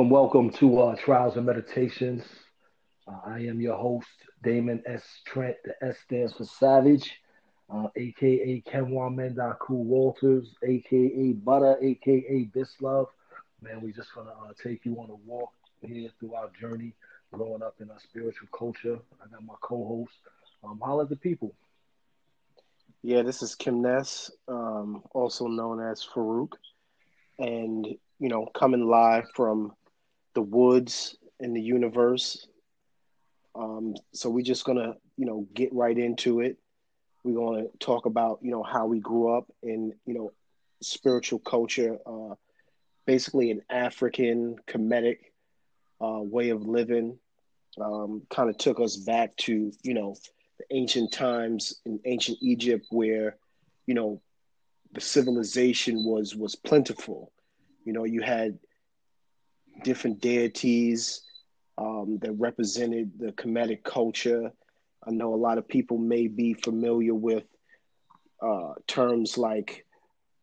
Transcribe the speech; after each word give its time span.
Welcome, 0.00 0.10
welcome 0.10 0.50
to 0.52 0.80
uh, 0.80 0.96
Trials 0.96 1.36
and 1.36 1.44
Meditations. 1.44 2.22
Uh, 3.06 3.18
I 3.26 3.40
am 3.40 3.60
your 3.60 3.76
host, 3.76 4.08
Damon 4.42 4.82
S. 4.86 5.04
Trent. 5.26 5.56
The 5.62 5.74
S 5.86 5.98
stands 6.06 6.32
for 6.32 6.44
Savage, 6.46 7.20
uh, 7.68 7.88
aka 7.94 8.62
Kenwan 8.66 9.14
Mendaku 9.14 9.72
Walters, 9.72 10.54
aka 10.66 11.32
Butter, 11.32 11.76
aka 11.82 12.48
Bislove. 12.56 13.08
Man, 13.60 13.82
we 13.82 13.92
just 13.92 14.14
gonna 14.14 14.30
uh, 14.30 14.54
take 14.62 14.86
you 14.86 14.94
on 14.94 15.10
a 15.10 15.16
walk 15.30 15.52
here 15.82 16.08
through 16.18 16.32
our 16.32 16.48
journey, 16.58 16.94
growing 17.30 17.62
up 17.62 17.74
in 17.80 17.90
our 17.90 18.00
spiritual 18.00 18.48
culture. 18.58 18.98
I 19.22 19.28
got 19.30 19.44
my 19.44 19.52
co-host. 19.60 20.14
Um, 20.64 20.80
holla 20.82 21.04
the 21.04 21.16
people. 21.16 21.52
Yeah, 23.02 23.20
this 23.20 23.42
is 23.42 23.54
Kim 23.54 23.82
Ness, 23.82 24.30
um, 24.48 25.02
also 25.12 25.46
known 25.46 25.78
as 25.78 26.02
Farouk, 26.02 26.52
and 27.38 27.86
you 28.18 28.28
know, 28.30 28.46
coming 28.54 28.86
live 28.86 29.28
from 29.34 29.74
the 30.34 30.42
woods 30.42 31.16
in 31.38 31.54
the 31.54 31.60
universe. 31.62 32.46
Um, 33.54 33.94
so 34.12 34.30
we're 34.30 34.44
just 34.44 34.64
gonna, 34.64 34.94
you 35.16 35.26
know, 35.26 35.46
get 35.54 35.72
right 35.72 35.96
into 35.96 36.40
it. 36.40 36.58
We're 37.24 37.34
gonna 37.34 37.66
talk 37.78 38.06
about, 38.06 38.40
you 38.42 38.50
know, 38.50 38.62
how 38.62 38.86
we 38.86 39.00
grew 39.00 39.36
up 39.36 39.46
in, 39.62 39.92
you 40.06 40.14
know, 40.14 40.32
spiritual 40.82 41.40
culture, 41.40 41.98
uh, 42.06 42.34
basically 43.06 43.50
an 43.50 43.62
African 43.68 44.56
Kemetic 44.66 45.18
uh, 46.00 46.20
way 46.20 46.50
of 46.50 46.66
living. 46.66 47.18
Um, 47.80 48.22
kind 48.30 48.50
of 48.50 48.58
took 48.58 48.80
us 48.80 48.96
back 48.96 49.36
to, 49.36 49.72
you 49.82 49.94
know, 49.94 50.16
the 50.58 50.64
ancient 50.76 51.12
times 51.12 51.80
in 51.86 52.00
ancient 52.04 52.38
Egypt 52.42 52.86
where, 52.90 53.36
you 53.86 53.94
know, 53.94 54.20
the 54.92 55.00
civilization 55.00 56.04
was 56.04 56.34
was 56.34 56.56
plentiful. 56.56 57.32
You 57.84 57.92
know, 57.92 58.04
you 58.04 58.22
had 58.22 58.58
different 59.82 60.20
deities 60.20 61.22
um, 61.78 62.18
that 62.22 62.32
represented 62.32 63.12
the 63.18 63.32
Kemetic 63.32 63.82
culture. 63.84 64.52
I 65.06 65.10
know 65.10 65.34
a 65.34 65.36
lot 65.36 65.58
of 65.58 65.66
people 65.68 65.98
may 65.98 66.26
be 66.26 66.54
familiar 66.54 67.14
with 67.14 67.44
uh, 68.42 68.74
terms 68.86 69.38
like 69.38 69.86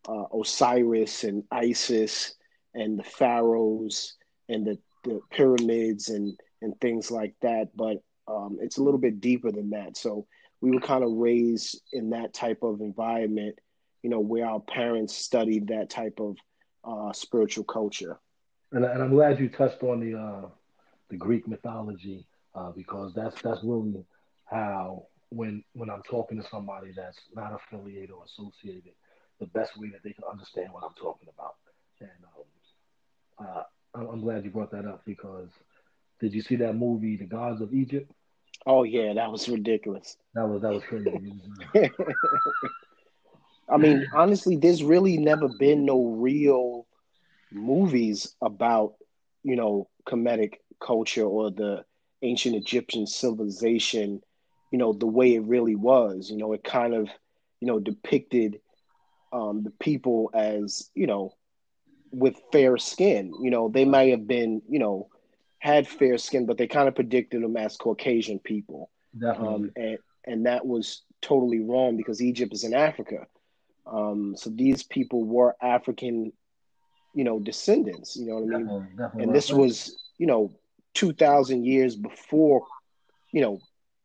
uh, 0.08 0.26
Osiris 0.34 1.24
and 1.24 1.44
Isis 1.52 2.36
and 2.74 3.00
the 3.00 3.04
pharaohs 3.04 4.16
and 4.50 4.66
the, 4.66 4.78
the 5.04 5.20
pyramids 5.32 6.10
and, 6.10 6.40
and 6.62 6.80
things 6.80 7.12
like 7.12 7.36
that. 7.42 7.70
But 7.76 7.98
um, 8.28 8.58
it's 8.62 8.78
a 8.78 8.84
little 8.84 9.00
bit 9.00 9.22
deeper 9.22 9.52
than 9.52 9.70
that. 9.72 9.98
So 9.98 10.28
we 10.62 10.72
were 10.72 10.82
kind 10.82 11.04
of 11.04 11.12
raised 11.12 11.82
in 11.94 12.10
that 12.12 12.34
type 12.34 12.64
of 12.64 12.82
environment, 12.82 13.60
you 14.02 14.10
know, 14.10 14.20
where 14.20 14.46
our 14.46 14.60
parents 14.60 15.16
studied 15.16 15.68
that 15.68 15.90
type 15.90 16.20
of 16.20 16.38
uh, 16.84 17.14
spiritual 17.14 17.64
culture. 17.64 18.20
And, 18.72 18.84
and 18.84 19.02
I'm 19.02 19.12
glad 19.12 19.40
you 19.40 19.50
touched 19.50 19.82
on 19.84 20.00
the 20.00 20.18
uh, 20.18 20.48
the 21.10 21.18
Greek 21.18 21.48
mythology 21.48 22.26
uh, 22.56 22.72
because 22.72 23.14
that's 23.14 23.42
that's 23.42 23.64
really 23.64 24.04
how 24.46 25.08
when 25.30 25.64
when 25.74 25.90
I'm 25.90 26.04
talking 26.04 26.42
to 26.42 26.48
somebody 26.50 26.92
that's 26.96 27.20
not 27.36 27.54
affiliated 27.54 28.12
or 28.12 28.24
associated, 28.26 28.94
the 29.40 29.48
best 29.48 29.78
way 29.78 29.90
that 29.90 30.04
they 30.04 30.14
can 30.14 30.24
understand 30.30 30.72
what 30.72 30.84
I'm 30.84 30.96
talking 30.96 31.30
about. 31.34 31.56
And 32.00 32.10
um, 33.40 33.46
uh, 33.48 33.64
I'm 34.12 34.22
glad 34.22 34.44
you 34.44 34.52
brought 34.52 34.72
that 34.72 34.86
up 34.86 35.04
because 35.06 35.50
did 36.20 36.34
you 36.34 36.42
see 36.42 36.56
that 36.58 36.74
movie, 36.76 37.16
The 37.16 37.26
Gods 37.26 37.62
of 37.62 37.74
Egypt? 37.74 38.12
Oh 38.66 38.84
yeah, 38.84 39.14
that 39.14 39.32
was 39.32 39.48
ridiculous. 39.48 40.18
That 40.34 40.48
was 40.48 40.62
that 40.62 40.74
was 40.74 40.84
crazy. 40.84 41.34
I 43.70 43.78
mean, 43.78 44.08
honestly, 44.14 44.56
there's 44.56 44.82
really 44.84 45.18
never 45.18 45.48
been 45.48 45.86
no 45.86 46.06
real 46.06 46.87
movies 47.52 48.36
about, 48.42 48.96
you 49.44 49.56
know, 49.56 49.90
Kemetic 50.06 50.56
culture 50.80 51.24
or 51.26 51.52
the 51.52 51.86
ancient 52.22 52.56
Egyptian 52.56 53.08
civilization, 53.08 54.22
you 54.72 54.78
know, 54.78 54.94
the 54.94 55.08
way 55.08 55.36
it 55.36 55.44
really 55.44 55.76
was. 55.76 56.30
You 56.30 56.38
know, 56.38 56.54
it 56.54 56.64
kind 56.64 56.94
of, 56.94 57.10
you 57.60 57.68
know, 57.68 57.80
depicted 57.80 58.60
um, 59.32 59.64
the 59.64 59.72
people 59.72 60.30
as, 60.34 60.90
you 60.96 61.08
know, 61.08 61.34
with 62.12 62.36
fair 62.52 62.78
skin. 62.78 63.34
You 63.42 63.52
know, 63.52 63.70
they 63.70 63.86
might 63.86 64.12
have 64.12 64.28
been, 64.28 64.62
you 64.70 64.80
know, 64.80 65.10
had 65.60 65.88
fair 65.88 66.18
skin, 66.18 66.46
but 66.46 66.58
they 66.58 66.68
kind 66.68 66.88
of 66.88 66.96
predicted 66.96 67.44
them 67.44 67.58
as 67.58 67.78
Caucasian 67.78 68.40
people. 68.40 68.90
Um, 69.38 69.72
and 69.76 69.98
and 70.26 70.46
that 70.46 70.66
was 70.66 71.04
totally 71.22 71.60
wrong 71.62 71.98
because 71.98 72.22
Egypt 72.22 72.54
is 72.54 72.64
in 72.64 72.74
Africa. 72.74 73.26
Um, 73.86 74.36
so 74.38 74.50
these 74.50 74.84
people 74.84 75.24
were 75.24 75.56
African, 75.62 76.34
you 77.14 77.24
know, 77.24 77.40
descendants. 77.40 78.16
You 78.16 78.28
know 78.28 78.36
what 78.36 78.44
I 78.44 78.58
mean? 78.58 78.66
Definitely, 78.66 78.88
definitely 78.98 79.24
and 79.24 79.36
this 79.36 79.52
was, 79.52 79.98
you 80.18 80.28
know, 80.28 80.52
two 80.94 81.14
thousand 81.14 81.66
years 81.66 81.96
before, 81.96 82.66
you 83.32 83.42
know, 83.42 83.60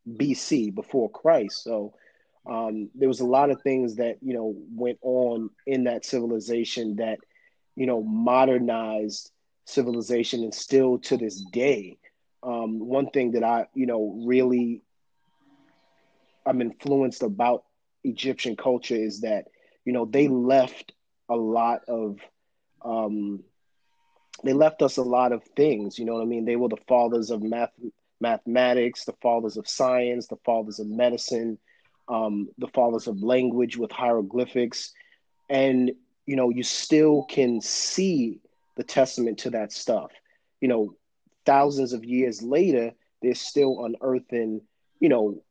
BC, 0.09 0.75
before 0.75 1.11
Christ. 1.11 1.63
So 1.63 1.95
um, 2.47 2.91
there 2.95 3.09
was 3.09 3.21
a 3.21 3.27
lot 3.27 3.51
of 3.51 3.63
things 3.63 3.97
that 3.97 4.17
you 4.21 4.35
know 4.35 4.55
went 4.75 4.99
on 5.03 5.51
in 5.67 5.85
that 5.85 6.05
civilization 6.05 6.97
that, 6.97 7.19
you 7.77 7.87
know, 7.87 8.03
modernized 8.03 9.31
civilization 9.65 10.43
and 10.43 10.55
still 10.55 10.99
to 10.99 11.17
this 11.17 11.41
day 11.53 11.97
um, 12.43 12.81
one 12.81 13.09
thing 13.11 13.33
that 13.33 13.45
i 13.45 13.67
you 13.75 13.87
know 13.87 14.23
really 14.27 14.83
i'm 16.45 16.61
influenced 16.61 17.23
about 17.23 17.65
egyptian 18.05 18.57
culture 18.57 18.97
is 18.97 19.21
that 19.21 19.47
you 19.85 19.93
know 19.93 20.05
they 20.05 20.29
left 20.29 20.93
a 21.29 21.37
lot 21.37 21.81
of 21.89 22.19
um, 22.85 23.43
they 24.45 24.53
left 24.53 24.83
us 24.83 24.97
a 24.97 25.03
lot 25.03 25.33
of 25.33 25.43
things 25.57 25.99
you 25.99 26.05
know 26.05 26.15
what 26.15 26.23
i 26.23 26.27
mean 26.27 26.45
they 26.45 26.57
were 26.57 26.69
the 26.69 26.77
fathers 26.89 27.31
of 27.31 27.43
math 27.43 27.73
mathematics 28.21 29.05
the 29.05 29.15
fathers 29.21 29.57
of 29.57 29.69
science 29.69 30.27
the 30.29 30.37
fathers 30.45 30.79
of 30.79 30.87
medicine 30.87 31.59
um, 32.09 32.49
the 32.59 32.69
fathers 32.69 33.07
of 33.07 33.23
language 33.23 33.77
with 33.77 33.91
hieroglyphics 33.91 34.93
and 35.51 35.93
you 36.27 36.37
know 36.37 36.51
you 36.51 36.63
still 36.63 37.25
can 37.25 37.61
see 37.61 38.41
the 38.77 38.85
testament 38.85 39.39
to 39.39 39.51
that 39.51 39.73
stuff. 39.73 40.11
You 40.61 40.69
know, 40.69 40.97
thousands 41.45 41.93
of 41.93 42.05
years 42.05 42.43
later, 42.43 42.93
they're 43.21 43.35
still 43.35 43.85
unearthing, 43.85 44.63
you 45.01 45.09
know, 45.09 45.43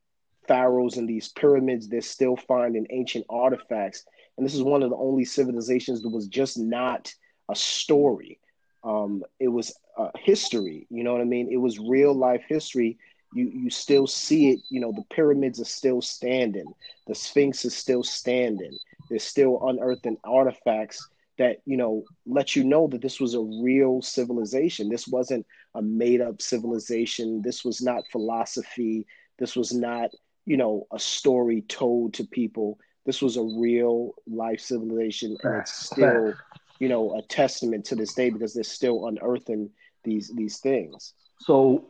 pharaohs 0.48 0.98
and 0.98 1.08
these 1.08 1.30
pyramids. 1.30 1.88
They're 1.88 2.02
still 2.02 2.36
finding 2.36 2.88
ancient 2.90 3.26
artifacts. 3.30 4.06
And 4.38 4.46
this 4.46 4.56
is 4.56 4.64
one 4.64 4.84
of 4.84 4.90
the 4.90 4.96
only 4.96 5.26
civilizations 5.26 6.02
that 6.02 6.10
was 6.10 6.28
just 6.28 6.58
not 6.58 7.14
a 7.50 7.56
story. 7.56 8.40
Um, 8.84 9.24
it 9.40 9.50
was 9.50 9.74
uh, 9.98 10.10
history. 10.18 10.88
You 10.90 11.04
know 11.04 11.12
what 11.12 11.22
I 11.22 11.26
mean? 11.26 11.50
It 11.52 11.58
was 11.58 11.80
real 11.80 12.14
life 12.14 12.44
history. 12.48 12.98
You 13.34 13.50
you 13.54 13.70
still 13.70 14.08
see 14.08 14.50
it. 14.50 14.60
You 14.70 14.80
know, 14.80 14.92
the 14.92 15.06
pyramids 15.14 15.60
are 15.60 15.66
still 15.66 16.02
standing. 16.02 16.74
The 17.08 17.16
Sphinx 17.16 17.66
is 17.66 17.76
still 17.76 18.04
standing. 18.04 18.78
They're 19.10 19.20
still 19.20 19.68
unearthing 19.68 20.18
artifacts 20.24 21.08
that 21.38 21.58
you 21.66 21.76
know 21.78 22.04
let 22.26 22.56
you 22.56 22.64
know 22.64 22.88
that 22.88 23.02
this 23.02 23.20
was 23.20 23.34
a 23.34 23.42
real 23.42 24.02
civilization 24.02 24.90
this 24.90 25.08
wasn't 25.08 25.46
a 25.74 25.82
made 25.82 26.22
up 26.22 26.42
civilization 26.42 27.42
this 27.42 27.66
was 27.66 27.82
not 27.82 28.04
philosophy 28.12 29.08
this 29.40 29.56
was 29.56 29.74
not 29.74 30.12
you 30.46 30.56
know 30.56 30.86
a 30.92 31.00
story 31.00 31.62
told 31.64 32.14
to 32.14 32.24
people 32.26 32.78
this 33.06 33.22
was 33.22 33.38
a 33.38 33.44
real 33.44 34.14
life 34.28 34.60
civilization 34.60 35.38
and 35.44 35.62
it's 35.62 35.86
still 35.86 36.34
you 36.80 36.90
know 36.90 37.18
a 37.18 37.22
testament 37.24 37.86
to 37.86 37.96
this 37.96 38.14
day 38.14 38.30
because 38.30 38.54
they're 38.54 38.64
still 38.64 39.08
unearthing 39.08 39.70
these 40.04 40.32
these 40.36 40.60
things 40.60 41.14
so 41.40 41.86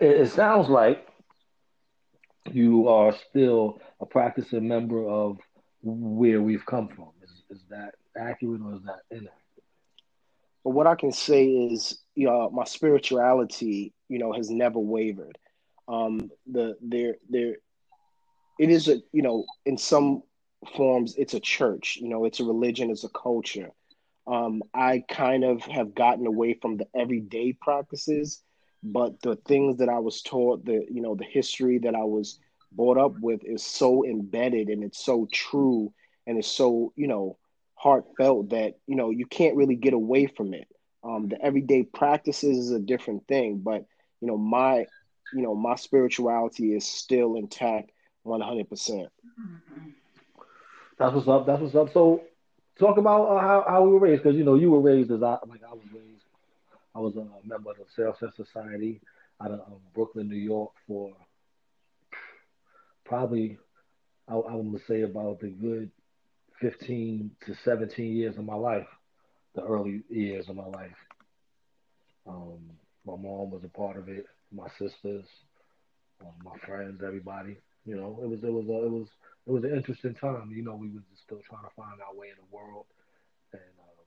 it 0.00 0.28
sounds 0.30 0.68
like 0.68 1.08
you 2.52 2.88
are 2.88 3.14
still 3.28 3.80
a 4.00 4.06
practicing 4.06 4.66
member 4.66 5.06
of 5.08 5.38
where 5.82 6.40
we've 6.42 6.66
come 6.66 6.88
from 6.88 7.08
is, 7.22 7.58
is 7.58 7.64
that 7.70 7.94
accurate 8.16 8.60
or 8.62 8.74
is 8.74 8.82
that 8.82 9.00
inaccurate? 9.10 9.32
But 10.64 10.70
what 10.70 10.86
I 10.86 10.96
can 10.96 11.12
say 11.12 11.46
is, 11.46 11.98
you 12.14 12.26
know, 12.26 12.50
my 12.50 12.64
spirituality, 12.64 13.92
you 14.08 14.18
know, 14.18 14.32
has 14.32 14.50
never 14.50 14.78
wavered. 14.78 15.38
Um, 15.88 16.30
the 16.50 16.76
there 16.82 17.16
there, 17.30 17.56
it 18.58 18.70
is 18.70 18.88
a 18.88 18.96
you 19.12 19.22
know, 19.22 19.44
in 19.64 19.78
some 19.78 20.24
forms, 20.76 21.14
it's 21.16 21.34
a 21.34 21.40
church. 21.40 21.98
You 22.00 22.08
know, 22.08 22.24
it's 22.24 22.40
a 22.40 22.44
religion, 22.44 22.90
it's 22.90 23.04
a 23.04 23.08
culture. 23.08 23.70
Um, 24.26 24.62
I 24.74 25.04
kind 25.08 25.44
of 25.44 25.62
have 25.62 25.94
gotten 25.94 26.26
away 26.26 26.54
from 26.54 26.76
the 26.76 26.86
everyday 26.94 27.52
practices, 27.52 28.42
but 28.82 29.20
the 29.22 29.36
things 29.36 29.78
that 29.78 29.88
I 29.88 29.98
was 29.98 30.22
taught, 30.22 30.64
the 30.64 30.84
you 30.90 31.00
know, 31.00 31.14
the 31.14 31.24
history 31.24 31.78
that 31.78 31.94
I 31.94 32.04
was 32.04 32.38
brought 32.72 32.98
up 32.98 33.18
with 33.20 33.44
is 33.44 33.62
so 33.64 34.04
embedded 34.04 34.68
and 34.68 34.82
it's 34.82 35.04
so 35.04 35.28
true 35.32 35.92
and 36.26 36.38
it's 36.38 36.48
so 36.48 36.92
you 36.96 37.06
know 37.06 37.38
heartfelt 37.74 38.50
that 38.50 38.74
you 38.86 38.96
know 38.96 39.10
you 39.10 39.26
can't 39.26 39.56
really 39.56 39.76
get 39.76 39.94
away 39.94 40.26
from 40.26 40.54
it. 40.54 40.66
Um, 41.04 41.28
the 41.28 41.40
everyday 41.40 41.84
practices 41.84 42.58
is 42.58 42.72
a 42.72 42.80
different 42.80 43.26
thing, 43.28 43.58
but 43.58 43.84
you 44.20 44.28
know 44.28 44.36
my 44.36 44.86
you 45.32 45.42
know 45.42 45.54
my 45.54 45.76
spirituality 45.76 46.74
is 46.74 46.86
still 46.86 47.36
intact, 47.36 47.90
one 48.22 48.40
hundred 48.40 48.68
percent. 48.68 49.08
That's 50.98 51.14
what's 51.14 51.28
up. 51.28 51.46
That's 51.46 51.60
what's 51.62 51.74
up. 51.74 51.92
So 51.92 52.22
talk 52.78 52.98
about 52.98 53.24
uh, 53.26 53.40
how 53.40 53.64
how 53.68 53.82
we 53.84 53.90
were 53.90 53.98
raised 53.98 54.22
because 54.22 54.36
you 54.36 54.44
know 54.44 54.54
you 54.54 54.70
were 54.70 54.80
raised 54.80 55.10
as 55.10 55.22
I 55.22 55.38
like 55.46 55.62
I 55.68 55.72
was 55.72 55.84
raised. 55.92 56.22
I 56.94 56.98
was 57.00 57.14
a 57.16 57.26
member 57.46 57.70
of 57.70 57.76
the 57.76 57.84
Salesman 57.94 58.32
Society 58.36 59.00
out 59.40 59.50
of 59.50 59.60
um, 59.60 59.80
Brooklyn, 59.94 60.28
New 60.28 60.36
York, 60.36 60.70
for 60.86 61.12
probably 63.04 63.58
I, 64.28 64.34
I 64.34 64.54
would 64.54 64.80
say 64.88 65.02
about 65.02 65.40
the 65.40 65.48
good 65.48 65.90
15 66.60 67.30
to 67.46 67.54
17 67.64 68.16
years 68.16 68.36
of 68.38 68.44
my 68.44 68.54
life, 68.54 68.86
the 69.54 69.62
early 69.62 70.02
years 70.08 70.48
of 70.48 70.56
my 70.56 70.64
life. 70.66 70.96
Um, 72.26 72.58
my 73.06 73.14
mom 73.14 73.50
was 73.50 73.62
a 73.64 73.68
part 73.68 73.96
of 73.98 74.08
it, 74.08 74.26
my 74.52 74.68
sisters, 74.78 75.24
um, 76.20 76.32
my 76.42 76.56
friends, 76.66 77.02
everybody. 77.06 77.58
You 77.84 77.96
know, 77.96 78.18
it 78.22 78.28
was 78.28 78.42
it 78.42 78.52
was 78.52 78.66
a, 78.68 78.86
it 78.86 78.90
was 78.90 79.06
it 79.46 79.52
was 79.52 79.64
an 79.64 79.74
interesting 79.74 80.14
time. 80.14 80.50
You 80.50 80.62
know, 80.62 80.74
we 80.74 80.88
were 80.88 81.02
still 81.14 81.40
trying 81.48 81.62
to 81.62 81.74
find 81.76 82.00
our 82.00 82.14
way 82.14 82.28
in 82.28 82.36
the 82.36 82.54
world, 82.56 82.86
and 83.52 83.62
uh, 83.78 84.02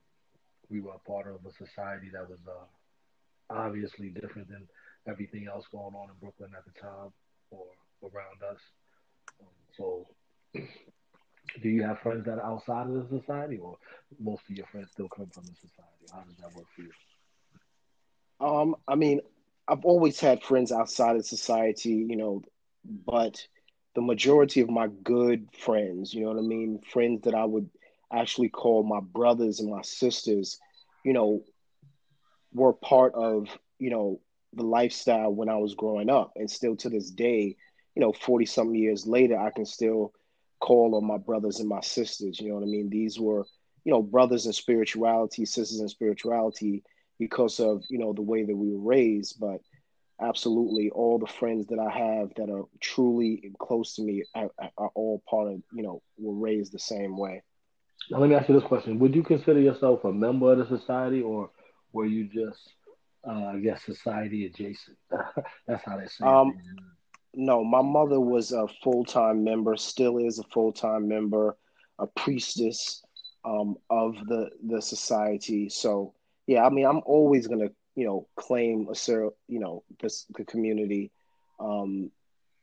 we 0.68 0.80
were 0.80 0.92
a 0.92 1.08
part 1.10 1.26
of 1.26 1.40
a 1.46 1.52
society 1.52 2.10
that 2.12 2.28
was 2.28 2.40
uh, 2.46 3.54
obviously 3.54 4.10
different 4.10 4.48
than 4.48 4.68
everything 5.08 5.48
else 5.48 5.66
going 5.72 5.94
on 5.94 6.10
in 6.10 6.16
Brooklyn 6.20 6.50
at 6.56 6.64
the 6.64 6.78
time 6.78 7.12
or 7.50 7.64
around 8.02 8.42
us. 8.52 8.60
Um, 9.40 9.48
so, 9.76 10.06
do 11.62 11.68
you 11.68 11.82
have 11.84 11.98
friends 12.00 12.26
that 12.26 12.38
are 12.38 12.44
outside 12.44 12.86
of 12.88 13.08
the 13.08 13.18
society, 13.20 13.56
or 13.56 13.78
most 14.18 14.42
of 14.50 14.56
your 14.56 14.66
friends 14.66 14.90
still 14.92 15.08
come 15.08 15.28
from 15.30 15.44
the 15.44 15.54
society? 15.54 16.06
How 16.12 16.20
does 16.20 16.36
that 16.36 16.54
work 16.54 16.66
for 16.76 16.82
you? 16.82 16.92
Um, 18.40 18.76
I 18.86 18.94
mean, 18.94 19.20
I've 19.68 19.84
always 19.84 20.20
had 20.20 20.42
friends 20.42 20.70
outside 20.70 21.16
of 21.16 21.24
society, 21.24 22.06
you 22.08 22.16
know, 22.16 22.42
but 22.84 23.46
the 23.94 24.00
majority 24.00 24.60
of 24.60 24.70
my 24.70 24.88
good 25.02 25.48
friends, 25.52 26.14
you 26.14 26.22
know 26.22 26.28
what 26.28 26.38
I 26.38 26.42
mean, 26.42 26.80
friends 26.92 27.22
that 27.22 27.34
I 27.34 27.44
would 27.44 27.68
actually 28.12 28.48
call 28.48 28.82
my 28.82 29.00
brothers 29.00 29.60
and 29.60 29.70
my 29.70 29.82
sisters, 29.82 30.58
you 31.04 31.12
know, 31.12 31.42
were 32.52 32.72
part 32.72 33.14
of, 33.14 33.48
you 33.78 33.90
know, 33.90 34.20
the 34.54 34.62
lifestyle 34.62 35.32
when 35.32 35.48
I 35.48 35.56
was 35.56 35.74
growing 35.74 36.10
up. 36.10 36.32
And 36.36 36.50
still 36.50 36.76
to 36.76 36.88
this 36.88 37.10
day, 37.10 37.56
you 37.94 38.00
know, 38.00 38.12
40 38.12 38.46
something 38.46 38.74
years 38.74 39.06
later, 39.06 39.38
I 39.38 39.50
can 39.50 39.64
still 39.64 40.12
call 40.60 40.94
on 40.96 41.06
my 41.06 41.18
brothers 41.18 41.60
and 41.60 41.68
my 41.68 41.80
sisters. 41.80 42.40
You 42.40 42.48
know 42.48 42.56
what 42.56 42.64
I 42.64 42.66
mean? 42.66 42.90
These 42.90 43.18
were, 43.18 43.44
you 43.84 43.92
know, 43.92 44.02
brothers 44.02 44.46
in 44.46 44.52
spirituality, 44.52 45.44
sisters 45.44 45.80
in 45.80 45.88
spirituality 45.88 46.82
because 47.18 47.60
of, 47.60 47.82
you 47.88 47.98
know, 47.98 48.12
the 48.12 48.22
way 48.22 48.44
that 48.44 48.56
we 48.56 48.72
were 48.72 48.80
raised. 48.80 49.38
But 49.40 49.60
absolutely, 50.20 50.90
all 50.90 51.18
the 51.18 51.26
friends 51.26 51.66
that 51.68 51.78
I 51.78 51.90
have 51.90 52.32
that 52.36 52.50
are 52.50 52.64
truly 52.80 53.52
close 53.58 53.94
to 53.94 54.02
me 54.02 54.24
are, 54.34 54.50
are 54.76 54.90
all 54.94 55.22
part 55.28 55.52
of, 55.52 55.62
you 55.72 55.82
know, 55.82 56.02
were 56.18 56.34
raised 56.34 56.72
the 56.72 56.78
same 56.78 57.16
way. 57.16 57.42
Now, 58.10 58.18
let 58.18 58.30
me 58.30 58.36
ask 58.36 58.48
you 58.48 58.54
this 58.54 58.68
question. 58.68 58.98
Would 58.98 59.14
you 59.14 59.22
consider 59.22 59.60
yourself 59.60 60.04
a 60.04 60.12
member 60.12 60.52
of 60.52 60.58
the 60.58 60.78
society 60.78 61.22
or 61.22 61.50
were 61.92 62.06
you 62.06 62.24
just, 62.24 62.72
uh, 63.26 63.46
I 63.54 63.58
guess, 63.58 63.84
society 63.84 64.46
adjacent? 64.46 64.96
That's 65.66 65.84
how 65.84 65.96
they 65.96 66.06
say 66.06 66.24
um, 66.24 66.48
it. 66.48 66.82
No, 67.34 67.62
my 67.62 67.82
mother 67.82 68.20
was 68.20 68.52
a 68.52 68.66
full 68.82 69.04
time 69.04 69.44
member, 69.44 69.76
still 69.76 70.18
is 70.18 70.38
a 70.38 70.44
full 70.44 70.72
time 70.72 71.06
member, 71.06 71.56
a 71.98 72.06
priestess 72.06 73.02
um, 73.44 73.76
of 73.88 74.16
the 74.26 74.50
the 74.66 74.82
society. 74.82 75.68
So 75.68 76.14
yeah, 76.46 76.66
I 76.66 76.70
mean, 76.70 76.86
I'm 76.86 77.00
always 77.06 77.46
gonna 77.46 77.68
you 77.94 78.06
know 78.06 78.26
claim 78.36 78.88
a 78.88 78.94
you 79.48 79.60
know 79.60 79.82
this 80.00 80.26
the 80.36 80.44
community. 80.44 81.10
Um, 81.58 82.10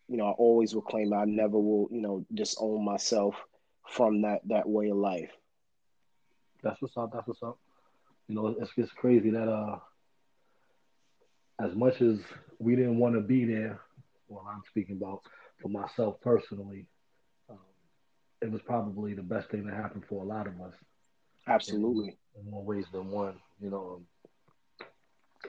you 0.08 0.16
know, 0.18 0.28
I 0.28 0.32
always 0.32 0.74
will 0.74 0.82
claim. 0.82 1.14
I 1.14 1.26
never 1.26 1.60
will 1.60 1.88
you 1.92 2.02
know 2.02 2.26
disown 2.34 2.84
myself 2.84 3.36
from 3.88 4.22
that 4.22 4.42
that 4.48 4.68
way 4.68 4.90
of 4.90 4.98
life. 4.98 5.32
That's 6.64 6.82
what's 6.82 6.98
up. 6.98 7.12
That's 7.14 7.28
what's 7.28 7.44
up. 7.44 7.58
You 8.28 8.36
know, 8.36 8.56
it's 8.60 8.74
just 8.76 8.96
crazy 8.96 9.30
that 9.30 9.50
uh, 9.50 9.80
as 11.60 11.76
much 11.76 12.02
as 12.02 12.20
we 12.60 12.76
didn't 12.76 12.98
want 12.98 13.16
to 13.16 13.22
be 13.22 13.46
there, 13.46 13.80
well, 14.28 14.46
I'm 14.50 14.64
speaking 14.70 14.98
about 14.98 15.22
for 15.62 15.70
myself 15.70 16.20
personally, 16.22 16.88
um, 17.50 17.58
it 18.42 18.52
was 18.52 18.62
probably 18.64 19.14
the 19.14 19.24
best 19.24 19.50
thing 19.50 19.66
that 19.66 19.76
happened 19.76 20.04
for 20.10 20.24
a 20.24 20.28
lot 20.28 20.48
of 20.48 20.60
us. 20.62 20.74
Absolutely. 21.48 22.18
In, 22.36 22.46
in 22.46 22.52
more 22.52 22.64
ways 22.64 22.86
than 22.92 23.10
one, 23.10 23.36
you 23.62 23.70
know. 23.70 24.02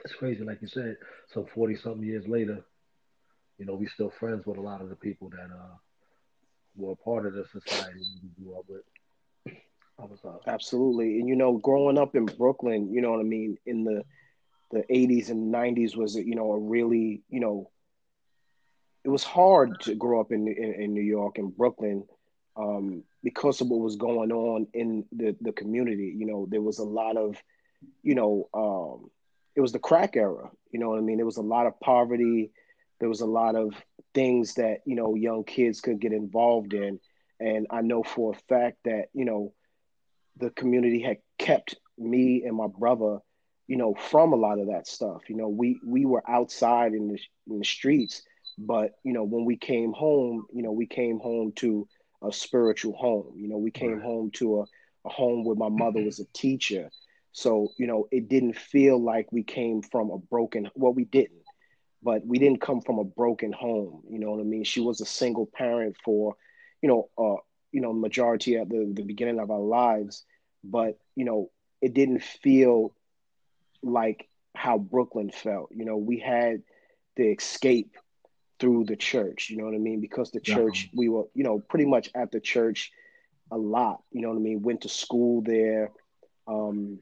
It's 0.03 0.13
crazy, 0.13 0.43
like 0.43 0.61
you 0.61 0.67
said. 0.67 0.97
So 1.33 1.47
forty 1.53 1.75
something 1.75 2.03
years 2.03 2.27
later, 2.27 2.63
you 3.57 3.65
know, 3.65 3.75
we 3.75 3.87
still 3.87 4.09
friends 4.09 4.45
with 4.45 4.57
a 4.57 4.61
lot 4.61 4.81
of 4.81 4.89
the 4.89 4.95
people 4.95 5.29
that 5.29 5.49
uh, 5.53 5.75
were 6.75 6.93
a 6.93 6.95
part 6.95 7.25
of 7.25 7.33
the 7.33 7.45
society 7.45 7.99
we 8.23 8.43
grew 8.43 8.57
up 8.57 8.65
with. 8.67 8.81
Absolutely, 10.47 11.19
and 11.19 11.27
you 11.27 11.35
know, 11.35 11.57
growing 11.57 11.97
up 11.97 12.15
in 12.15 12.25
Brooklyn, 12.25 12.91
you 12.93 13.01
know 13.01 13.11
what 13.11 13.19
I 13.19 13.23
mean, 13.23 13.57
in 13.65 13.83
the 13.83 14.03
the 14.71 14.83
80s 14.89 15.29
and 15.29 15.53
90s 15.53 15.95
was 15.95 16.15
you 16.15 16.35
know 16.35 16.51
a 16.51 16.59
really 16.59 17.23
you 17.29 17.39
know 17.39 17.71
it 19.03 19.09
was 19.09 19.23
hard 19.23 19.79
to 19.81 19.95
grow 19.95 20.21
up 20.21 20.31
in 20.31 20.47
in, 20.47 20.73
in 20.81 20.93
New 20.93 21.01
York 21.01 21.37
and 21.37 21.55
Brooklyn 21.55 22.05
um, 22.55 23.03
because 23.23 23.61
of 23.61 23.69
what 23.69 23.79
was 23.79 23.95
going 23.95 24.31
on 24.31 24.67
in 24.73 25.05
the 25.11 25.35
the 25.41 25.51
community. 25.51 26.13
You 26.17 26.25
know, 26.25 26.47
there 26.49 26.61
was 26.61 26.79
a 26.79 26.83
lot 26.83 27.17
of 27.17 27.41
you 28.03 28.15
know 28.15 28.49
um, 28.53 29.09
it 29.55 29.61
was 29.61 29.71
the 29.71 29.79
crack 29.79 30.15
era. 30.15 30.49
You 30.71 30.79
know 30.79 30.89
what 30.89 30.99
I 30.99 31.01
mean? 31.01 31.17
There 31.17 31.25
was 31.25 31.37
a 31.37 31.41
lot 31.41 31.67
of 31.67 31.79
poverty. 31.79 32.51
There 32.99 33.09
was 33.09 33.21
a 33.21 33.25
lot 33.25 33.55
of 33.55 33.73
things 34.13 34.55
that 34.55 34.79
you 34.85 34.95
know 34.95 35.15
young 35.15 35.43
kids 35.43 35.81
could 35.81 35.99
get 35.99 36.13
involved 36.13 36.73
in, 36.73 36.99
and 37.39 37.67
I 37.69 37.81
know 37.81 38.03
for 38.03 38.33
a 38.33 38.39
fact 38.53 38.77
that 38.85 39.07
you 39.13 39.25
know 39.25 39.53
the 40.37 40.49
community 40.51 41.01
had 41.01 41.17
kept 41.37 41.75
me 41.97 42.43
and 42.45 42.55
my 42.55 42.67
brother, 42.67 43.19
you 43.67 43.77
know, 43.77 43.93
from 43.93 44.33
a 44.33 44.37
lot 44.37 44.59
of 44.59 44.67
that 44.67 44.87
stuff. 44.87 45.29
You 45.29 45.35
know, 45.35 45.49
we 45.49 45.79
we 45.85 46.05
were 46.05 46.23
outside 46.29 46.93
in 46.93 47.07
the 47.07 47.19
in 47.47 47.59
the 47.59 47.65
streets, 47.65 48.23
but 48.57 48.91
you 49.03 49.13
know, 49.13 49.23
when 49.23 49.45
we 49.45 49.57
came 49.57 49.93
home, 49.93 50.45
you 50.53 50.63
know, 50.63 50.71
we 50.71 50.87
came 50.87 51.19
home 51.19 51.51
to 51.57 51.87
a 52.23 52.31
spiritual 52.31 52.93
home. 52.93 53.33
You 53.37 53.47
know, 53.47 53.57
we 53.57 53.71
came 53.71 53.93
right. 53.93 54.03
home 54.03 54.31
to 54.35 54.61
a, 54.61 54.65
a 55.05 55.09
home 55.09 55.45
where 55.45 55.55
my 55.55 55.69
mother 55.69 56.01
was 56.01 56.19
a 56.19 56.25
teacher. 56.33 56.89
So, 57.31 57.69
you 57.77 57.87
know, 57.87 58.07
it 58.11 58.27
didn't 58.27 58.57
feel 58.57 59.01
like 59.01 59.31
we 59.31 59.43
came 59.43 59.81
from 59.81 60.11
a 60.11 60.17
broken 60.17 60.69
well, 60.75 60.93
we 60.93 61.05
didn't, 61.05 61.43
but 62.01 62.25
we 62.25 62.39
didn't 62.39 62.61
come 62.61 62.81
from 62.81 62.99
a 62.99 63.03
broken 63.03 63.51
home. 63.51 64.03
You 64.09 64.19
know 64.19 64.31
what 64.31 64.39
I 64.39 64.43
mean? 64.43 64.63
She 64.63 64.81
was 64.81 65.01
a 65.01 65.05
single 65.05 65.45
parent 65.45 65.95
for, 66.03 66.35
you 66.81 66.89
know, 66.89 67.09
uh, 67.17 67.41
you 67.71 67.81
know, 67.81 67.93
majority 67.93 68.57
at 68.57 68.69
the, 68.69 68.91
the 68.93 69.03
beginning 69.03 69.39
of 69.39 69.51
our 69.51 69.59
lives 69.59 70.25
but 70.63 70.97
you 71.15 71.25
know, 71.25 71.49
it 71.81 71.93
didn't 71.93 72.23
feel 72.23 72.93
like 73.81 74.27
how 74.55 74.77
Brooklyn 74.77 75.31
felt. 75.31 75.69
You 75.71 75.85
know, 75.85 75.97
we 75.97 76.19
had 76.19 76.63
the 77.15 77.27
escape 77.31 77.95
through 78.59 78.85
the 78.85 78.95
church, 78.95 79.49
you 79.49 79.57
know 79.57 79.65
what 79.65 79.75
I 79.75 79.77
mean? 79.77 80.01
Because 80.01 80.31
the 80.31 80.41
church, 80.41 80.89
yeah. 80.91 80.97
we 80.97 81.09
were, 81.09 81.23
you 81.33 81.43
know, 81.43 81.59
pretty 81.59 81.85
much 81.85 82.09
at 82.13 82.31
the 82.31 82.41
church 82.41 82.91
a 83.51 83.57
lot, 83.57 84.01
you 84.11 84.21
know 84.21 84.29
what 84.29 84.37
I 84.37 84.41
mean? 84.41 84.61
Went 84.61 84.81
to 84.81 84.89
school 84.89 85.41
there. 85.41 85.91
Um, 86.47 86.99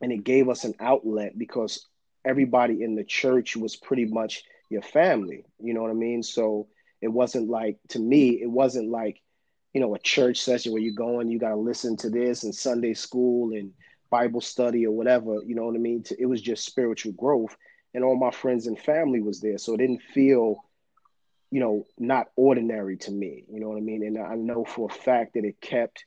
and 0.00 0.12
it 0.12 0.24
gave 0.24 0.48
us 0.48 0.64
an 0.64 0.74
outlet 0.80 1.38
because 1.38 1.86
everybody 2.24 2.82
in 2.82 2.94
the 2.94 3.04
church 3.04 3.56
was 3.56 3.76
pretty 3.76 4.04
much 4.04 4.44
your 4.68 4.82
family, 4.82 5.44
you 5.58 5.74
know 5.74 5.82
what 5.82 5.90
I 5.90 5.94
mean? 5.94 6.22
So 6.22 6.68
it 7.00 7.08
wasn't 7.08 7.48
like, 7.48 7.78
to 7.88 7.98
me, 7.98 8.40
it 8.42 8.50
wasn't 8.50 8.90
like 8.90 9.20
you 9.72 9.80
know, 9.80 9.94
a 9.94 9.98
church 9.98 10.40
session 10.40 10.72
where 10.72 10.82
you're 10.82 10.94
going, 10.94 11.28
you 11.28 11.38
got 11.38 11.50
to 11.50 11.56
listen 11.56 11.96
to 11.98 12.10
this 12.10 12.42
and 12.42 12.54
Sunday 12.54 12.94
school 12.94 13.52
and 13.52 13.72
Bible 14.10 14.40
study 14.40 14.86
or 14.86 14.92
whatever, 14.92 15.36
you 15.46 15.54
know 15.54 15.64
what 15.64 15.76
I 15.76 15.78
mean? 15.78 16.04
It 16.18 16.26
was 16.26 16.42
just 16.42 16.64
spiritual 16.64 17.12
growth. 17.12 17.56
And 17.94 18.04
all 18.04 18.16
my 18.16 18.30
friends 18.30 18.66
and 18.66 18.78
family 18.78 19.20
was 19.20 19.40
there. 19.40 19.58
So 19.58 19.74
it 19.74 19.78
didn't 19.78 20.02
feel, 20.14 20.64
you 21.50 21.60
know, 21.60 21.86
not 21.98 22.28
ordinary 22.36 22.96
to 22.98 23.10
me, 23.12 23.44
you 23.50 23.60
know 23.60 23.68
what 23.68 23.78
I 23.78 23.80
mean? 23.80 24.04
And 24.04 24.18
I 24.18 24.34
know 24.34 24.64
for 24.64 24.88
a 24.90 24.94
fact 24.94 25.34
that 25.34 25.44
it 25.44 25.60
kept, 25.60 26.04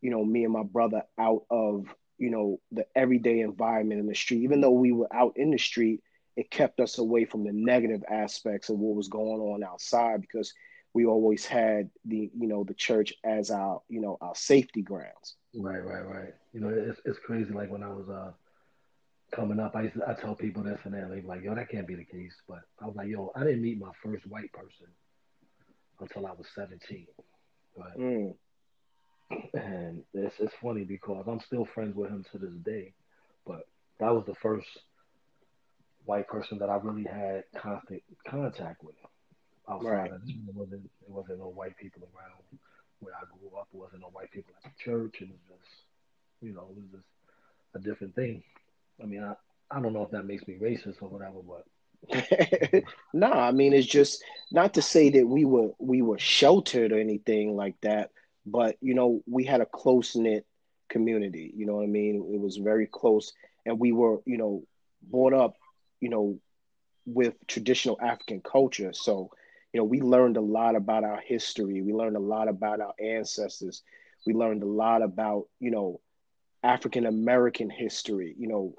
you 0.00 0.10
know, 0.10 0.24
me 0.24 0.44
and 0.44 0.52
my 0.52 0.62
brother 0.62 1.02
out 1.18 1.42
of, 1.50 1.86
you 2.20 2.30
know, 2.30 2.60
the 2.70 2.86
everyday 2.94 3.40
environment 3.40 4.00
in 4.00 4.06
the 4.06 4.14
street. 4.14 4.42
Even 4.42 4.60
though 4.60 4.70
we 4.70 4.92
were 4.92 5.12
out 5.12 5.32
in 5.36 5.50
the 5.50 5.58
street, 5.58 6.02
it 6.36 6.50
kept 6.50 6.78
us 6.78 6.98
away 6.98 7.24
from 7.24 7.44
the 7.44 7.52
negative 7.52 8.04
aspects 8.08 8.68
of 8.68 8.78
what 8.78 8.94
was 8.94 9.08
going 9.08 9.40
on 9.40 9.64
outside 9.64 10.20
because 10.20 10.52
we 10.92 11.06
always 11.06 11.46
had 11.46 11.90
the 12.04 12.30
you 12.36 12.46
know 12.46 12.64
the 12.64 12.74
church 12.74 13.14
as 13.24 13.50
our 13.50 13.80
you 13.88 14.00
know 14.00 14.18
our 14.20 14.34
safety 14.34 14.82
grounds. 14.82 15.36
Right, 15.54 15.84
right, 15.84 16.06
right. 16.06 16.34
You 16.52 16.60
know, 16.60 16.68
it's 16.68 17.00
it's 17.04 17.18
crazy. 17.18 17.52
Like 17.52 17.70
when 17.70 17.82
I 17.82 17.88
was 17.88 18.08
uh 18.08 18.32
coming 19.32 19.60
up, 19.60 19.74
I 19.74 19.82
used 19.82 19.94
to, 19.94 20.08
I 20.08 20.14
tell 20.14 20.34
people 20.34 20.62
this 20.62 20.80
and 20.84 20.94
that. 20.94 21.24
Like, 21.26 21.42
yo, 21.42 21.54
that 21.54 21.70
can't 21.70 21.86
be 21.86 21.94
the 21.94 22.04
case. 22.04 22.34
But 22.48 22.60
I 22.80 22.86
was 22.86 22.96
like, 22.96 23.08
yo, 23.08 23.32
I 23.34 23.44
didn't 23.44 23.62
meet 23.62 23.78
my 23.78 23.92
first 24.02 24.26
white 24.26 24.52
person 24.52 24.88
until 26.00 26.26
I 26.26 26.32
was 26.32 26.46
seventeen. 26.54 27.06
Right. 27.76 27.98
Mm. 27.98 28.34
And 29.54 30.02
it's 30.14 30.34
it's 30.38 30.54
funny 30.62 30.84
because 30.84 31.24
I'm 31.26 31.40
still 31.40 31.64
friends 31.64 31.94
with 31.96 32.10
him 32.10 32.24
to 32.32 32.38
this 32.38 32.54
day, 32.64 32.92
but 33.46 33.66
that 33.98 34.14
was 34.14 34.24
the 34.26 34.34
first 34.34 34.68
white 36.04 36.28
person 36.28 36.58
that 36.58 36.70
I 36.70 36.76
really 36.76 37.04
had 37.04 37.44
constant 37.56 38.02
contact 38.26 38.82
with 38.82 38.94
outside 39.68 39.90
right. 39.90 40.12
of 40.12 40.22
it 40.28 40.36
wasn't 40.54 40.84
it 40.84 41.08
wasn't 41.10 41.38
no 41.38 41.50
white 41.50 41.76
people 41.76 42.02
around 42.02 42.60
where 43.00 43.14
I 43.14 43.24
grew 43.38 43.58
up. 43.58 43.68
It 43.72 43.78
wasn't 43.78 44.02
no 44.02 44.08
white 44.08 44.30
people 44.30 44.52
at 44.64 44.70
the 44.70 44.82
church. 44.82 45.20
It 45.20 45.28
was 45.28 45.38
just 45.48 45.70
you 46.42 46.52
know, 46.52 46.68
it 46.70 46.76
was 46.76 46.90
just 46.92 47.04
a 47.74 47.78
different 47.78 48.14
thing. 48.14 48.42
I 49.02 49.06
mean, 49.06 49.22
I 49.22 49.34
I 49.70 49.80
don't 49.80 49.92
know 49.92 50.02
if 50.02 50.10
that 50.10 50.26
makes 50.26 50.46
me 50.48 50.58
racist 50.60 51.02
or 51.02 51.08
whatever, 51.08 51.40
but 51.46 51.64
no, 53.12 53.30
I 53.30 53.52
mean 53.52 53.72
it's 53.72 53.86
just 53.86 54.22
not 54.50 54.74
to 54.74 54.82
say 54.82 55.10
that 55.10 55.26
we 55.26 55.44
were 55.44 55.70
we 55.78 56.02
were 56.02 56.18
sheltered 56.18 56.92
or 56.92 56.98
anything 56.98 57.56
like 57.56 57.80
that, 57.82 58.10
but 58.46 58.76
you 58.80 58.94
know 58.94 59.22
we 59.26 59.44
had 59.44 59.60
a 59.60 59.66
close 59.66 60.16
knit 60.16 60.46
community. 60.88 61.52
You 61.56 61.66
know 61.66 61.76
what 61.76 61.84
I 61.84 61.88
mean? 61.88 62.16
It 62.32 62.40
was 62.40 62.56
very 62.56 62.86
close, 62.86 63.32
and 63.66 63.78
we 63.78 63.92
were 63.92 64.18
you 64.26 64.38
know 64.38 64.62
brought 65.02 65.32
up 65.32 65.54
you 66.00 66.08
know 66.08 66.38
with 67.06 67.34
traditional 67.46 67.98
African 68.00 68.40
culture. 68.40 68.92
So 68.92 69.30
you 69.72 69.78
know 69.80 69.84
we 69.84 70.00
learned 70.00 70.36
a 70.36 70.42
lot 70.42 70.76
about 70.76 71.04
our 71.04 71.20
history. 71.20 71.82
We 71.82 71.92
learned 71.92 72.16
a 72.16 72.20
lot 72.20 72.48
about 72.48 72.80
our 72.80 72.94
ancestors. 73.00 73.82
We 74.26 74.34
learned 74.34 74.62
a 74.62 74.66
lot 74.66 75.02
about 75.02 75.46
you 75.60 75.70
know 75.70 76.00
African 76.62 77.06
American 77.06 77.70
history. 77.70 78.34
You 78.38 78.48
know. 78.48 78.74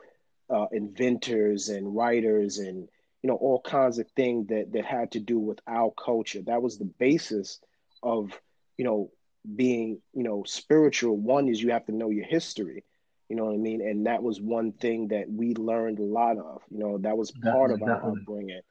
Uh, 0.50 0.68
inventors 0.74 1.70
and 1.70 1.96
writers 1.96 2.58
and 2.58 2.90
you 3.24 3.30
know 3.30 3.36
all 3.36 3.62
kinds 3.62 4.00
of 4.00 4.08
things 4.18 4.48
that 4.50 4.70
that 4.74 4.84
had 4.84 5.10
to 5.10 5.20
do 5.20 5.40
with 5.40 5.58
our 5.66 5.94
culture 6.04 6.42
that 6.46 6.62
was 6.62 6.78
the 6.78 6.92
basis 7.00 7.62
of 8.04 8.38
you 8.78 8.84
know 8.84 9.10
being 9.56 10.00
you 10.14 10.24
know 10.24 10.44
spiritual 10.46 11.18
one 11.18 11.48
is 11.48 11.62
you 11.62 11.72
have 11.72 11.86
to 11.86 11.92
know 11.92 12.10
your 12.10 12.26
history 12.26 12.84
you 13.28 13.36
know 13.36 13.46
what 13.46 13.54
i 13.54 13.58
mean 13.58 13.82
and 13.82 14.06
that 14.06 14.22
was 14.22 14.40
one 14.40 14.72
thing 14.72 15.08
that 15.08 15.30
we 15.30 15.56
learned 15.56 15.98
a 16.00 16.04
lot 16.04 16.38
of 16.38 16.62
you 16.70 16.78
know 16.78 16.98
that 17.00 17.18
was 17.18 17.32
part 17.32 17.72
definitely, 17.72 17.74
of 17.74 17.82
our 17.82 17.96
definitely. 17.96 18.22
upbringing 18.22 18.62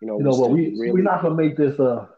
you 0.00 0.06
know, 0.06 0.18
you 0.18 0.24
know 0.24 0.30
well, 0.30 0.50
we 0.50 0.76
really... 0.78 0.92
we're 0.92 1.02
not 1.02 1.22
gonna 1.22 1.34
make 1.34 1.56
this 1.56 1.78
a 1.78 2.08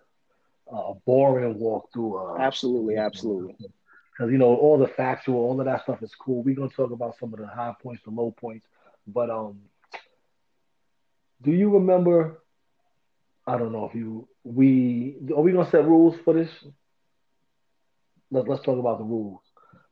a 0.72 0.94
boring 1.06 1.54
walkthrough. 1.56 2.38
Uh, 2.38 2.42
absolutely, 2.42 2.96
absolutely. 2.96 3.56
Because 3.58 4.30
you 4.30 4.38
know 4.38 4.54
all 4.54 4.78
the 4.78 4.86
factual, 4.86 5.36
all 5.36 5.58
of 5.58 5.66
that 5.66 5.82
stuff 5.82 6.02
is 6.02 6.14
cool. 6.14 6.42
We're 6.42 6.54
gonna 6.54 6.68
talk 6.68 6.90
about 6.90 7.18
some 7.18 7.32
of 7.32 7.40
the 7.40 7.46
high 7.46 7.74
points, 7.82 8.02
the 8.04 8.10
low 8.10 8.30
points, 8.30 8.66
but 9.06 9.30
um, 9.30 9.60
do 11.42 11.52
you 11.52 11.70
remember? 11.70 12.42
I 13.46 13.56
don't 13.56 13.72
know 13.72 13.86
if 13.86 13.94
you 13.94 14.28
we 14.44 15.16
are 15.34 15.42
we 15.42 15.52
gonna 15.52 15.70
set 15.70 15.86
rules 15.86 16.16
for 16.24 16.34
this? 16.34 16.50
Let, 18.30 18.48
let's 18.48 18.62
talk 18.62 18.78
about 18.78 18.98
the 18.98 19.04
rules 19.04 19.40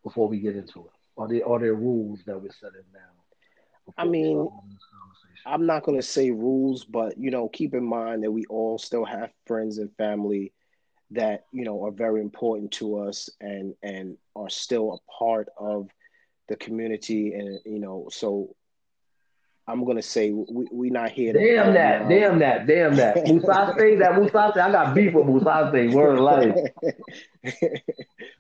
before 0.02 0.28
we 0.28 0.40
get 0.40 0.57
into 0.57 0.80
it. 0.80 0.92
Are 1.16 1.28
there 1.28 1.49
are 1.49 1.59
there 1.59 1.75
rules 1.75 2.21
that 2.26 2.40
we're 2.40 2.52
setting 2.52 2.85
now? 2.92 3.92
I 3.97 4.04
mean, 4.04 4.49
I'm 5.47 5.66
not 5.66 5.83
gonna 5.83 6.02
say 6.02 6.30
rules, 6.30 6.85
but 6.85 7.18
you 7.18 7.30
know, 7.30 7.49
keep 7.49 7.75
in 7.75 7.85
mind 7.85 8.23
that 8.23 8.30
we 8.30 8.45
all 8.47 8.78
still 8.78 9.04
have 9.04 9.30
friends 9.47 9.78
and 9.78 9.95
family 9.97 10.52
that 11.11 11.45
you 11.52 11.64
know 11.64 11.85
are 11.85 11.90
very 11.90 12.21
important 12.21 12.71
to 12.73 12.99
us 12.99 13.30
and 13.40 13.75
and 13.83 14.16
are 14.37 14.50
still 14.50 14.92
a 14.92 15.12
part 15.12 15.49
of 15.59 15.88
the 16.49 16.57
community 16.57 17.33
and 17.33 17.61
you 17.64 17.78
know 17.78 18.09
so 18.11 18.54
I'm 19.68 19.84
gonna 19.84 20.02
say 20.02 20.32
we 20.32 20.66
we 20.72 20.90
not 20.90 21.10
here. 21.10 21.34
To 21.34 21.38
damn 21.38 21.75
that! 21.75 22.08
Damn 22.08 22.38
that! 22.38 22.66
Damn 22.66 22.96
that! 22.96 23.16
Musase, 23.26 23.98
that 23.98 24.12
Musase, 24.12 24.56
I 24.56 24.72
got 24.72 24.94
beef 24.94 25.12
with 25.12 25.26
Musase. 25.26 25.92
Word 25.92 26.20
life. 26.20 26.56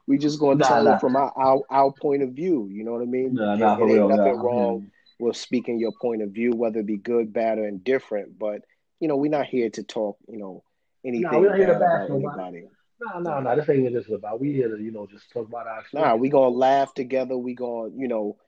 we 0.06 0.16
just 0.16 0.40
gonna 0.40 0.54
nah, 0.54 0.66
tell 0.66 0.84
nah. 0.84 0.94
it 0.94 1.00
from 1.00 1.16
our, 1.16 1.30
our, 1.36 1.60
our 1.68 1.92
point 1.92 2.22
of 2.22 2.30
view. 2.30 2.68
You 2.72 2.82
know 2.82 2.92
what 2.92 3.02
I 3.02 3.04
mean? 3.04 3.34
Nah, 3.34 3.56
nah, 3.56 3.74
it, 3.74 3.80
it 3.80 3.82
ain't 3.82 3.92
real, 3.92 4.08
nothing 4.08 4.36
nah, 4.36 4.42
wrong 4.42 4.90
with 5.20 5.36
speaking 5.36 5.78
your 5.78 5.92
point 6.00 6.22
of 6.22 6.30
view, 6.30 6.52
whether 6.52 6.80
it 6.80 6.86
be 6.86 6.96
good, 6.96 7.30
bad, 7.30 7.58
or 7.58 7.68
indifferent. 7.68 8.38
But 8.38 8.62
you 8.98 9.06
know, 9.06 9.16
we're 9.16 9.30
not 9.30 9.46
here 9.46 9.68
to 9.68 9.82
talk. 9.82 10.16
You 10.28 10.38
know, 10.38 10.64
anything 11.04 11.30
nah, 11.30 11.38
we're 11.38 11.50
not 11.50 11.58
here 11.58 11.66
to 11.66 11.78
bash 11.78 12.08
anybody. 12.08 12.64
No, 13.00 13.20
no, 13.20 13.40
no. 13.40 13.54
This 13.54 13.68
ain't 13.68 13.82
what 13.84 13.92
this 13.92 14.06
is 14.06 14.12
about. 14.12 14.40
We 14.40 14.54
here 14.54 14.74
to, 14.74 14.82
you 14.82 14.92
know, 14.92 15.06
just 15.06 15.30
talk 15.30 15.46
about 15.46 15.66
our. 15.66 15.84
Nah, 15.92 16.14
we 16.14 16.30
gonna 16.30 16.48
laugh 16.48 16.94
together. 16.94 17.36
We 17.36 17.54
gonna, 17.54 17.90
you 17.94 18.08
know, 18.08 18.38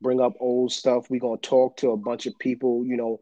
bring 0.00 0.20
up 0.20 0.34
old 0.40 0.72
stuff. 0.72 1.10
We're 1.10 1.20
gonna 1.20 1.38
talk 1.38 1.76
to 1.78 1.90
a 1.90 1.96
bunch 1.96 2.26
of 2.26 2.38
people. 2.38 2.84
You 2.84 2.96
know, 2.96 3.20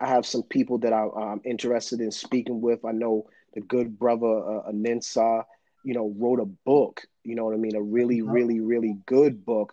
I 0.00 0.08
have 0.08 0.26
some 0.26 0.42
people 0.42 0.78
that 0.78 0.92
I, 0.92 1.06
am 1.32 1.40
interested 1.44 2.00
in 2.00 2.10
speaking 2.10 2.60
with. 2.60 2.84
I 2.84 2.92
know 2.92 3.26
the 3.54 3.60
good 3.60 3.98
brother 3.98 4.26
uh, 4.26 4.70
Anensa, 4.70 5.44
you 5.84 5.94
know, 5.94 6.14
wrote 6.16 6.40
a 6.40 6.46
book. 6.46 7.02
You 7.24 7.34
know 7.34 7.44
what 7.44 7.54
I 7.54 7.58
mean? 7.58 7.76
A 7.76 7.82
really, 7.82 8.20
uh-huh. 8.20 8.32
really, 8.32 8.60
really 8.60 8.96
good 9.06 9.44
book 9.44 9.72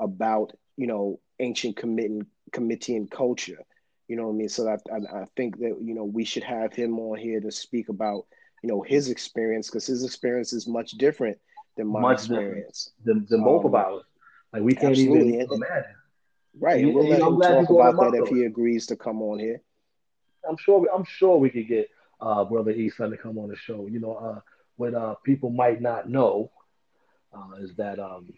about 0.00 0.52
you 0.76 0.86
know 0.86 1.20
ancient 1.40 1.76
committing 1.76 2.26
committee 2.52 2.96
and 2.96 3.10
culture. 3.10 3.62
You 4.08 4.16
know 4.16 4.28
what 4.28 4.34
I 4.34 4.36
mean? 4.36 4.48
So 4.48 4.66
I, 4.68 4.76
I, 4.92 5.22
I 5.22 5.24
think 5.36 5.58
that 5.58 5.76
you 5.80 5.94
know 5.94 6.04
we 6.04 6.24
should 6.24 6.44
have 6.44 6.72
him 6.72 6.98
on 6.98 7.18
here 7.18 7.40
to 7.40 7.52
speak 7.52 7.88
about 7.88 8.26
you 8.62 8.68
know 8.68 8.82
his 8.82 9.10
experience 9.10 9.68
because 9.68 9.86
his 9.86 10.04
experience 10.04 10.52
is 10.52 10.66
much 10.66 10.92
different 10.92 11.38
than 11.76 11.86
my 11.86 12.00
much 12.00 12.20
experience. 12.20 12.90
Than, 13.04 13.26
than 13.28 13.44
both 13.44 13.64
um, 13.64 13.66
of 13.66 13.74
ours. 13.74 14.02
Like 14.52 14.62
we 14.62 14.74
can't 14.74 14.92
Absolutely. 14.92 15.34
even 15.34 15.52
imagine. 15.52 15.94
Right, 16.60 16.84
and 16.84 16.94
we'll 16.94 17.08
let 17.08 17.20
him 17.20 17.40
talk 17.40 17.70
about 17.70 18.12
that 18.12 18.22
if 18.22 18.28
he 18.28 18.44
agrees 18.44 18.86
to 18.86 18.96
come 18.96 19.22
on 19.22 19.38
here. 19.38 19.60
I'm 20.48 20.56
sure. 20.56 20.86
I'm 20.94 21.04
sure 21.04 21.36
we 21.36 21.50
could 21.50 21.68
get 21.68 21.88
uh, 22.20 22.44
brother 22.44 22.70
Easton 22.70 23.10
to 23.10 23.16
come 23.16 23.38
on 23.38 23.48
the 23.48 23.56
show. 23.56 23.86
You 23.86 24.00
know, 24.00 24.14
uh, 24.14 24.40
what 24.76 24.94
uh, 24.94 25.14
people 25.24 25.50
might 25.50 25.80
not 25.80 26.08
know 26.08 26.50
uh, 27.34 27.56
is 27.60 27.74
that 27.76 27.98
um, 27.98 28.32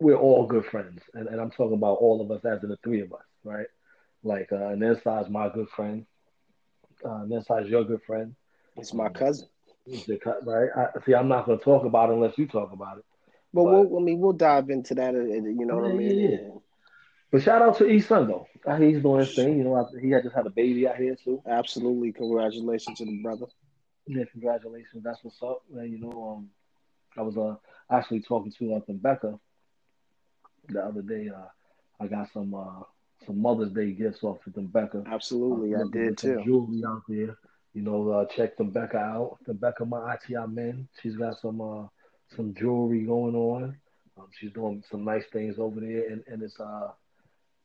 we're 0.00 0.16
all 0.16 0.46
good 0.46 0.66
friends, 0.66 1.02
and, 1.14 1.28
and 1.28 1.40
I'm 1.40 1.50
talking 1.50 1.76
about 1.76 1.98
all 1.98 2.20
of 2.20 2.30
us 2.30 2.44
as 2.44 2.62
in 2.62 2.70
the 2.70 2.78
three 2.82 3.00
of 3.00 3.12
us, 3.12 3.24
right? 3.44 3.66
Like, 4.22 4.48
uh, 4.52 4.68
and 4.68 4.82
is 4.82 4.98
my 5.04 5.48
good 5.48 5.68
friend. 5.70 6.06
Uh, 7.04 7.22
and 7.22 7.32
is 7.32 7.70
your 7.70 7.84
good 7.84 8.02
friend. 8.02 8.34
It's 8.76 8.92
my 8.92 9.08
cousin. 9.08 9.48
Right. 10.44 10.68
I, 10.76 10.86
see, 11.06 11.14
I'm 11.14 11.28
not 11.28 11.46
going 11.46 11.58
to 11.58 11.64
talk 11.64 11.84
about 11.84 12.10
it 12.10 12.14
unless 12.14 12.36
you 12.36 12.46
talk 12.46 12.72
about 12.72 12.98
it. 12.98 13.04
But, 13.54 13.64
but 13.64 13.72
we'll, 13.72 13.98
I 13.98 14.02
mean, 14.02 14.18
we'll 14.18 14.32
dive 14.32 14.70
into 14.70 14.94
that. 14.96 15.14
Uh, 15.14 15.20
you 15.20 15.64
know 15.64 15.76
what 15.76 15.90
I 15.90 15.94
mean? 15.94 16.18
Yeah. 16.18 16.48
But 17.30 17.42
shout 17.42 17.60
out 17.60 17.76
to 17.78 17.86
East 17.86 18.08
Sun 18.08 18.28
though. 18.28 18.46
He's 18.78 19.02
doing 19.02 19.20
his 19.20 19.34
thing. 19.34 19.58
You 19.58 19.64
know, 19.64 19.88
he 20.00 20.10
had 20.10 20.22
just 20.22 20.34
had 20.34 20.46
a 20.46 20.50
baby 20.50 20.88
out 20.88 20.96
here 20.96 21.16
too. 21.16 21.42
Absolutely, 21.46 22.12
congratulations 22.12 22.98
to 22.98 23.04
the 23.04 23.22
brother. 23.22 23.46
Yeah, 24.06 24.24
congratulations. 24.32 25.02
That's 25.04 25.22
what's 25.22 25.42
up. 25.42 25.62
Man, 25.70 25.90
you 25.90 25.98
know, 25.98 26.36
um, 26.36 26.50
I 27.16 27.22
was 27.22 27.36
uh 27.36 27.56
actually 27.90 28.20
talking 28.20 28.52
to 28.58 28.74
uh, 28.74 28.80
Becca 28.88 29.38
the 30.68 30.82
other 30.82 31.02
day. 31.02 31.28
Uh, 31.28 31.48
I 32.02 32.06
got 32.06 32.32
some 32.32 32.54
uh 32.54 32.84
some 33.26 33.42
Mother's 33.42 33.72
Day 33.72 33.92
gifts 33.92 34.22
off 34.22 34.38
of 34.46 34.72
Becca. 34.72 35.04
Absolutely, 35.06 35.74
uh, 35.74 35.80
I 35.80 35.90
did 35.92 36.16
too. 36.16 36.42
Jewelry 36.44 36.82
out 36.86 37.02
there. 37.08 37.36
You 37.74 37.82
know, 37.82 38.08
uh, 38.10 38.24
check 38.26 38.52
Becca 38.58 38.96
out. 38.96 39.38
The 39.46 39.52
Becca, 39.52 39.84
my 39.84 40.14
ITI 40.14 40.46
men. 40.48 40.88
She's 41.02 41.16
got 41.16 41.38
some 41.40 41.60
uh 41.60 41.86
some 42.34 42.54
jewelry 42.54 43.02
going 43.02 43.34
on. 43.34 43.76
Um, 44.18 44.28
she's 44.32 44.52
doing 44.52 44.82
some 44.90 45.04
nice 45.04 45.24
things 45.32 45.58
over 45.58 45.80
there, 45.80 46.08
and, 46.10 46.22
and 46.26 46.42
it's 46.42 46.58
uh 46.58 46.90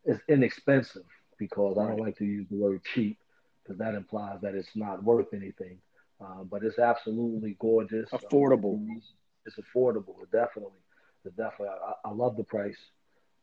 it's 0.05 0.21
inexpensive 0.27 1.05
because 1.37 1.77
I 1.77 1.87
don't 1.87 1.99
like 1.99 2.17
to 2.17 2.25
use 2.25 2.47
the 2.49 2.57
word 2.57 2.81
cheap 2.93 3.17
because 3.63 3.77
that 3.79 3.95
implies 3.95 4.39
that 4.41 4.55
it's 4.55 4.75
not 4.75 5.03
worth 5.03 5.33
anything. 5.33 5.77
Uh, 6.21 6.43
but 6.43 6.63
it's 6.63 6.79
absolutely 6.79 7.55
gorgeous. 7.59 8.09
Affordable. 8.11 8.75
Um, 8.75 9.01
it's 9.45 9.57
affordable, 9.57 10.15
definitely. 10.31 10.79
It's 11.25 11.35
definitely. 11.35 11.69
I, 11.69 12.09
I 12.09 12.11
love 12.11 12.37
the 12.37 12.43
price, 12.43 12.77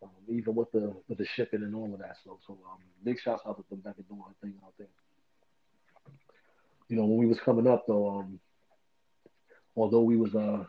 um, 0.02 0.10
even 0.28 0.54
with 0.54 0.70
the 0.72 0.94
with 1.08 1.18
the 1.18 1.26
shipping 1.26 1.62
and 1.62 1.74
all 1.74 1.92
of 1.92 1.98
that. 2.00 2.16
So, 2.24 2.38
so 2.46 2.54
um, 2.70 2.78
big 3.04 3.20
shouts 3.20 3.42
out 3.46 3.56
to 3.56 3.64
them 3.70 3.82
and 3.84 4.08
doing 4.08 4.22
her 4.26 4.34
thing 4.40 4.54
out 4.64 4.72
there. 4.78 4.86
You 6.88 6.96
know, 6.96 7.04
when 7.04 7.18
we 7.18 7.26
was 7.26 7.40
coming 7.40 7.66
up 7.66 7.84
though, 7.86 8.20
um, 8.20 8.40
although 9.76 10.02
we 10.02 10.16
was 10.16 10.34
uh 10.34 10.64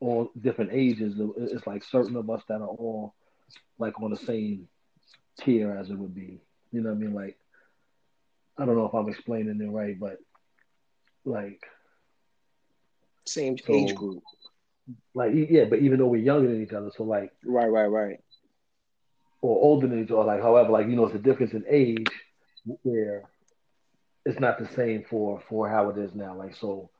all 0.00 0.30
different 0.40 0.72
ages, 0.74 1.14
it's 1.38 1.66
like 1.66 1.82
certain 1.82 2.16
of 2.16 2.28
us 2.28 2.42
that 2.48 2.60
are 2.60 2.68
all 2.68 3.14
like 3.78 4.00
on 4.02 4.10
the 4.10 4.16
same 4.16 4.68
tier 5.40 5.76
as 5.76 5.90
it 5.90 5.98
would 5.98 6.14
be. 6.14 6.40
You 6.72 6.82
know 6.82 6.90
what 6.90 6.96
I 6.96 6.98
mean? 6.98 7.14
Like, 7.14 7.38
I 8.58 8.64
don't 8.64 8.76
know 8.76 8.86
if 8.86 8.94
I'm 8.94 9.08
explaining 9.08 9.60
it 9.60 9.70
right, 9.70 9.98
but 9.98 10.18
like 11.24 11.62
same 13.26 13.58
so, 13.58 13.74
age 13.74 13.94
group. 13.94 14.22
Like 15.14 15.32
yeah, 15.34 15.64
but 15.64 15.80
even 15.80 15.98
though 15.98 16.06
we're 16.06 16.22
younger 16.22 16.48
than 16.48 16.62
each 16.62 16.72
other, 16.72 16.90
so 16.96 17.02
like 17.02 17.32
right, 17.44 17.68
right, 17.70 17.86
right, 17.86 18.20
or 19.42 19.62
older 19.62 19.86
than 19.86 20.02
each 20.02 20.10
other, 20.10 20.24
like 20.24 20.42
however, 20.42 20.70
like 20.70 20.86
you 20.86 20.96
know, 20.96 21.06
it's 21.06 21.14
a 21.14 21.18
difference 21.18 21.52
in 21.52 21.64
age 21.68 22.06
where 22.82 23.24
it's 24.24 24.40
not 24.40 24.58
the 24.58 24.68
same 24.74 25.04
for 25.10 25.42
for 25.48 25.68
how 25.68 25.90
it 25.90 25.98
is 25.98 26.14
now. 26.14 26.36
Like 26.36 26.54
so, 26.54 26.90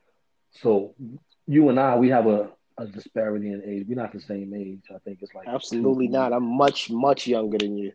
so 0.61 0.95
you 1.47 1.69
and 1.69 1.79
I, 1.79 1.97
we 1.97 2.09
have 2.11 2.27
a 2.27 2.51
a 2.79 2.87
disparity 2.87 3.49
in 3.49 3.63
age. 3.65 3.87
We're 3.89 3.95
not 3.95 4.13
the 4.13 4.21
same 4.21 4.53
age. 4.55 4.83
I 4.95 4.99
think 4.99 5.19
it's 5.23 5.35
like 5.35 5.49
absolutely 5.49 6.09
not. 6.09 6.33
I'm 6.33 6.45
much 6.45 6.91
much 6.91 7.27
younger 7.27 7.59
than 7.59 7.79
you 7.79 7.93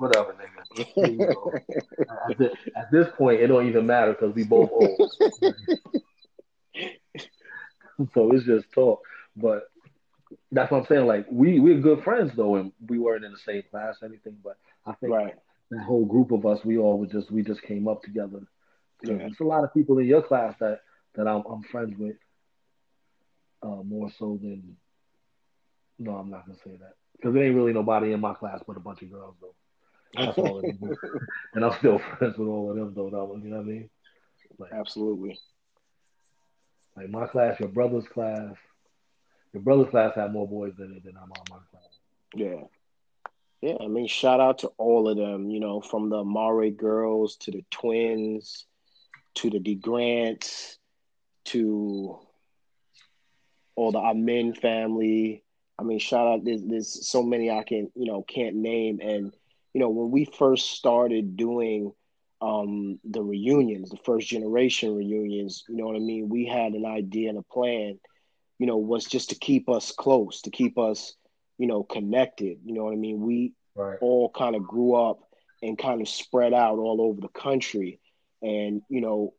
whatever, 0.00 0.34
nigga. 0.34 0.62
at, 2.30 2.38
this, 2.38 2.52
at, 2.74 2.90
this, 2.90 3.06
point, 3.18 3.40
it 3.40 3.48
don't 3.48 3.68
even 3.68 3.86
matter 3.86 4.12
because 4.12 4.34
we 4.34 4.44
both 4.44 4.70
old. 4.72 5.12
so 8.14 8.32
it's 8.32 8.46
just 8.46 8.72
talk. 8.72 9.02
But 9.36 9.68
that's 10.50 10.70
what 10.70 10.78
I'm 10.78 10.86
saying. 10.86 11.06
Like 11.06 11.26
we 11.30 11.60
we're 11.60 11.80
good 11.80 12.02
friends 12.02 12.32
though, 12.34 12.56
and 12.56 12.72
we 12.88 12.98
weren't 12.98 13.24
in 13.24 13.32
the 13.32 13.38
same 13.38 13.62
class 13.70 13.96
or 14.00 14.08
anything. 14.08 14.38
But 14.42 14.56
I 14.86 14.94
think 14.94 15.12
right. 15.12 15.34
that 15.70 15.84
whole 15.84 16.06
group 16.06 16.32
of 16.32 16.46
us, 16.46 16.64
we 16.64 16.78
all 16.78 16.98
were 16.98 17.06
just 17.06 17.30
we 17.30 17.42
just 17.42 17.62
came 17.62 17.86
up 17.86 18.02
together. 18.02 18.40
Yeah. 19.02 19.18
There's 19.18 19.40
a 19.40 19.44
lot 19.44 19.64
of 19.64 19.74
people 19.74 19.98
in 19.98 20.06
your 20.06 20.22
class 20.22 20.54
that 20.60 20.80
that 21.14 21.28
I'm, 21.28 21.42
I'm 21.50 21.62
friends 21.64 21.94
with, 21.98 22.16
uh, 23.62 23.82
more 23.84 24.10
so 24.18 24.38
than. 24.40 24.76
No, 25.98 26.12
I'm 26.12 26.30
not 26.30 26.46
gonna 26.46 26.58
say 26.64 26.78
that 26.80 26.94
because 27.16 27.34
there 27.34 27.44
ain't 27.44 27.54
really 27.54 27.74
nobody 27.74 28.12
in 28.12 28.20
my 28.20 28.32
class 28.32 28.62
but 28.66 28.78
a 28.78 28.80
bunch 28.80 29.02
of 29.02 29.12
girls 29.12 29.34
though. 29.42 29.54
That's 30.16 30.38
all 30.38 30.60
it 30.60 30.76
is. 30.82 30.98
and 31.54 31.64
I'm 31.64 31.78
still 31.78 31.98
friends 31.98 32.36
with 32.36 32.48
all 32.48 32.70
of 32.70 32.76
them, 32.76 32.92
though. 32.94 33.10
That 33.10 33.44
you 33.44 33.50
know 33.50 33.58
what 33.58 33.62
I 33.62 33.68
mean? 33.68 33.90
Like, 34.58 34.72
Absolutely. 34.72 35.38
Like 36.96 37.08
my 37.08 37.26
class, 37.26 37.60
your 37.60 37.68
brother's 37.68 38.06
class, 38.08 38.54
your 39.52 39.62
brother's 39.62 39.90
class 39.90 40.14
had 40.14 40.32
more 40.32 40.48
boys 40.48 40.74
than 40.76 41.00
than 41.04 41.16
I'm 41.16 41.30
on 41.30 41.44
my 41.50 41.56
class. 41.70 41.98
Yeah. 42.34 42.64
Yeah, 43.62 43.76
I 43.78 43.88
mean, 43.88 44.06
shout 44.06 44.40
out 44.40 44.58
to 44.58 44.68
all 44.78 45.06
of 45.06 45.18
them, 45.18 45.50
you 45.50 45.60
know, 45.60 45.82
from 45.82 46.08
the 46.08 46.16
Amare 46.16 46.70
girls 46.70 47.36
to 47.36 47.50
the 47.50 47.62
twins 47.70 48.66
to 49.34 49.50
the 49.50 49.58
DeGrants 49.58 50.76
to 51.46 52.18
all 53.76 53.92
the 53.92 53.98
Amin 53.98 54.54
family. 54.54 55.44
I 55.78 55.82
mean, 55.82 55.98
shout 55.98 56.26
out. 56.26 56.44
There's, 56.44 56.62
there's 56.64 57.08
so 57.08 57.22
many 57.22 57.50
I 57.50 57.62
can, 57.62 57.90
you 57.94 58.06
know, 58.06 58.22
can't 58.22 58.56
name. 58.56 59.00
And, 59.02 59.32
you 59.72 59.80
know, 59.80 59.90
when 59.90 60.10
we 60.10 60.24
first 60.24 60.72
started 60.72 61.36
doing 61.36 61.92
um, 62.40 62.98
the 63.04 63.22
reunions, 63.22 63.90
the 63.90 63.98
first 63.98 64.28
generation 64.28 64.94
reunions, 64.94 65.64
you 65.68 65.76
know 65.76 65.86
what 65.86 65.96
I 65.96 66.00
mean? 66.00 66.28
We 66.28 66.46
had 66.46 66.72
an 66.72 66.86
idea 66.86 67.28
and 67.28 67.38
a 67.38 67.42
plan, 67.42 68.00
you 68.58 68.66
know, 68.66 68.78
was 68.78 69.04
just 69.04 69.30
to 69.30 69.34
keep 69.36 69.68
us 69.68 69.92
close, 69.92 70.42
to 70.42 70.50
keep 70.50 70.78
us, 70.78 71.14
you 71.58 71.66
know, 71.66 71.82
connected. 71.82 72.58
You 72.64 72.74
know 72.74 72.84
what 72.84 72.92
I 72.92 72.96
mean? 72.96 73.20
We 73.20 73.52
right. 73.74 73.98
all 74.00 74.30
kind 74.30 74.56
of 74.56 74.66
grew 74.66 74.94
up 74.94 75.20
and 75.62 75.78
kind 75.78 76.00
of 76.00 76.08
spread 76.08 76.54
out 76.54 76.78
all 76.78 77.00
over 77.02 77.20
the 77.20 77.28
country. 77.28 78.00
And, 78.42 78.82
you 78.88 79.02
know, 79.02 79.34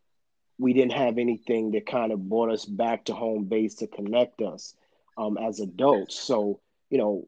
we 0.59 0.73
didn't 0.73 0.93
have 0.93 1.17
anything 1.17 1.71
that 1.71 1.87
kind 1.87 2.11
of 2.11 2.29
brought 2.29 2.51
us 2.51 2.65
back 2.65 3.05
to 3.05 3.13
home 3.13 3.45
base 3.45 3.75
to 3.75 3.87
connect 3.87 4.41
us 4.41 4.75
um, 5.17 5.37
as 5.37 5.59
adults. 5.59 6.19
So, 6.19 6.59
you 6.91 6.99
know, 6.99 7.27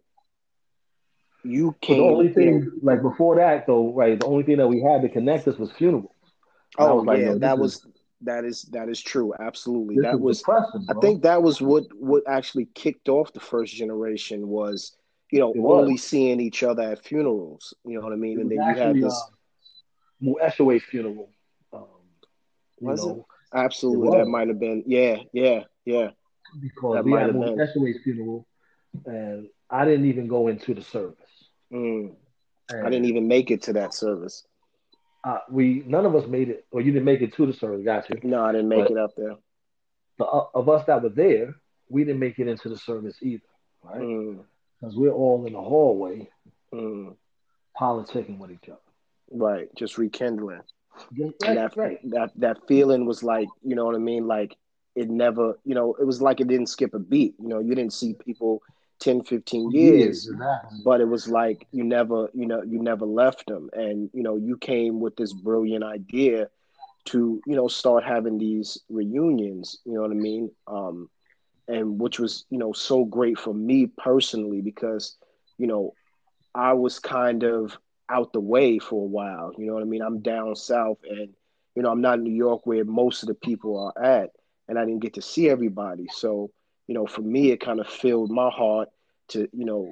you 1.44 1.76
came. 1.82 1.98
the 1.98 2.04
only 2.04 2.34
thing, 2.34 2.72
like 2.82 3.02
before 3.02 3.36
that, 3.36 3.68
though, 3.68 3.94
right? 3.94 4.20
The 4.20 4.26
only 4.26 4.44
thing 4.44 4.58
that 4.58 4.68
we 4.68 4.82
had 4.82 5.02
to 5.02 5.10
connect 5.10 5.48
us 5.48 5.58
was 5.58 5.72
funerals. 5.72 6.12
Oh 6.78 6.98
was 6.98 7.06
like, 7.06 7.20
yeah, 7.20 7.36
that 7.38 7.60
was 7.60 7.76
is, 7.76 7.88
that 8.22 8.46
is 8.46 8.64
that 8.72 8.90
is 8.90 9.02
true. 9.02 9.34
Absolutely, 9.40 9.98
that 10.02 10.20
was. 10.20 10.44
I 10.48 10.94
think 11.02 11.24
that 11.24 11.44
was 11.44 11.62
what 11.62 11.86
what 11.94 12.24
actually 12.28 12.66
kicked 12.74 13.10
off 13.10 13.34
the 13.34 13.40
first 13.40 13.76
generation 13.76 14.48
was 14.48 14.96
you 15.32 15.40
know 15.40 15.54
only 15.68 15.98
seeing 15.98 16.40
each 16.40 16.64
other 16.64 16.84
at 16.84 17.04
funerals. 17.04 17.74
You 17.86 17.96
know 18.00 18.06
what 18.06 18.14
I 18.14 18.18
mean? 18.18 18.40
And 18.40 18.50
then 18.50 18.60
actually, 18.60 19.00
you 19.00 19.04
had 19.04 19.12
this. 19.12 19.24
Uh, 20.26 20.48
Eshaway's 20.48 20.84
funeral. 20.84 21.30
Um, 21.74 21.86
was 22.80 23.06
know, 23.06 23.26
it? 23.54 23.58
Absolutely, 23.58 24.18
it 24.18 24.24
that 24.24 24.28
might 24.28 24.48
have 24.48 24.60
been. 24.60 24.84
Yeah, 24.88 25.18
yeah, 25.34 25.64
yeah. 25.86 26.10
Because 26.60 26.96
that 26.96 27.06
we 27.06 27.12
had 27.12 27.32
Eshaway's 27.32 28.02
funeral, 28.04 28.48
and 29.06 29.48
I 29.70 29.86
didn't 29.86 30.06
even 30.06 30.28
go 30.28 30.48
into 30.48 30.74
the 30.74 30.82
service. 30.82 31.18
Mm. 31.74 32.16
I 32.72 32.90
didn't 32.90 33.06
even 33.06 33.28
make 33.28 33.52
it 33.52 33.64
to 33.64 33.74
that 33.74 33.94
service. 33.94 34.46
Uh, 35.24 35.40
we 35.50 35.84
none 35.86 36.06
of 36.06 36.16
us 36.16 36.28
made 36.28 36.50
it, 36.50 36.66
or 36.72 36.82
you 36.82 36.92
didn't 36.92 37.06
make 37.06 37.22
it 37.22 37.34
to 37.36 37.46
the 37.46 37.54
service. 37.54 37.84
Got 37.84 38.10
you? 38.10 38.20
No, 38.24 38.44
I 38.44 38.52
didn't 38.52 38.70
make 38.70 38.84
but 38.84 38.92
it 38.92 38.98
up 38.98 39.12
there. 39.16 39.36
The, 40.18 40.26
uh, 40.26 40.46
of 40.54 40.70
us 40.70 40.86
that 40.86 41.02
were 41.02 41.10
there, 41.10 41.56
we 41.90 42.04
didn't 42.04 42.20
make 42.20 42.40
it 42.40 42.48
into 42.48 42.70
the 42.70 42.78
service 42.78 43.18
either, 43.22 43.42
right? 43.84 44.00
Because 44.00 44.96
mm. 44.96 44.98
we're 44.98 45.14
all 45.14 45.46
in 45.46 45.54
the 45.54 45.62
hallway, 45.62 46.30
mm. 46.74 47.16
politicking 47.80 48.38
with 48.38 48.52
each 48.52 48.70
other. 48.70 48.80
Right, 49.32 49.70
just 49.76 49.98
rekindling. 49.98 50.62
right, 51.18 51.34
that, 51.42 51.78
right. 51.78 52.12
that 52.12 52.32
that 52.36 52.68
feeling 52.68 53.06
was 53.06 53.24
like, 53.24 53.48
you 53.64 53.76
know 53.76 53.86
what 53.86 53.96
I 53.96 54.00
mean? 54.00 54.28
Like 54.28 54.58
it 54.96 55.10
never, 55.10 55.58
you 55.64 55.74
know, 55.74 55.96
it 56.00 56.06
was 56.06 56.22
like 56.22 56.42
it 56.42 56.48
didn't 56.48 56.68
skip 56.68 56.94
a 56.94 57.00
beat. 57.00 57.36
You 57.40 57.48
know, 57.48 57.60
you 57.60 57.76
didn't 57.76 57.94
see 57.94 58.14
people 58.14 58.62
10 59.00 59.24
15 59.24 59.72
years 59.72 60.30
but 60.84 61.02
it 61.02 61.08
was 61.08 61.28
like 61.28 61.68
you 61.72 61.84
never 61.84 62.30
you 62.34 62.46
know 62.46 62.62
you 62.64 62.82
never 62.82 63.06
left 63.06 63.46
them. 63.48 63.70
And 63.74 64.10
you 64.14 64.24
know 64.24 64.38
you 64.38 64.58
came 64.58 65.00
with 65.00 65.16
this 65.16 65.34
brilliant 65.34 65.84
idea 65.84 66.50
to 67.06 67.42
you 67.46 67.56
know 67.56 67.68
start 67.68 68.04
having 68.04 68.38
these 68.38 68.80
reunions 68.90 69.80
you 69.86 69.94
know 69.94 70.02
what 70.02 70.12
i 70.12 70.16
mean? 70.16 70.52
Um 70.68 71.10
and 71.68 72.00
which 72.00 72.20
was 72.20 72.46
you 72.50 72.58
know 72.58 72.74
so 72.74 73.06
great 73.06 73.38
for 73.38 73.54
me 73.54 73.88
personally 73.88 74.62
because 74.62 75.18
you 75.58 75.68
know 75.68 75.94
i 76.56 76.74
was 76.74 77.00
kind 77.00 77.44
of 77.44 77.78
out 78.10 78.34
the 78.34 78.40
way 78.40 78.80
for 78.80 79.04
a 79.04 79.08
while 79.08 79.52
you 79.58 79.66
know 79.66 79.74
what 79.74 79.82
i 79.82 79.86
mean? 79.86 80.02
I'm 80.02 80.20
down 80.22 80.56
south 80.56 81.00
and 81.10 81.30
you 81.76 81.82
know 81.82 81.90
i'm 81.90 82.02
not 82.02 82.18
in 82.20 82.24
new 82.24 82.34
york 82.34 82.66
where 82.66 82.84
most 82.86 83.24
of 83.24 83.28
the 83.28 83.34
people 83.36 83.78
are 83.80 84.04
at 84.04 84.32
and 84.68 84.78
i 84.78 84.86
didn't 84.86 85.02
get 85.02 85.14
to 85.16 85.22
see 85.22 85.50
everybody. 85.50 86.08
So 86.12 86.52
you 86.88 86.96
know, 86.96 87.06
for 87.06 87.22
me, 87.22 87.52
it 87.52 87.60
kind 87.60 87.80
of 87.80 87.88
filled 87.88 88.32
my 88.32 88.50
heart 88.50 88.90
to, 89.30 89.48
you 89.54 89.66
know, 89.66 89.92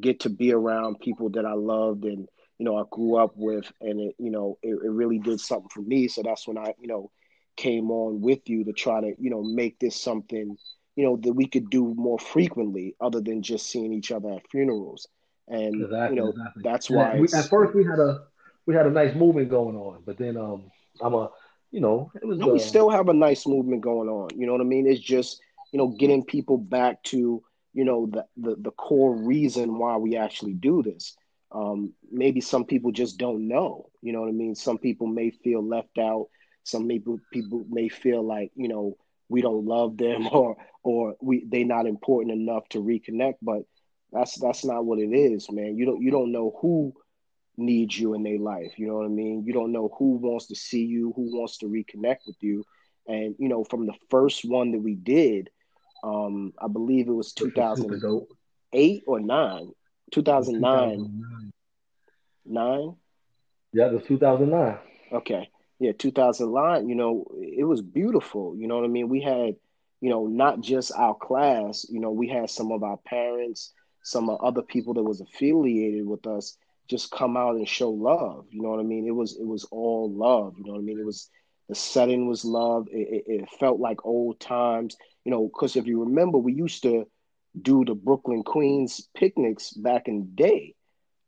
get 0.00 0.20
to 0.20 0.30
be 0.30 0.52
around 0.52 1.00
people 1.00 1.30
that 1.30 1.46
I 1.46 1.54
loved 1.54 2.04
and, 2.04 2.28
you 2.58 2.64
know, 2.64 2.76
I 2.76 2.84
grew 2.90 3.16
up 3.16 3.32
with. 3.36 3.70
And, 3.80 4.00
it, 4.00 4.14
you 4.18 4.30
know, 4.30 4.58
it, 4.62 4.70
it 4.84 4.90
really 4.90 5.18
did 5.18 5.40
something 5.40 5.68
for 5.72 5.82
me. 5.82 6.08
So 6.08 6.22
that's 6.22 6.46
when 6.48 6.58
I, 6.58 6.74
you 6.80 6.88
know, 6.88 7.10
came 7.56 7.90
on 7.90 8.20
with 8.20 8.48
you 8.48 8.64
to 8.64 8.72
try 8.72 9.00
to, 9.00 9.14
you 9.18 9.30
know, 9.30 9.42
make 9.42 9.78
this 9.78 10.00
something, 10.00 10.56
you 10.96 11.04
know, 11.04 11.16
that 11.16 11.32
we 11.32 11.46
could 11.46 11.70
do 11.70 11.94
more 11.96 12.18
frequently 12.18 12.96
other 13.00 13.20
than 13.20 13.42
just 13.42 13.68
seeing 13.68 13.92
each 13.92 14.10
other 14.10 14.32
at 14.32 14.50
funerals. 14.50 15.06
And, 15.46 15.82
exactly, 15.82 16.16
you 16.16 16.22
know, 16.22 16.30
exactly. 16.30 16.62
that's 16.64 16.90
why. 16.90 17.20
We, 17.20 17.28
at 17.32 17.48
first 17.48 17.74
we 17.74 17.84
had 17.84 17.98
a, 17.98 18.24
we 18.66 18.74
had 18.74 18.86
a 18.86 18.90
nice 18.90 19.14
movement 19.14 19.50
going 19.50 19.76
on, 19.76 20.02
but 20.06 20.16
then 20.18 20.36
um, 20.36 20.70
I'm 21.00 21.14
a, 21.14 21.30
you 21.70 21.80
know, 21.80 22.10
it 22.14 22.24
was. 22.24 22.38
No, 22.38 22.50
uh, 22.50 22.52
we 22.52 22.58
still 22.60 22.88
have 22.88 23.08
a 23.08 23.12
nice 23.12 23.46
movement 23.46 23.82
going 23.82 24.08
on. 24.08 24.30
You 24.36 24.46
know 24.46 24.52
what 24.52 24.60
I 24.60 24.64
mean? 24.64 24.86
It's 24.86 25.00
just 25.00 25.40
you 25.74 25.78
know, 25.78 25.88
getting 25.88 26.24
people 26.24 26.56
back 26.56 27.02
to, 27.02 27.42
you 27.72 27.84
know, 27.84 28.06
the, 28.06 28.24
the, 28.36 28.54
the 28.60 28.70
core 28.70 29.12
reason 29.12 29.76
why 29.76 29.96
we 29.96 30.16
actually 30.16 30.52
do 30.52 30.84
this. 30.84 31.16
Um, 31.50 31.94
maybe 32.12 32.40
some 32.40 32.64
people 32.64 32.92
just 32.92 33.18
don't 33.18 33.48
know, 33.48 33.90
you 34.00 34.12
know 34.12 34.20
what 34.20 34.28
I 34.28 34.32
mean? 34.32 34.54
Some 34.54 34.78
people 34.78 35.08
may 35.08 35.30
feel 35.30 35.66
left 35.66 35.98
out. 35.98 36.28
Some 36.62 36.86
people, 36.86 37.18
people 37.32 37.66
may 37.68 37.88
feel 37.88 38.22
like, 38.24 38.52
you 38.54 38.68
know, 38.68 38.96
we 39.28 39.42
don't 39.42 39.64
love 39.64 39.96
them 39.96 40.28
or, 40.32 40.56
or 40.84 41.16
we, 41.20 41.44
they 41.44 41.64
not 41.64 41.88
important 41.88 42.40
enough 42.40 42.68
to 42.68 42.78
reconnect, 42.78 43.38
but 43.42 43.62
that's, 44.12 44.38
that's 44.38 44.64
not 44.64 44.84
what 44.84 45.00
it 45.00 45.12
is, 45.12 45.50
man. 45.50 45.76
You 45.76 45.86
don't, 45.86 46.00
you 46.00 46.12
don't 46.12 46.30
know 46.30 46.56
who 46.62 46.92
needs 47.56 47.98
you 47.98 48.14
in 48.14 48.22
their 48.22 48.38
life. 48.38 48.74
You 48.76 48.86
know 48.86 48.94
what 48.94 49.06
I 49.06 49.08
mean? 49.08 49.42
You 49.44 49.52
don't 49.52 49.72
know 49.72 49.92
who 49.98 50.18
wants 50.18 50.46
to 50.46 50.54
see 50.54 50.84
you, 50.84 51.12
who 51.16 51.36
wants 51.36 51.58
to 51.58 51.66
reconnect 51.66 52.28
with 52.28 52.36
you. 52.42 52.62
And, 53.08 53.34
you 53.40 53.48
know, 53.48 53.64
from 53.64 53.86
the 53.86 53.94
first 54.08 54.44
one 54.44 54.70
that 54.70 54.78
we 54.78 54.94
did, 54.94 55.50
um, 56.04 56.52
I 56.58 56.68
believe 56.68 57.08
it 57.08 57.12
was 57.12 57.32
2008 57.32 59.04
or 59.06 59.20
9. 59.20 59.72
2009. 60.12 61.52
9? 62.46 62.96
Yeah, 63.72 63.86
it 63.86 63.92
was 63.94 64.02
2009. 64.04 64.78
Okay. 65.12 65.48
Yeah, 65.80 65.92
2009, 65.98 66.88
you 66.88 66.94
know, 66.94 67.26
it 67.40 67.64
was 67.64 67.80
beautiful. 67.80 68.54
You 68.56 68.68
know 68.68 68.76
what 68.76 68.84
I 68.84 68.88
mean? 68.88 69.08
We 69.08 69.22
had, 69.22 69.56
you 70.00 70.10
know, 70.10 70.26
not 70.26 70.60
just 70.60 70.92
our 70.94 71.14
class, 71.14 71.86
you 71.88 72.00
know, 72.00 72.10
we 72.10 72.28
had 72.28 72.50
some 72.50 72.70
of 72.70 72.82
our 72.82 72.98
parents, 72.98 73.72
some 74.02 74.28
other 74.28 74.62
people 74.62 74.94
that 74.94 75.02
was 75.02 75.22
affiliated 75.22 76.06
with 76.06 76.26
us 76.26 76.56
just 76.88 77.10
come 77.10 77.36
out 77.36 77.56
and 77.56 77.66
show 77.66 77.90
love. 77.90 78.46
You 78.50 78.62
know 78.62 78.68
what 78.68 78.80
I 78.80 78.82
mean? 78.82 79.06
It 79.06 79.14
was 79.14 79.36
it 79.36 79.46
was 79.46 79.64
all 79.70 80.12
love. 80.12 80.54
You 80.58 80.64
know 80.64 80.72
what 80.72 80.80
I 80.80 80.82
mean? 80.82 81.00
It 81.00 81.06
was 81.06 81.30
the 81.68 81.74
setting 81.74 82.28
was 82.28 82.44
love. 82.44 82.88
It, 82.90 83.24
it, 83.26 83.32
it 83.40 83.48
felt 83.58 83.80
like 83.80 84.04
old 84.04 84.40
times 84.40 84.96
you 85.24 85.30
know, 85.30 85.48
because 85.48 85.76
if 85.76 85.86
you 85.86 86.04
remember, 86.04 86.38
we 86.38 86.52
used 86.52 86.82
to 86.82 87.06
do 87.60 87.84
the 87.84 87.94
Brooklyn 87.94 88.42
Queens 88.42 89.08
picnics 89.16 89.72
back 89.72 90.06
in 90.06 90.20
the 90.20 90.42
day. 90.42 90.74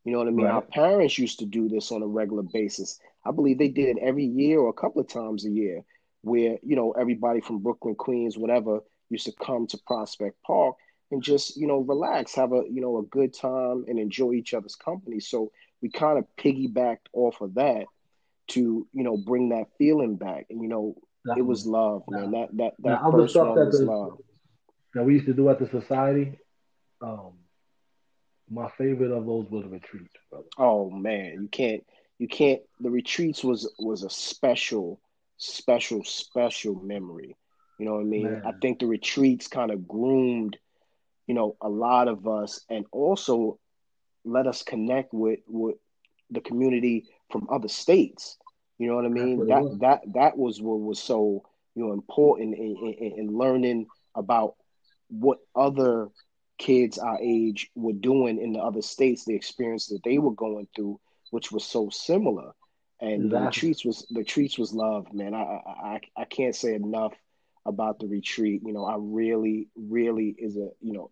You 0.05 0.12
know 0.12 0.18
what 0.18 0.29
I 0.29 0.33
mean? 0.33 0.46
Right. 0.46 0.55
Our 0.55 0.62
parents 0.62 1.18
used 1.18 1.40
to 1.40 1.46
do 1.46 1.68
this 1.68 1.90
on 1.90 2.03
a 2.03 2.07
regular 2.07 2.42
basis. 2.42 3.01
I 3.25 3.33
believe 3.33 3.59
they 3.59 3.68
did 3.68 3.96
it 3.96 4.03
every 4.03 4.25
year 4.25 4.61
or 4.61 4.68
a 4.68 4.75
couple 4.75 5.01
of 5.01 5.09
times 5.09 5.44
a 5.44 5.51
year, 5.51 5.83
where 6.22 6.59
you 6.62 6.77
know 6.77 6.92
everybody 6.92 7.40
from 7.40 7.59
Brooklyn, 7.59 7.96
Queens, 7.96 8.38
whatever, 8.38 8.81
used 9.09 9.27
to 9.27 9.33
come 9.33 9.66
to 9.68 9.79
Prospect 9.87 10.37
Park 10.46 10.77
and 11.11 11.22
just 11.22 11.57
you 11.57 11.66
know 11.66 11.79
relax, 11.79 12.35
have 12.35 12.53
a 12.53 12.62
you 12.70 12.81
know 12.81 12.99
a 12.99 13.03
good 13.05 13.35
time, 13.35 13.85
and 13.88 13.99
enjoy 13.99 14.33
each 14.35 14.55
other's 14.55 14.77
company. 14.77 15.18
So 15.18 15.51
we 15.83 15.90
kind 15.90 16.18
of 16.18 16.27
piggybacked 16.38 17.09
off 17.12 17.40
of 17.40 17.55
that 17.55 17.87
to 18.48 18.87
you 18.92 19.02
know 19.04 19.16
bring 19.16 19.50
that 19.50 19.66
feeling 19.78 20.16
back, 20.16 20.46
and 20.50 20.62
you 20.62 20.68
know 20.68 20.96
Definitely. 21.26 21.40
It 21.40 21.46
was 21.46 21.66
love, 21.66 22.02
man. 22.09 22.30
That 22.30 22.56
that 22.56 22.72
that 22.78 23.02
now, 23.02 23.11
first 23.11 23.35
one 23.35 23.54
was 23.54 23.78
the, 23.80 23.85
love. 23.85 24.18
That 24.94 25.04
we 25.04 25.14
used 25.14 25.26
to 25.26 25.35
do 25.35 25.48
at 25.48 25.59
the 25.59 25.68
society. 25.68 26.38
Um, 27.02 27.32
my 28.48 28.70
favorite 28.78 29.11
of 29.11 29.26
those 29.26 29.50
was 29.50 29.64
retreats, 29.66 30.14
brother. 30.30 30.46
Oh 30.56 30.88
man, 30.88 31.38
you 31.42 31.48
can't 31.48 31.85
you 32.18 32.28
can't. 32.28 32.61
The 32.78 32.90
retreats 32.90 33.42
was 33.42 33.72
was 33.80 34.04
a 34.04 34.11
special, 34.11 35.00
special, 35.37 36.04
special 36.04 36.76
memory. 36.76 37.37
You 37.80 37.87
know 37.87 37.94
what 37.94 38.02
I 38.02 38.04
mean? 38.04 38.30
Man. 38.30 38.42
I 38.46 38.52
think 38.62 38.78
the 38.78 38.87
retreats 38.87 39.48
kind 39.48 39.72
of 39.72 39.88
groomed, 39.88 40.56
you 41.26 41.35
know, 41.35 41.56
a 41.61 41.68
lot 41.68 42.06
of 42.06 42.28
us, 42.28 42.61
and 42.70 42.87
also 42.92 43.59
let 44.24 44.46
us 44.46 44.62
connect 44.62 45.12
with 45.12 45.40
with 45.48 45.74
the 46.30 46.40
community 46.40 47.06
from 47.30 47.46
other 47.50 47.68
states. 47.68 48.36
You 48.78 48.88
know 48.88 48.96
what 48.96 49.04
I 49.06 49.08
mean? 49.08 49.46
That 49.46 49.66
that 49.80 50.00
that 50.14 50.36
was 50.38 50.60
what 50.60 50.80
was 50.80 50.98
so 51.00 51.42
you 51.74 51.84
know 51.84 51.92
important 51.92 52.54
in, 52.56 52.94
in, 52.98 53.12
in 53.18 53.36
learning 53.38 53.86
about 54.14 54.54
what 55.08 55.38
other 55.54 56.08
kids 56.58 56.98
our 56.98 57.18
age 57.20 57.70
were 57.74 57.92
doing 57.92 58.38
in 58.40 58.52
the 58.52 58.60
other 58.60 58.82
states, 58.82 59.24
the 59.24 59.34
experience 59.34 59.86
that 59.88 60.02
they 60.04 60.18
were 60.18 60.32
going 60.32 60.66
through, 60.74 60.98
which 61.30 61.50
was 61.52 61.64
so 61.64 61.88
similar. 61.90 62.52
And 63.00 63.26
uh, 63.26 63.28
the 63.30 63.38
Exactly. 63.38 63.42
retreats 63.42 63.84
was 63.84 64.06
the 64.10 64.20
retreats 64.20 64.58
was 64.58 64.72
love, 64.72 65.12
man. 65.12 65.34
I 65.34 65.38
I 65.38 66.00
I 66.16 66.24
can't 66.24 66.54
say 66.54 66.74
enough 66.74 67.12
about 67.66 67.98
the 67.98 68.06
retreat. 68.06 68.62
You 68.64 68.72
know, 68.72 68.84
I 68.84 68.96
really, 68.98 69.68
really 69.76 70.34
is 70.38 70.56
a 70.56 70.68
you 70.80 70.92
know 70.92 71.10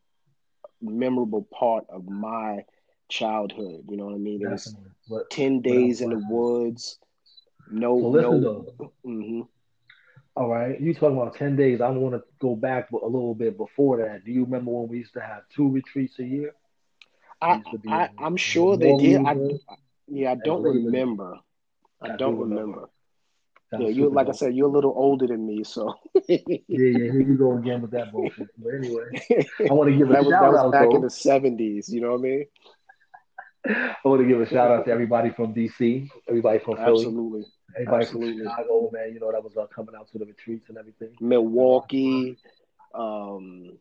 memorable 0.80 1.46
part 1.52 1.84
of 1.88 2.08
my 2.08 2.64
childhood. 3.08 3.84
You 3.88 3.96
know 3.96 4.06
what 4.06 4.14
I 4.14 4.18
mean? 4.18 4.42
It 4.42 4.48
was. 4.48 4.74
But 5.08 5.30
ten 5.30 5.60
days 5.60 6.00
in 6.00 6.10
the 6.10 6.24
woods. 6.28 6.98
No, 7.70 8.00
so 8.00 8.08
listen 8.08 8.40
no. 8.42 8.66
though. 8.78 8.92
hmm 9.04 9.40
All 10.36 10.48
right, 10.48 10.80
you 10.80 10.94
talking 10.94 11.16
about 11.16 11.36
ten 11.36 11.56
days? 11.56 11.80
I 11.80 11.88
want 11.90 12.14
to 12.14 12.22
go 12.40 12.56
back 12.56 12.90
a 12.90 12.96
little 12.96 13.34
bit 13.34 13.56
before 13.56 13.98
that. 13.98 14.24
Do 14.24 14.32
you 14.32 14.44
remember 14.44 14.70
when 14.70 14.88
we 14.88 14.98
used 14.98 15.14
to 15.14 15.20
have 15.20 15.42
two 15.54 15.68
retreats 15.68 16.18
a 16.18 16.24
year? 16.24 16.54
I, 17.40 17.56
used 17.56 17.70
to 17.70 17.78
be 17.78 17.90
I, 17.90 18.10
I'm 18.18 18.36
sure 18.36 18.76
they 18.76 18.96
did. 18.96 19.20
I, 19.24 19.36
yeah, 20.08 20.32
I 20.32 20.34
don't 20.36 20.62
remember. 20.62 21.38
I 22.00 22.16
don't 22.16 22.36
do 22.36 22.42
remember. 22.44 22.88
Yeah, 23.78 23.88
you 23.88 24.08
like 24.08 24.28
I 24.28 24.32
said, 24.32 24.54
you're 24.54 24.68
a 24.68 24.72
little 24.72 24.92
older 24.94 25.26
than 25.26 25.46
me, 25.46 25.64
so 25.64 25.94
Yeah, 26.28 26.38
yeah. 26.68 27.12
Here 27.12 27.26
we 27.26 27.34
go 27.34 27.56
again 27.58 27.82
with 27.82 27.90
that 27.90 28.12
bullshit. 28.12 28.48
But 28.58 28.74
anyway, 28.74 29.04
I 29.68 29.72
want 29.72 29.90
to 29.90 29.96
give 29.96 30.10
a 30.10 30.12
that 30.12 30.24
was 30.24 30.30
that 30.30 30.42
was 30.42 30.60
out 30.60 30.72
back 30.72 30.92
in 30.92 31.00
the 31.00 31.08
'70s. 31.08 31.90
You 31.90 32.00
know 32.00 32.12
what 32.12 32.20
I 32.20 32.22
mean? 32.22 32.46
I 33.66 33.96
want 34.04 34.20
to 34.20 34.28
give 34.28 34.40
a 34.40 34.46
shout 34.46 34.70
out 34.70 34.84
to 34.86 34.90
everybody 34.92 35.30
from 35.30 35.54
DC, 35.54 36.08
everybody 36.28 36.58
from 36.58 36.76
Philly, 36.76 37.06
Absolutely, 37.06 37.44
everybody 37.76 38.06
from. 38.06 38.38
Chicago. 38.38 38.90
Man, 38.92 39.12
you 39.14 39.20
know 39.20 39.32
that 39.32 39.42
was 39.42 39.56
uh, 39.56 39.66
coming 39.74 39.94
out 39.98 40.10
to 40.12 40.18
the 40.18 40.26
retreats 40.26 40.68
and 40.68 40.78
everything. 40.78 41.16
Milwaukee. 41.20 42.36
Um, 42.94 43.78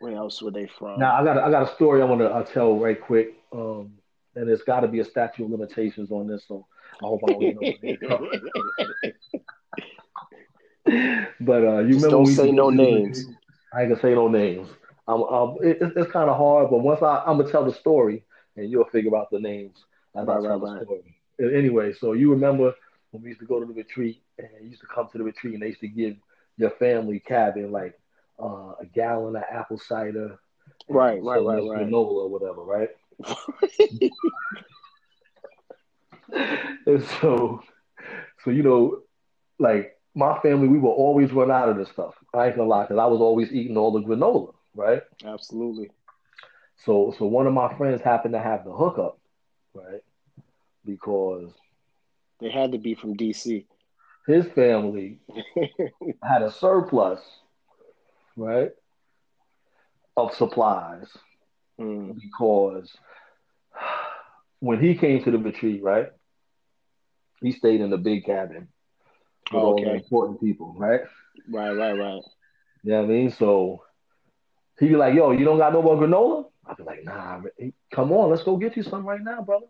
where 0.00 0.16
else 0.16 0.42
were 0.42 0.50
they 0.50 0.66
from? 0.66 0.98
Now 0.98 1.14
I 1.14 1.24
got 1.24 1.36
a, 1.36 1.42
I 1.42 1.50
got 1.50 1.70
a 1.70 1.74
story 1.74 2.02
I 2.02 2.04
want 2.04 2.20
to 2.22 2.28
uh, 2.28 2.42
tell 2.42 2.76
right 2.78 3.00
quick. 3.00 3.34
Um, 3.52 3.92
and 4.34 4.48
there's 4.48 4.62
got 4.62 4.80
to 4.80 4.88
be 4.88 5.00
a 5.00 5.04
statute 5.04 5.44
of 5.44 5.50
limitations 5.50 6.10
on 6.10 6.26
this, 6.26 6.44
so 6.48 6.66
I 7.02 7.06
hope 7.06 7.20
I 7.24 7.32
don't 7.32 7.40
get 7.40 7.54
nobody 7.54 7.78
in 7.82 7.98
trouble. 7.98 8.30
But 11.40 11.64
uh, 11.64 11.78
you 11.80 11.92
Just 11.94 12.04
remember 12.04 12.08
don't 12.10 12.26
say 12.26 12.50
no 12.50 12.70
names. 12.70 13.26
I 13.72 13.82
ain't 13.82 13.90
gonna 13.90 14.00
say 14.00 14.14
no 14.14 14.28
names. 14.28 14.68
I'm, 15.06 15.22
um, 15.22 15.56
it, 15.62 15.78
it's 15.80 15.96
it's 15.96 16.12
kind 16.12 16.28
of 16.28 16.36
hard, 16.36 16.70
but 16.70 16.78
once 16.78 17.02
I, 17.02 17.22
I'm 17.26 17.38
gonna 17.38 17.50
tell 17.50 17.64
the 17.64 17.72
story, 17.72 18.24
and 18.56 18.70
you'll 18.70 18.84
figure 18.84 19.16
out 19.16 19.30
the 19.30 19.40
names 19.40 19.84
as 20.16 20.26
I 20.26 20.26
Right, 20.26 20.46
tell 20.46 20.48
right, 20.48 20.58
the 20.58 20.66
right. 20.66 20.66
story. 20.66 21.16
A- 21.40 21.56
Anyway, 21.56 21.92
so 21.92 22.12
you 22.12 22.30
remember 22.30 22.72
when 23.10 23.22
we 23.22 23.28
used 23.30 23.40
to 23.40 23.46
go 23.46 23.60
to 23.60 23.66
the 23.66 23.72
retreat, 23.72 24.22
and 24.38 24.48
you 24.62 24.68
used 24.70 24.80
to 24.82 24.86
come 24.86 25.08
to 25.12 25.18
the 25.18 25.24
retreat, 25.24 25.54
and 25.54 25.62
they 25.62 25.68
used 25.68 25.80
to 25.80 25.88
give 25.88 26.16
your 26.56 26.70
family 26.70 27.20
cabin 27.20 27.72
like 27.72 27.98
uh, 28.42 28.72
a 28.80 28.86
gallon 28.94 29.36
of 29.36 29.42
apple 29.50 29.78
cider, 29.78 30.38
Right, 30.88 31.22
right, 31.22 31.44
right, 31.44 31.64
right. 31.64 31.74
granola 31.74 32.24
or 32.24 32.28
whatever, 32.28 32.62
right? 32.62 32.88
And 36.86 37.02
so, 37.20 37.60
so 38.44 38.50
you 38.50 38.62
know, 38.62 39.00
like 39.58 39.96
my 40.14 40.38
family, 40.40 40.68
we 40.68 40.78
would 40.78 40.90
always 40.90 41.32
run 41.32 41.50
out 41.50 41.68
of 41.68 41.76
this 41.76 41.88
stuff. 41.90 42.14
I 42.34 42.46
ain't 42.46 42.56
gonna 42.56 42.68
lie, 42.68 42.84
because 42.84 42.98
I 42.98 43.06
was 43.06 43.20
always 43.20 43.52
eating 43.52 43.76
all 43.76 43.92
the 43.92 44.00
granola, 44.00 44.52
right? 44.74 45.02
Absolutely. 45.24 45.90
So, 46.84 47.14
so 47.18 47.26
one 47.26 47.46
of 47.46 47.52
my 47.52 47.72
friends 47.76 48.00
happened 48.02 48.34
to 48.34 48.40
have 48.40 48.64
the 48.64 48.72
hookup, 48.72 49.18
right? 49.74 50.02
Because 50.84 51.52
They 52.40 52.50
had 52.50 52.72
to 52.72 52.78
be 52.78 52.94
from 52.94 53.14
DC. 53.16 53.66
his 54.26 54.46
family 54.48 55.18
had 56.22 56.42
a 56.42 56.50
surplus, 56.50 57.20
right, 58.36 58.70
of 60.16 60.34
supplies. 60.34 61.06
Mm, 61.80 62.14
Because 62.20 62.90
when 64.60 64.80
he 64.80 64.94
came 64.94 65.22
to 65.24 65.30
the 65.30 65.38
retreat, 65.38 65.82
right, 65.82 66.08
he 67.40 67.52
stayed 67.52 67.80
in 67.80 67.90
the 67.90 67.98
big 67.98 68.24
cabin 68.24 68.68
with 69.52 69.62
all 69.62 69.76
the 69.84 69.94
important 69.94 70.40
people, 70.40 70.74
right? 70.76 71.00
Right, 71.50 71.72
right, 71.72 71.92
right. 71.98 72.22
You 72.82 72.92
know 72.92 73.02
I 73.02 73.06
mean? 73.06 73.30
So 73.30 73.82
he 74.82 74.88
be 74.88 74.96
like, 74.96 75.14
yo, 75.14 75.30
you 75.30 75.44
don't 75.44 75.58
got 75.58 75.72
no 75.72 75.80
more 75.80 75.96
granola? 75.96 76.46
I'd 76.66 76.76
be 76.76 76.82
like, 76.82 77.04
nah, 77.04 77.40
come 77.92 78.12
on, 78.12 78.30
let's 78.30 78.42
go 78.42 78.56
get 78.56 78.76
you 78.76 78.82
some 78.82 79.06
right 79.06 79.22
now, 79.22 79.42
brother. 79.42 79.66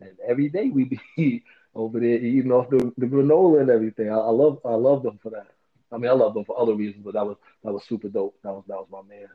And 0.00 0.16
every 0.26 0.48
day 0.48 0.70
we 0.70 0.98
be 1.16 1.44
over 1.74 2.00
there 2.00 2.16
eating 2.16 2.50
off 2.50 2.68
the, 2.68 2.92
the 2.98 3.06
granola 3.06 3.60
and 3.60 3.70
everything. 3.70 4.10
I, 4.10 4.16
I 4.16 4.30
love 4.30 4.58
I 4.64 4.74
love 4.74 5.02
them 5.02 5.18
for 5.22 5.30
that. 5.30 5.46
I 5.92 5.98
mean, 5.98 6.10
I 6.10 6.14
love 6.14 6.34
them 6.34 6.44
for 6.44 6.58
other 6.58 6.74
reasons, 6.74 7.04
but 7.04 7.14
that 7.14 7.26
was 7.26 7.36
that 7.62 7.72
was 7.72 7.84
super 7.84 8.08
dope. 8.08 8.36
That 8.42 8.52
was 8.52 8.64
that 8.66 8.76
was 8.76 8.88
my 8.90 9.02
man. 9.02 9.28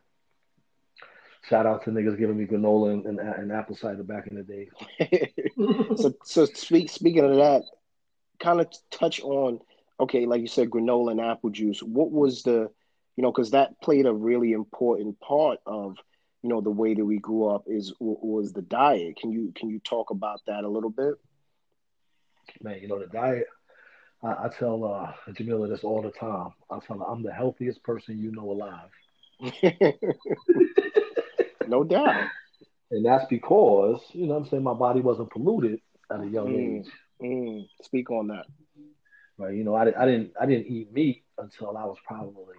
Shout 1.49 1.65
out 1.65 1.83
to 1.83 1.91
niggas 1.91 2.17
giving 2.17 2.37
me 2.37 2.45
granola 2.45 2.93
and, 2.93 3.05
and, 3.05 3.19
and 3.19 3.51
apple 3.51 3.75
cider 3.75 4.03
back 4.03 4.27
in 4.27 4.35
the 4.35 4.43
day. 4.43 4.69
so, 5.95 6.13
so 6.23 6.45
speak, 6.45 6.89
speaking 6.89 7.23
of 7.23 7.35
that, 7.35 7.61
kind 8.39 8.59
of 8.59 8.73
touch 8.89 9.21
on, 9.21 9.59
okay, 9.99 10.25
like 10.25 10.41
you 10.41 10.47
said, 10.47 10.71
granola 10.71 11.11
and 11.11 11.21
apple 11.21 11.51
juice. 11.51 11.83
What 11.83 12.11
was 12.11 12.41
the, 12.41 12.71
you 13.15 13.23
know, 13.23 13.31
because 13.31 13.51
that 13.51 13.79
played 13.81 14.05
a 14.05 14.13
really 14.13 14.53
important 14.53 15.19
part 15.19 15.59
of, 15.65 15.97
you 16.43 16.49
know, 16.49 16.61
the 16.61 16.71
way 16.71 16.93
that 16.93 17.05
we 17.05 17.19
grew 17.19 17.47
up 17.49 17.63
is 17.67 17.93
was 17.99 18.53
the 18.53 18.61
diet. 18.61 19.17
Can 19.17 19.31
you 19.31 19.51
can 19.55 19.69
you 19.69 19.79
talk 19.79 20.11
about 20.11 20.41
that 20.47 20.63
a 20.63 20.69
little 20.69 20.89
bit? 20.89 21.15
Man, 22.61 22.79
you 22.81 22.87
know 22.87 22.99
the 22.99 23.07
diet. 23.07 23.47
I, 24.23 24.45
I 24.45 24.49
tell 24.49 24.83
uh, 24.85 25.11
Jamila 25.33 25.67
this 25.67 25.83
all 25.83 26.01
the 26.01 26.11
time. 26.11 26.53
I 26.69 26.79
tell 26.79 26.99
her 26.99 27.05
I'm 27.05 27.23
the 27.23 27.33
healthiest 27.33 27.83
person 27.83 28.19
you 28.19 28.31
know 28.31 28.51
alive. 28.51 28.89
no 31.67 31.83
doubt. 31.83 32.27
And 32.91 33.05
that's 33.05 33.25
because, 33.25 34.01
you 34.13 34.27
know 34.27 34.33
what 34.33 34.43
I'm 34.43 34.49
saying, 34.49 34.63
my 34.63 34.73
body 34.73 35.01
wasn't 35.01 35.31
polluted 35.31 35.79
at 36.11 36.21
a 36.21 36.27
young 36.27 36.47
Mm. 36.47 36.55
age. 36.55 36.91
Mm, 37.21 37.69
speak 37.81 38.11
on 38.11 38.27
that. 38.27 38.45
Right. 39.37 39.55
You 39.55 39.63
know, 39.63 39.75
I, 39.75 39.83
I 40.01 40.05
didn't 40.05 40.33
I 40.39 40.45
didn't 40.45 40.67
eat 40.67 40.91
meat 40.93 41.23
until 41.37 41.75
I 41.77 41.85
was 41.85 41.97
probably 42.05 42.57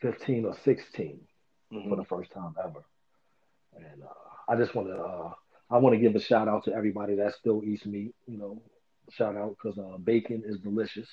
15 0.00 0.44
or 0.44 0.54
16 0.64 1.20
for 1.70 1.74
Mhm. 1.76 1.96
the 1.96 2.04
first 2.04 2.30
time 2.32 2.54
ever. 2.62 2.84
And 3.76 4.02
uh, 4.02 4.08
I 4.48 4.56
just 4.56 4.74
want 4.74 4.88
to 4.88 4.96
uh, 4.96 5.32
I 5.70 5.76
want 5.78 5.94
to 5.94 6.00
give 6.00 6.14
a 6.16 6.20
shout 6.20 6.48
out 6.48 6.64
to 6.64 6.72
everybody 6.72 7.14
that 7.16 7.34
still 7.34 7.62
eats 7.64 7.84
meat. 7.84 8.14
You 8.26 8.38
know, 8.38 8.62
shout 9.10 9.36
out 9.36 9.56
because 9.56 9.78
uh, 9.78 9.98
bacon 9.98 10.42
is 10.46 10.58
delicious. 10.60 11.08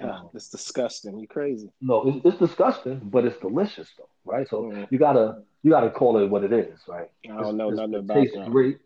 Um, 0.00 0.30
It's 0.34 0.48
disgusting. 0.48 1.18
You 1.18 1.26
crazy. 1.26 1.70
no, 1.80 2.08
it's, 2.08 2.20
it's 2.26 2.38
disgusting, 2.38 3.00
but 3.04 3.24
it's 3.24 3.38
delicious 3.40 3.88
though, 3.98 4.08
right? 4.24 4.48
So 4.48 4.62
Mm. 4.64 4.86
you 4.90 4.98
gotta 4.98 5.42
you 5.62 5.70
gotta 5.70 5.90
call 5.90 6.18
it 6.18 6.28
what 6.28 6.44
it 6.44 6.52
is, 6.52 6.78
right? 6.88 7.10
I 7.24 7.40
don't 7.40 7.56
know 7.56 7.68
It's- 7.72 7.76
nothing 7.78 7.94
it 7.94 7.98
about 8.00 8.14
tastes 8.14 8.36
that. 8.36 8.50
great. 8.50 8.78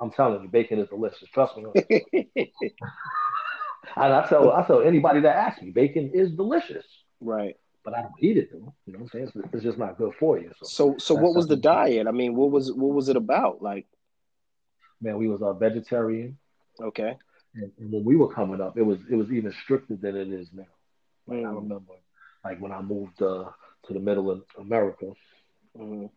I'm 0.00 0.10
telling 0.10 0.42
you, 0.42 0.48
bacon 0.48 0.78
is 0.78 0.88
delicious. 0.88 1.28
Trust 1.30 1.56
me. 1.56 2.52
And 3.96 4.12
I 4.12 4.26
tell 4.26 4.50
I 4.52 4.66
tell 4.66 4.82
anybody 4.82 5.20
that 5.20 5.36
asks 5.36 5.62
me, 5.62 5.70
bacon 5.70 6.10
is 6.14 6.32
delicious, 6.32 6.84
right. 7.20 7.56
But 7.84 7.94
I 7.94 8.02
don't 8.02 8.14
eat 8.20 8.36
it 8.38 8.50
though. 8.50 8.74
You 8.86 8.92
know 8.94 9.00
what 9.00 9.02
I'm 9.02 9.08
saying? 9.08 9.32
It's, 9.34 9.54
it's 9.54 9.62
just 9.64 9.78
not 9.78 9.98
good 9.98 10.14
for 10.18 10.38
you. 10.38 10.50
So, 10.62 10.66
So 10.66 10.98
so 10.98 11.14
what 11.14 11.34
was 11.34 11.46
the 11.46 11.56
diet? 11.56 12.06
I 12.06 12.12
mean, 12.12 12.34
what 12.34 12.50
was 12.50 12.72
what 12.72 12.94
was 12.94 13.08
it 13.08 13.16
about? 13.16 13.62
Like, 13.62 13.86
man, 15.00 15.16
we 15.18 15.28
was 15.28 15.42
a 15.42 15.52
vegetarian, 15.52 16.38
okay. 16.80 17.16
and, 17.54 17.70
and 17.78 17.92
when 17.92 18.04
we 18.04 18.16
were 18.16 18.32
coming 18.32 18.60
up, 18.60 18.76
it 18.78 18.82
was 18.82 18.98
it 19.10 19.14
was 19.16 19.30
even 19.30 19.52
stricter 19.52 19.96
than 19.96 20.16
it 20.16 20.28
is 20.32 20.48
now. 20.52 20.64
Like 21.26 21.40
I 21.40 21.48
Mm. 21.48 21.56
remember, 21.62 21.92
like 22.44 22.60
when 22.60 22.72
I 22.72 22.80
moved 22.82 23.20
uh, 23.22 23.50
to 23.86 23.92
the 23.92 24.00
middle 24.00 24.30
of 24.30 24.42
America, 24.58 25.12
Mhm. 25.76 26.10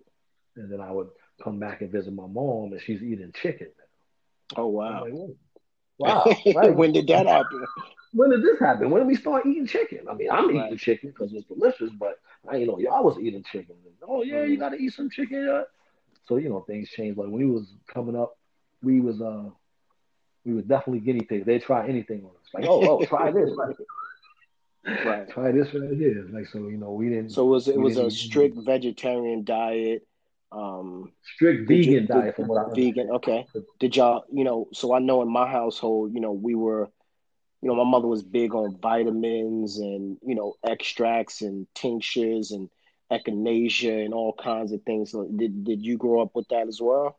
and 0.56 0.72
then 0.72 0.82
I 0.82 0.92
would 0.92 1.10
come 1.44 1.60
back 1.60 1.82
and 1.82 1.92
visit 1.92 2.14
my 2.14 2.28
mom, 2.28 2.72
and 2.74 2.82
she's 2.82 3.02
eating 3.04 3.32
chicken. 3.34 3.72
Oh 4.56 4.68
wow. 4.68 5.04
like, 5.04 5.14
wow. 6.00 6.24
right? 6.56 6.76
when 6.76 6.94
did 6.94 7.08
that 7.08 7.28
happen? 7.28 7.66
When 8.18 8.32
did 8.32 8.42
this 8.42 8.60
happen? 8.60 8.90
When 8.90 9.02
did 9.02 9.08
we 9.08 9.16
start 9.16 9.46
eating 9.46 9.68
chicken? 9.68 10.08
I 10.10 10.14
mean, 10.16 10.30
I'm 10.32 10.48
Right. 10.56 10.66
eating 10.68 10.78
chicken 10.78 11.10
because 11.10 11.34
it's 11.34 11.46
delicious, 11.48 11.92
but 11.92 12.20
I 12.48 12.54
didn't 12.54 12.68
know 12.70 12.80
y'all 12.80 13.04
was 13.04 13.20
eating 13.20 13.44
chicken. 13.44 13.76
Oh 14.02 14.24
yeah, 14.24 14.44
you 14.44 14.58
Mhm. 14.58 14.60
gotta 14.60 14.78
eat 14.78 14.94
some 14.94 15.10
chicken. 15.10 15.46
Yeah. 15.46 15.64
So 16.26 16.38
you 16.38 16.50
know 16.50 16.62
things 16.62 16.90
changed. 16.90 17.18
Like 17.18 17.28
when 17.28 17.40
we 17.40 17.46
was 17.46 17.72
coming 17.88 18.16
up, 18.16 18.38
we 18.82 19.02
was 19.02 19.22
uh 19.22 19.50
we 20.46 20.54
was 20.54 20.66
definitely 20.66 21.02
guinea 21.02 21.22
pigs. 21.26 21.46
They 21.46 21.60
try 21.60 21.88
anything 21.88 22.24
on 22.24 22.32
us. 22.32 22.54
Like 22.54 22.66
oh 22.68 22.82
oh 23.02 23.06
try 23.06 23.30
this, 23.38 23.52
right? 23.56 23.76
Right. 25.06 25.30
try 25.30 25.52
this 25.52 25.74
right 25.74 25.96
here. 25.96 26.28
Like 26.32 26.48
so 26.48 26.60
you 26.70 26.78
know 26.78 26.94
we 26.94 27.10
didn't 27.10 27.30
So 27.32 27.46
it 27.46 27.50
was 27.50 27.68
it 27.68 27.80
was 27.80 27.98
a 27.98 28.10
strict 28.10 28.58
vegetarian 28.58 29.44
diet. 29.44 30.08
Um, 30.52 31.12
strict 31.36 31.62
you- 31.62 31.68
vegan 31.68 31.94
did- 31.94 32.08
diet 32.08 32.36
from 32.36 32.48
what 32.48 32.66
I 32.66 32.74
vegan. 32.74 33.12
Okay. 33.12 33.46
Did 33.80 33.96
y'all? 33.96 34.24
You 34.32 34.44
know. 34.46 34.70
So 34.74 34.94
I 34.94 35.00
know 35.00 35.22
in 35.22 35.30
my 35.30 35.46
household, 35.48 36.14
you 36.14 36.22
know, 36.22 36.32
we 36.32 36.56
were, 36.56 36.90
you 37.62 37.70
know, 37.70 37.76
my 37.76 37.90
mother 37.90 38.08
was 38.08 38.24
big 38.24 38.54
on 38.54 38.78
vitamins 38.82 39.78
and 39.78 40.18
you 40.22 40.36
know 40.36 40.56
extracts 40.68 41.42
and 41.42 41.68
tinctures 41.74 42.52
and 42.52 42.70
echinacea 43.12 44.04
and 44.06 44.14
all 44.14 44.34
kinds 44.34 44.72
of 44.72 44.82
things. 44.84 45.12
So 45.12 45.28
did 45.36 45.64
did 45.64 45.84
you 45.86 45.98
grow 45.98 46.22
up 46.22 46.36
with 46.36 46.48
that 46.50 46.68
as 46.68 46.80
well? 46.82 47.18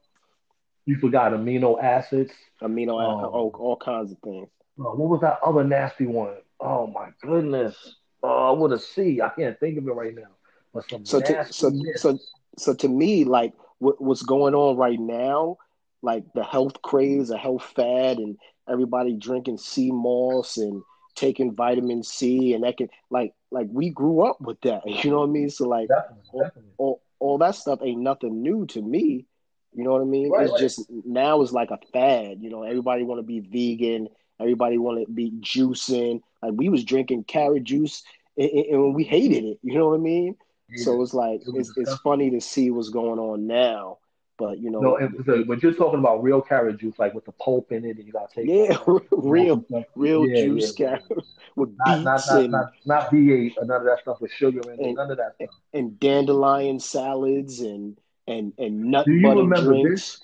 You 0.87 0.97
forgot 0.97 1.33
amino 1.33 1.83
acids. 1.83 2.33
Amino, 2.63 2.93
Oh. 2.93 3.27
all, 3.27 3.55
all 3.59 3.77
kinds 3.77 4.13
of 4.13 4.19
things. 4.21 4.49
Oh, 4.79 4.95
what 4.95 5.09
was 5.09 5.21
that 5.21 5.39
other 5.45 5.65
nasty 5.65 6.07
one? 6.07 6.37
Oh 6.61 6.87
my 6.87 7.09
goodness. 7.21 7.97
Oh, 8.23 8.55
with 8.55 8.73
a 8.73 8.79
C. 8.79 9.21
I 9.21 9.29
can't 9.29 9.59
think 9.61 9.79
of 9.79 9.87
it 9.87 9.93
right 9.93 10.15
now. 10.15 10.31
But 10.73 10.89
some 10.89 11.05
So 11.05 11.21
to, 11.21 11.53
so 11.53 11.73
so 11.97 12.19
so 12.57 12.75
to 12.75 12.89
me, 12.89 13.25
like 13.25 13.55
what, 13.79 14.01
what's 14.01 14.23
going 14.23 14.55
on 14.55 14.77
right 14.77 14.99
now 14.99 15.59
like 16.03 16.25
the 16.35 16.45
health 16.45 16.81
craze, 16.83 17.31
a 17.31 17.39
health 17.39 17.73
fad, 17.75 18.19
and 18.19 18.37
everybody 18.71 19.15
drinking 19.15 19.59
sea 19.59 19.91
moss 19.91 20.57
and 20.57 20.83
taking 21.15 21.55
vitamin 21.55 22.03
C, 22.03 22.55
and 22.55 22.65
that 22.65 22.77
can 22.77 22.89
like 23.11 23.35
like 23.51 23.67
we 23.71 23.91
grew 23.91 24.27
up 24.27 24.41
with 24.41 24.61
that. 24.63 24.83
You 25.05 25.11
know 25.11 25.21
what 25.21 25.29
I 25.29 25.33
mean? 25.33 25.51
So 25.51 25.69
like 25.69 25.89
Definitely, 25.89 26.23
definitely. 26.43 26.71
all, 26.79 27.03
all 27.19 27.39
that 27.39 27.55
stuff 27.55 27.81
ain't 27.83 28.01
nothing 28.01 28.43
new 28.43 28.67
to 28.67 28.81
me. 28.83 29.27
You 29.75 29.85
know 29.85 29.93
what 29.93 30.03
I 30.03 30.05
mean? 30.07 30.31
Right, 30.31 30.45
it's 30.45 30.53
right. 30.53 30.61
just 30.61 30.91
now 31.05 31.41
it's 31.43 31.53
like 31.53 31.71
a 31.71 31.79
fad. 31.93 32.39
You 32.41 32.51
know, 32.51 32.63
everybody 32.63 33.03
want 33.05 33.19
to 33.19 33.23
be 33.23 33.41
vegan. 33.41 34.09
Everybody 34.41 34.79
want 34.79 35.05
to 35.07 35.13
be 35.13 35.31
juicing. 35.41 36.21
Like 36.43 36.53
we 36.55 36.69
was 36.69 36.85
drinking 36.85 37.25
carrot 37.25 37.65
juice 37.65 38.03
and, 38.37 38.51
and- 38.51 38.95
we 38.95 39.05
hated 39.05 39.45
it. 39.45 39.59
You 39.63 39.79
know 39.79 39.89
what 39.89 39.95
I 39.97 40.03
mean? 40.03 40.37
So 40.77 41.03
it's 41.03 41.15
like 41.15 41.41
It 41.41 41.55
it's 41.55 41.73
it's 41.77 41.95
funny 41.99 42.31
to 42.31 42.41
see 42.41 42.71
what's 42.71 42.91
going 42.91 43.19
on 43.19 43.47
now. 43.47 43.99
But 44.39 44.61
you 44.61 44.71
know, 44.71 44.81
No, 44.81 44.99
so, 45.27 45.43
but 45.45 45.63
you're 45.63 45.75
talking 45.75 45.99
about 45.99 46.23
real 46.23 46.41
carrot 46.41 46.79
juice, 46.79 46.95
like 46.99 47.13
with 47.13 47.25
the 47.25 47.33
pulp 47.33 47.73
in 47.73 47.85
it, 47.85 47.97
and 47.97 48.07
you 48.07 48.13
gotta 48.13 48.33
take 48.33 48.47
yeah, 48.49 48.79
real 49.11 49.65
real 49.97 50.27
Yeah, 50.29 50.43
juice 50.45 50.75
yeah, 50.79 50.91
yeah. 50.91 50.97
carrot 50.99 51.27
with 51.57 51.77
Not, 51.85 52.03
not, 52.03 52.17
beets 52.19 52.31
not, 52.31 52.41
and, 52.43 52.53
not, 52.53 52.73
not 52.87 53.11
V8 53.11 53.53
or 53.59 53.65
none 53.65 53.81
of 53.81 53.87
that 53.87 53.99
stuff 54.01 54.21
with 54.21 54.31
sugar 54.31 54.61
in 54.73 54.79
it. 54.81 54.87
And- 54.87 54.95
None 54.95 55.11
of 55.11 55.17
that 55.17 55.35
stuff. 55.35 55.49
and 55.75 55.99
dandelion 55.99 56.79
salads 56.79 57.61
and 57.61 57.99
and 58.29 58.53
and 58.59 58.85
nut 58.93 59.07
Do 59.07 59.13
you 59.13 59.27
butter 59.27 59.41
remember 59.41 59.73
drinks. 59.83 60.21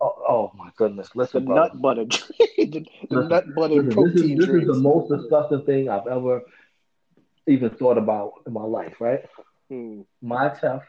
Oh, 0.00 0.14
oh 0.28 0.52
my 0.56 0.70
goodness! 0.76 1.10
Listen, 1.14 1.44
brother. 1.44 1.60
nut 1.74 1.82
butter, 1.82 2.04
the, 2.56 2.86
the 3.10 3.20
nut 3.24 3.52
butter 3.54 3.74
Listen, 3.82 3.90
protein 3.90 4.38
this 4.38 4.48
is, 4.48 4.54
this 4.54 4.62
is 4.62 4.66
the 4.68 4.74
most 4.80 5.08
disgusting 5.10 5.62
thing 5.66 5.88
I've 5.90 6.06
ever 6.06 6.42
even 7.46 7.70
thought 7.70 7.98
about 7.98 8.34
in 8.46 8.52
my 8.52 8.62
life. 8.62 9.00
Right? 9.00 9.24
Hmm. 9.68 10.02
My 10.22 10.48
Tef. 10.50 10.82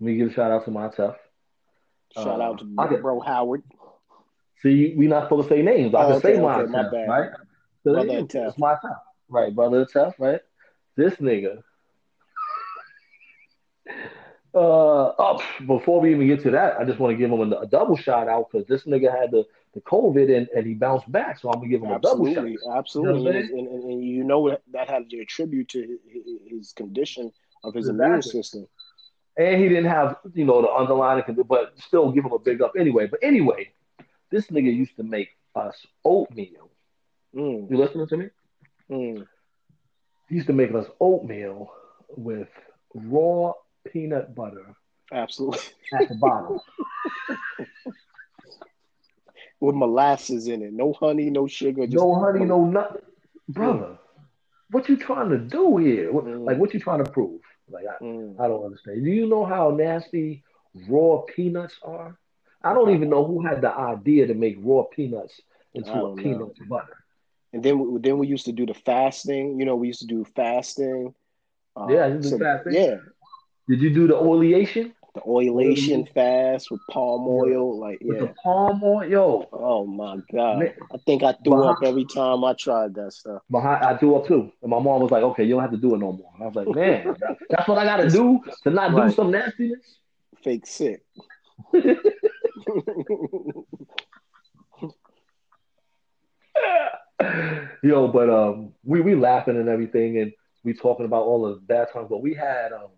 Let 0.00 0.06
me 0.06 0.16
give 0.16 0.30
a 0.30 0.32
shout 0.32 0.50
out 0.50 0.64
to 0.64 0.70
my 0.70 0.88
Tef. 0.88 1.16
Shout 2.16 2.40
Uh, 2.40 2.44
out 2.44 2.58
to 2.60 2.74
I 2.78 2.88
get- 2.88 3.02
bro 3.02 3.20
Howard. 3.20 3.62
See, 4.62 4.94
we're 4.96 5.08
not 5.08 5.24
supposed 5.24 5.48
to 5.48 5.54
say 5.54 5.62
names. 5.62 5.94
I 5.94 6.04
Oh, 6.04 6.06
can 6.08 6.16
okay, 6.16 6.34
say 6.36 6.40
my 6.40 6.60
okay, 6.62 6.70
my 6.72 6.82
bad. 6.90 7.08
right? 7.08 7.30
So 7.84 7.92
Brother 7.92 8.18
it-. 8.18 8.34
It's 8.34 8.58
my 8.58 8.74
Tef, 8.76 8.98
right? 9.28 9.54
Brother 9.54 9.84
Tef, 9.84 10.14
right? 10.18 10.40
This 10.96 11.14
nigga. 11.16 11.62
Uh, 14.54 15.12
oh, 15.18 15.38
before 15.66 16.00
we 16.00 16.10
even 16.14 16.26
get 16.26 16.40
to 16.42 16.50
that, 16.50 16.80
I 16.80 16.84
just 16.84 16.98
want 16.98 17.12
to 17.12 17.16
give 17.18 17.30
him 17.30 17.52
a, 17.52 17.56
a 17.56 17.66
double 17.66 17.94
shout 17.94 18.26
out 18.26 18.50
because 18.50 18.66
this 18.66 18.84
nigga 18.86 19.14
had 19.14 19.30
the, 19.30 19.44
the 19.74 19.82
COVID 19.82 20.34
and, 20.34 20.48
and 20.56 20.66
he 20.66 20.72
bounced 20.72 21.12
back. 21.12 21.38
So 21.38 21.50
I'm 21.50 21.56
gonna 21.56 21.68
give 21.68 21.82
him 21.82 21.90
a 21.90 21.98
double 21.98 22.24
shout. 22.24 22.38
Absolutely, 22.46 22.56
absolutely, 22.74 23.20
You 23.20 23.32
know 23.52 23.58
and, 23.58 23.68
and, 23.68 23.84
and, 23.92 24.02
you 24.02 24.24
know 24.24 24.48
that 24.48 24.62
that 24.72 24.88
had 24.88 25.10
to 25.10 25.20
attribute 25.20 25.68
to 25.68 25.98
his, 26.08 26.24
his 26.48 26.72
condition 26.72 27.30
of 27.64 27.74
his 27.74 27.88
Exactly. 27.90 28.06
immune 28.06 28.22
system. 28.22 28.66
And 29.38 29.60
he 29.62 29.68
didn't 29.68 29.86
have, 29.90 30.16
you 30.34 30.44
know, 30.44 30.62
the 30.62 30.70
underlying, 30.70 31.22
but 31.46 31.78
still 31.78 32.10
give 32.10 32.24
him 32.24 32.32
a 32.32 32.38
big 32.38 32.62
up 32.62 32.72
anyway. 32.78 33.06
But 33.06 33.20
anyway, 33.22 33.70
this 34.30 34.46
nigga 34.48 34.74
used 34.74 34.96
to 34.96 35.02
make 35.02 35.28
us 35.54 35.76
oatmeal. 36.04 36.70
Mm, 37.34 37.70
You 37.70 37.76
listening 37.76 38.06
to 38.08 38.16
me? 38.16 38.26
mm. 38.90 39.26
He 40.28 40.34
used 40.36 40.46
to 40.46 40.52
make 40.52 40.72
us 40.74 40.86
oatmeal 41.00 41.70
with 42.16 42.48
raw 42.94 43.52
peanut 43.92 44.34
butter 44.34 44.74
Absolutely, 45.12 45.60
at 45.92 46.08
the 46.08 46.14
bottom. 46.16 46.58
with 49.60 49.74
molasses 49.74 50.48
in 50.48 50.62
it, 50.62 50.72
no 50.72 50.92
honey, 50.94 51.30
no 51.30 51.46
sugar, 51.46 51.86
just 51.86 51.96
no 51.96 52.14
honey, 52.18 52.44
no 52.44 52.64
nothing. 52.64 53.02
Brother, 53.48 53.98
what 54.70 54.88
you 54.88 54.96
trying 54.96 55.28
to 55.30 55.38
do 55.38 55.76
here? 55.76 56.12
Mm. 56.12 56.44
Like, 56.44 56.58
what 56.58 56.74
you 56.74 56.80
trying 56.80 57.04
to 57.04 57.10
prove? 57.10 57.40
Like, 57.70 57.84
I, 57.86 57.96
Mm. 58.02 58.36
I 58.44 58.48
don't 58.48 58.64
understand. 58.64 59.04
Do 59.04 59.10
you 59.10 59.26
know 59.26 59.44
how 59.44 59.70
nasty 59.70 60.42
raw 60.88 61.22
peanuts 61.34 61.78
are? 61.82 62.18
I 62.62 62.74
don't 62.74 62.90
even 62.90 63.10
know 63.10 63.24
who 63.24 63.42
had 63.46 63.60
the 63.62 63.72
idea 63.72 64.26
to 64.26 64.34
make 64.34 64.56
raw 64.60 64.84
peanuts 64.84 65.40
into 65.74 66.04
a 66.04 66.10
peanut 66.14 66.52
know. 66.58 66.66
butter. 66.68 66.96
And 67.52 67.62
then 67.62 67.78
we- 67.78 68.00
then 68.00 68.18
we 68.18 68.26
used 68.26 68.46
to 68.46 68.52
do 68.52 68.66
the 68.66 68.74
fasting. 68.74 69.58
You 69.58 69.66
know, 69.66 69.76
we 69.76 69.88
used 69.88 70.00
to 70.00 70.06
do 70.06 70.24
fasting. 70.24 71.14
Uh, 71.76 71.86
Yeah, 71.90 72.08
do 72.08 72.30
fasting. 72.38 72.74
Yeah, 72.74 72.96
Did 73.68 73.80
you 73.82 73.90
do 73.94 74.06
the 74.08 74.14
oleation 74.14 74.92
the 75.16 75.22
oilation 75.22 76.06
fast 76.14 76.70
with 76.70 76.80
palm 76.90 77.26
oil. 77.26 77.78
Like, 77.78 77.98
yeah, 78.00 78.08
with 78.08 78.18
the 78.20 78.34
palm 78.42 78.82
oil? 78.84 79.48
Oh 79.52 79.86
my 79.86 80.18
god! 80.32 80.58
Man. 80.58 80.74
I 80.92 80.98
think 80.98 81.22
I 81.22 81.32
threw 81.42 81.64
up 81.64 81.78
every 81.82 82.04
time 82.04 82.44
I 82.44 82.52
tried 82.52 82.94
that 82.94 83.12
stuff. 83.12 83.42
behind, 83.50 83.84
I 83.84 83.98
do 83.98 84.14
up 84.14 84.26
too. 84.26 84.52
And 84.62 84.70
my 84.70 84.78
mom 84.78 85.00
was 85.00 85.10
like, 85.10 85.22
okay, 85.22 85.44
you 85.44 85.54
don't 85.54 85.62
have 85.62 85.70
to 85.72 85.76
do 85.76 85.94
it 85.94 85.98
no 85.98 86.12
more. 86.12 86.30
And 86.34 86.42
I 86.42 86.46
was 86.46 86.54
like, 86.54 86.68
man, 86.68 87.16
that's 87.50 87.66
what 87.66 87.78
I 87.78 87.84
got 87.84 87.96
to 87.98 88.10
do 88.10 88.40
to 88.64 88.70
not 88.70 88.94
do 88.94 89.10
some 89.14 89.30
nastiness? 89.30 89.98
Fake 90.44 90.66
sick. 90.66 91.02
Yo, 97.82 98.08
but 98.08 98.28
um, 98.28 98.72
we 98.84 99.00
we 99.00 99.14
laughing 99.14 99.56
and 99.56 99.68
everything, 99.68 100.18
and 100.18 100.32
we 100.62 100.74
talking 100.74 101.06
about 101.06 101.22
all 101.22 101.48
the 101.48 101.54
bad 101.60 101.90
times, 101.92 102.08
but 102.10 102.20
we 102.20 102.34
had 102.34 102.72
um, 102.72 102.88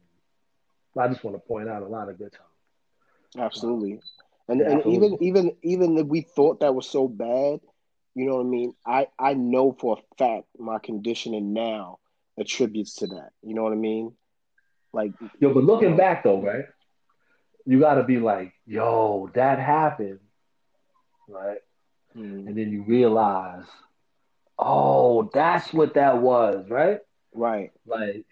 I 0.96 1.08
just 1.08 1.22
want 1.24 1.36
to 1.36 1.40
point 1.40 1.68
out 1.68 1.82
a 1.82 1.86
lot 1.86 2.08
of 2.08 2.18
good 2.18 2.32
times. 2.32 2.48
Absolutely. 3.38 4.00
And 4.48 4.60
Yeah, 4.60 4.68
and 4.68 4.82
absolutely. 4.82 4.86
even 4.86 5.16
even 5.22 5.56
even 5.62 5.96
if 5.98 6.06
we 6.06 6.20
thought 6.22 6.60
that 6.60 6.74
was 6.74 6.88
so 6.88 7.08
bad, 7.08 7.60
you 8.14 8.26
know 8.26 8.36
what 8.36 8.46
I 8.46 8.48
mean? 8.48 8.74
I 8.86 9.08
I 9.18 9.34
know 9.34 9.72
for 9.72 9.98
a 9.98 10.14
fact 10.16 10.46
my 10.58 10.78
conditioning 10.78 11.52
now 11.52 11.98
attributes 12.38 12.94
to 12.96 13.06
that. 13.08 13.30
You 13.42 13.54
know 13.54 13.62
what 13.62 13.72
I 13.72 13.76
mean? 13.76 14.12
Like 14.92 15.12
Yo, 15.40 15.52
but 15.52 15.64
looking 15.64 15.96
back 15.96 16.22
though, 16.24 16.40
right? 16.40 16.64
You 17.64 17.78
got 17.80 17.94
to 17.94 18.04
be 18.04 18.18
like, 18.18 18.52
yo, 18.66 19.28
that 19.34 19.58
happened, 19.58 20.20
right? 21.28 21.58
mm, 22.14 22.48
And 22.48 22.56
then 22.56 22.70
you 22.70 22.82
realize, 22.84 23.64
oh, 24.58 25.30
that's 25.32 25.72
what 25.72 25.94
that 25.94 26.20
was, 26.20 26.68
right? 26.70 27.00
right. 27.34 27.72
Like, 27.86 28.24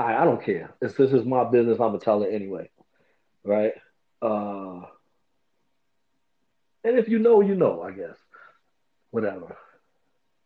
I 0.00 0.22
I 0.22 0.24
don't 0.24 0.42
care. 0.42 0.74
This 0.80 0.94
this 0.94 1.12
is 1.12 1.24
my 1.26 1.44
business. 1.44 1.78
I'm 1.78 1.88
gonna 1.88 1.98
tell 1.98 2.22
it 2.22 2.32
anyway, 2.32 2.70
right? 3.44 3.72
Uh, 4.22 4.80
and 6.84 6.98
if 6.98 7.08
you 7.08 7.18
know, 7.18 7.40
you 7.40 7.54
know. 7.54 7.82
I 7.82 7.92
guess, 7.92 8.16
whatever. 9.10 9.56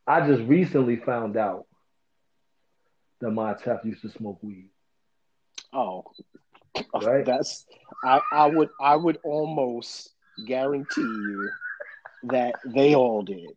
I 0.07 0.27
just 0.27 0.43
recently 0.43 0.97
found 0.97 1.37
out 1.37 1.67
that 3.21 3.31
my 3.31 3.55
tap 3.55 3.85
used 3.85 4.03
to 4.03 4.11
smoke 4.11 4.39
weed. 4.43 4.71
Oh, 5.73 6.05
Right. 6.95 7.25
that's 7.25 7.65
I, 8.05 8.21
I 8.33 8.47
would 8.47 8.69
I 8.81 8.97
would 8.97 9.19
almost 9.25 10.11
guarantee 10.47 11.03
you 11.03 11.49
that 12.25 12.55
they 12.65 12.95
all 12.95 13.23
did. 13.23 13.51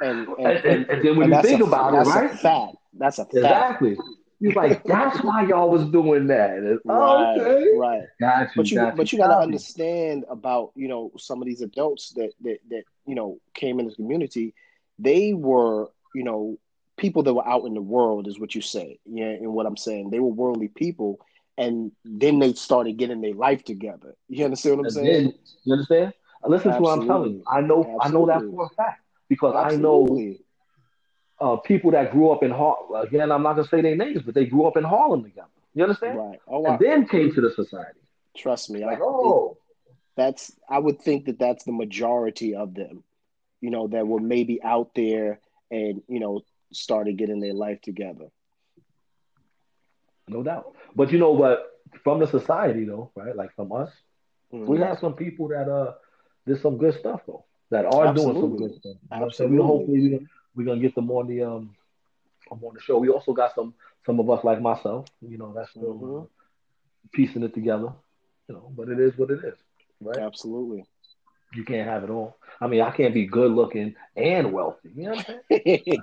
And 0.00 0.28
and, 0.28 0.46
And, 0.46 0.64
and, 0.64 0.90
and 0.90 1.02
then 1.04 1.16
when 1.16 1.30
you 1.30 1.42
think 1.42 1.60
a, 1.60 1.64
about 1.64 1.94
it, 1.94 2.04
that's 2.04 2.34
a 2.34 2.36
fact. 2.38 2.76
That's 2.98 3.18
a 3.18 3.24
fact. 3.24 3.34
Exactly. 3.34 3.96
He's 4.38 4.54
like, 4.54 4.84
that's 4.84 5.22
why 5.22 5.46
y'all 5.46 5.70
was 5.70 5.84
doing 5.86 6.26
that. 6.26 6.80
Oh, 6.86 7.24
right, 7.24 7.40
okay. 7.40 7.76
right. 7.76 8.02
Got 8.20 8.40
you. 8.40 8.52
But 8.56 8.70
you 8.70 8.76
got 8.76 8.96
but 8.96 9.12
you 9.12 9.18
gotta 9.18 9.34
got 9.34 9.42
understand 9.42 10.24
about, 10.28 10.72
you 10.74 10.88
know, 10.88 11.10
some 11.16 11.40
of 11.40 11.46
these 11.46 11.62
adults 11.62 12.10
that 12.10 12.32
that 12.42 12.58
that, 12.70 12.84
you 13.06 13.14
know, 13.14 13.38
came 13.54 13.80
in 13.80 13.86
the 13.86 13.94
community, 13.94 14.54
they 14.98 15.32
were, 15.32 15.88
you 16.14 16.22
know, 16.22 16.58
people 16.96 17.22
that 17.22 17.32
were 17.34 17.46
out 17.46 17.64
in 17.64 17.74
the 17.74 17.80
world 17.82 18.28
is 18.28 18.38
what 18.38 18.54
you 18.54 18.60
say. 18.60 18.98
Yeah, 19.06 19.26
and 19.26 19.52
what 19.54 19.66
I'm 19.66 19.76
saying. 19.76 20.10
They 20.10 20.20
were 20.20 20.28
worldly 20.28 20.68
people 20.68 21.18
and 21.58 21.92
then 22.04 22.38
they 22.38 22.52
started 22.52 22.96
getting 22.96 23.20
their 23.20 23.34
life 23.34 23.64
together. 23.64 24.14
You 24.28 24.44
understand 24.44 24.78
what 24.78 24.80
I'm 24.80 24.86
And 24.86 24.94
saying? 24.94 25.24
then, 25.24 25.34
you 25.64 25.72
understand? 25.72 26.12
Listen 26.44 26.72
to 26.72 26.80
what 26.80 26.98
I'm 26.98 27.06
telling 27.06 27.32
you. 27.32 27.44
I 27.50 27.60
know 27.60 27.98
I 28.00 28.08
know 28.08 28.26
that 28.26 28.40
for 28.40 28.66
a 28.66 28.68
fact 28.70 29.02
because 29.28 29.54
I 29.56 29.76
know 29.76 30.02
Absolutely. 30.02 30.40
Uh, 31.40 31.56
people 31.56 31.90
that 31.92 32.10
grew 32.12 32.30
up 32.30 32.42
in 32.42 32.50
Harlem. 32.50 33.04
Again, 33.06 33.30
I'm 33.30 33.42
not 33.42 33.54
gonna 33.56 33.68
say 33.68 33.80
their 33.80 33.96
names, 33.96 34.22
but 34.22 34.34
they 34.34 34.46
grew 34.46 34.64
up 34.66 34.76
in 34.76 34.84
Harlem 34.84 35.22
together. 35.24 35.48
You 35.74 35.84
understand? 35.84 36.18
Right. 36.18 36.40
Oh, 36.48 36.64
I, 36.66 36.74
And 36.74 36.80
then 36.80 37.06
came 37.06 37.32
to 37.34 37.40
the 37.40 37.50
society. 37.50 38.00
trust 38.36 38.70
me. 38.70 38.84
Like, 38.84 38.98
I, 38.98 39.02
oh, 39.02 39.56
that's 40.16 40.52
I 40.68 40.78
would 40.78 41.00
think 41.00 41.26
that 41.26 41.38
that's 41.38 41.64
the 41.64 41.72
majority 41.72 42.54
of 42.54 42.74
them, 42.74 43.04
you 43.60 43.70
know, 43.70 43.88
that 43.88 44.06
were 44.06 44.20
maybe 44.20 44.62
out 44.62 44.94
there 44.94 45.40
and 45.70 46.02
you 46.08 46.20
know 46.20 46.42
started 46.72 47.16
getting 47.16 47.40
their 47.40 47.54
life 47.54 47.80
together. 47.82 48.26
no 50.28 50.42
doubt. 50.42 50.74
But 50.94 51.12
you 51.12 51.18
know 51.18 51.32
what? 51.32 51.66
From 52.02 52.20
the 52.20 52.26
society 52.26 52.84
though, 52.84 53.10
right? 53.14 53.34
Like 53.34 53.54
from 53.54 53.72
us, 53.72 53.90
we 54.64 54.78
Mhm. 54.78 54.80
have 54.80 54.98
some 54.98 55.14
people 55.14 55.48
that 55.48 55.68
uh 55.68 55.94
did 56.46 56.60
some 56.60 56.78
good 56.78 56.94
stuff 56.94 57.22
though. 57.26 57.44
That 57.70 57.84
are 57.86 58.12
doing 58.14 58.36
some 58.38 58.56
good 58.56 58.72
stuff. 58.74 58.96
You 59.10 59.18
know 59.18 59.24
what 59.26 59.26
I'm 59.26 59.30
saying? 59.32 59.50
We 59.50 59.58
Absolutely. 59.58 59.66
hopefully 59.66 60.26
we're 60.56 60.66
gonna, 60.66 60.80
get 60.80 60.94
them 60.94 61.10
on 61.10 61.26
the 61.28 61.42
um 61.42 61.76
on 62.50 62.74
the 62.74 62.80
show. 62.80 62.98
We 62.98 63.08
also 63.10 63.32
got 63.32 63.54
some 63.54 63.74
some 64.04 64.18
of 64.20 64.30
us 64.30 64.44
like 64.44 64.60
myself, 64.60 65.06
you 65.20 65.38
know, 65.38 65.52
that's 65.54 65.70
still 65.70 65.94
Mhm. 65.94 66.22
uh, 66.22 66.26
piecing 67.12 67.42
it 67.42 67.54
together. 67.54 67.92
You 68.48 68.54
know, 68.54 68.72
but 68.76 68.88
it 68.88 69.00
is 69.00 69.16
what 69.18 69.30
it 69.30 69.44
is, 69.44 69.58
right? 70.00 70.18
Absolutely. 70.18 70.84
You 71.54 71.64
can't 71.64 71.88
have 71.88 72.04
it 72.04 72.10
all. 72.10 72.36
I 72.60 72.66
mean, 72.68 72.80
I 72.80 72.90
can't 72.90 73.14
be 73.14 73.26
good 73.26 73.52
looking 73.52 73.94
and 74.16 74.52
wealthy. 74.52 74.90
You 74.94 75.04
know 75.04 75.10
what 75.16 75.28
I'm 75.28 75.60
saying? 75.64 76.02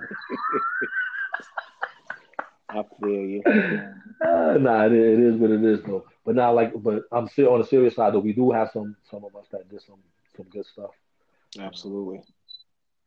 I 2.68 2.82
feel 3.00 3.08
you. 3.10 3.42
Uh, 3.46 4.58
nah, 4.60 4.86
it, 4.86 4.92
it 4.92 5.20
is 5.20 5.36
what 5.36 5.50
it 5.50 5.62
is 5.64 5.80
though. 5.84 6.04
but 6.24 6.34
now 6.34 6.52
like, 6.52 6.72
but 6.82 7.04
I'm 7.12 7.28
still 7.28 7.52
on 7.52 7.60
the 7.60 7.66
serious 7.66 7.94
side 7.94 8.14
though. 8.14 8.18
We 8.20 8.32
do 8.32 8.50
have 8.50 8.70
some 8.72 8.96
some 9.10 9.24
of 9.24 9.34
us 9.36 9.46
that 9.52 9.68
did 9.70 9.82
some 9.82 10.00
some 10.36 10.46
good 10.46 10.66
stuff. 10.66 10.90
Absolutely. 11.58 12.22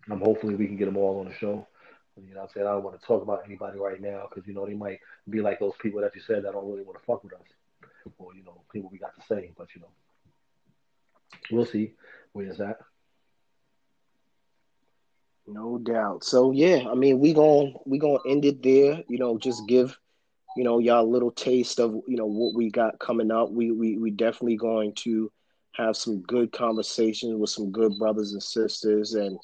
Um, 0.09 0.21
hopefully 0.21 0.55
we 0.55 0.67
can 0.67 0.77
get 0.77 0.85
them 0.85 0.97
all 0.97 1.19
on 1.19 1.27
the 1.27 1.33
show. 1.33 1.67
You 2.17 2.33
know 2.33 2.41
I'm 2.41 2.49
saying? 2.49 2.65
I 2.65 2.71
don't 2.71 2.83
want 2.83 2.99
to 2.99 3.05
talk 3.05 3.21
about 3.21 3.43
anybody 3.45 3.77
right 3.77 4.01
now 4.01 4.27
because, 4.27 4.47
you 4.47 4.53
know, 4.53 4.65
they 4.65 4.73
might 4.73 4.99
be 5.29 5.39
like 5.41 5.59
those 5.59 5.75
people 5.79 6.01
that 6.01 6.15
you 6.15 6.21
said 6.21 6.43
that 6.43 6.53
don't 6.53 6.67
really 6.67 6.83
want 6.83 6.97
to 6.97 7.05
fuck 7.05 7.23
with 7.23 7.33
us. 7.33 7.41
Or, 8.17 8.33
you 8.33 8.43
know, 8.43 8.61
people 8.71 8.89
we 8.91 8.97
got 8.97 9.15
to 9.19 9.25
say. 9.27 9.51
But, 9.55 9.67
you 9.75 9.81
know, 9.81 9.89
we'll 11.51 11.65
see 11.65 11.93
where 12.33 12.47
it's 12.47 12.59
at. 12.59 12.79
No 15.47 15.77
doubt. 15.77 16.25
So 16.25 16.51
yeah, 16.51 16.87
I 16.91 16.93
mean, 16.93 17.19
we 17.19 17.33
going 17.33 17.73
we 17.85 17.97
gonna 17.97 18.19
end 18.27 18.43
it 18.43 18.61
there. 18.61 19.01
You 19.07 19.17
know, 19.17 19.37
just 19.37 19.65
give 19.65 19.97
you 20.57 20.63
know 20.65 20.79
y'all 20.79 21.05
a 21.05 21.07
little 21.07 21.31
taste 21.31 21.79
of 21.79 21.93
you 22.05 22.17
know 22.17 22.25
what 22.25 22.53
we 22.53 22.69
got 22.69 22.99
coming 22.99 23.31
up. 23.31 23.49
We 23.51 23.71
we 23.71 23.97
we 23.97 24.11
definitely 24.11 24.57
going 24.57 24.93
to 24.95 25.31
have 25.71 25.95
some 25.95 26.21
good 26.23 26.51
conversations 26.51 27.35
with 27.35 27.49
some 27.49 27.71
good 27.71 27.97
brothers 27.97 28.33
and 28.33 28.43
sisters, 28.43 29.13
and 29.13 29.39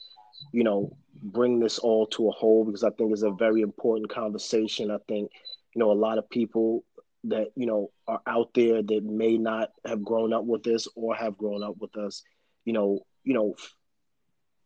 you 0.52 0.64
know 0.64 0.96
bring 1.22 1.60
this 1.60 1.80
all 1.80 2.06
to 2.08 2.28
a 2.28 2.32
whole 2.32 2.66
because 2.66 2.84
I 2.84 2.90
think 2.92 3.12
it's 3.12 3.22
a 3.22 3.32
very 3.32 3.62
important 3.62 4.10
conversation. 4.10 4.92
I 4.92 4.98
think 5.08 5.32
you 5.76 5.80
know 5.80 5.92
a 5.92 5.94
lot 5.94 6.18
of 6.18 6.30
people 6.30 6.84
that 7.26 7.48
you 7.56 7.66
know 7.66 7.90
are 8.08 8.22
out 8.28 8.54
there 8.54 8.82
that 8.82 9.04
may 9.04 9.38
not 9.38 9.70
have 9.86 10.04
grown 10.04 10.34
up 10.34 10.44
with 10.44 10.64
this 10.64 10.88
or 10.96 11.16
have 11.16 11.38
grown 11.38 11.64
up 11.64 11.76
with 11.80 11.96
us, 11.98 12.24
you 12.66 12.74
know, 12.74 13.00
you 13.24 13.34
know, 13.34 13.56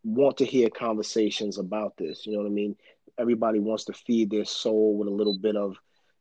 want 0.04 0.38
to 0.38 0.46
hear 0.46 0.70
conversations 0.70 1.58
about 1.58 1.96
this. 1.98 2.26
You 2.26 2.34
know 2.34 2.40
what 2.40 2.48
I 2.48 2.52
mean? 2.52 2.76
Everybody 3.20 3.60
wants 3.60 3.86
to 3.86 3.94
feed 3.94 4.32
their 4.32 4.46
soul 4.46 4.98
with 4.98 5.08
a 5.08 5.12
little 5.12 5.38
bit 5.38 5.56
of, 5.56 5.76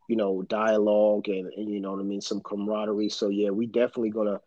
you 0.09 0.17
know, 0.17 0.43
dialogue 0.43 1.29
and, 1.29 1.53
and 1.57 1.71
you 1.71 1.81
know 1.81 1.93
what 1.93 2.01
I 2.01 2.05
mean, 2.05 2.21
some 2.21 2.41
camaraderie. 2.41 3.09
So 3.09 3.29
yeah, 3.29 3.51
we 3.51 3.67
definitely 3.67 4.11
gonna 4.11 4.41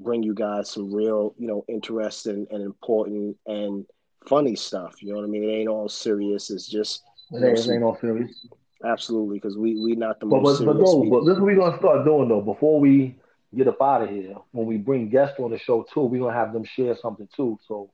bring 0.00 0.22
you 0.22 0.34
guys 0.34 0.70
some 0.70 0.92
real, 0.92 1.34
you 1.38 1.46
know, 1.46 1.64
interesting 1.68 2.46
and 2.50 2.62
important 2.62 3.36
and 3.46 3.84
funny 4.26 4.56
stuff. 4.56 5.02
You 5.02 5.10
know 5.10 5.20
what 5.20 5.24
I 5.24 5.28
mean? 5.28 5.44
It 5.44 5.52
ain't 5.52 5.68
all 5.68 5.88
serious. 5.88 6.50
It's 6.50 6.66
just 6.66 7.04
it 7.32 7.44
ain't, 7.44 7.58
it 7.58 7.70
ain't 7.70 7.82
all 7.82 7.98
serious. 8.00 8.46
Absolutely, 8.84 9.38
because 9.38 9.56
we 9.56 9.80
we 9.80 9.94
not 9.94 10.20
the 10.20 10.26
but, 10.26 10.42
most. 10.42 10.64
But, 10.64 10.74
but 10.74 10.82
no, 10.82 11.04
but 11.10 11.24
this 11.24 11.34
is 11.34 11.40
what 11.40 11.46
we're 11.46 11.56
gonna 11.56 11.78
start 11.78 12.04
doing 12.04 12.28
though. 12.28 12.40
Before 12.40 12.78
we 12.78 13.16
get 13.56 13.68
up 13.68 13.80
out 13.80 14.02
of 14.02 14.10
here, 14.10 14.36
when 14.52 14.66
we 14.66 14.76
bring 14.76 15.08
guests 15.08 15.40
on 15.40 15.50
the 15.50 15.58
show 15.58 15.84
too, 15.92 16.02
we're 16.02 16.20
gonna 16.20 16.32
have 16.32 16.52
them 16.52 16.64
share 16.64 16.96
something 16.96 17.28
too. 17.34 17.58
So, 17.66 17.90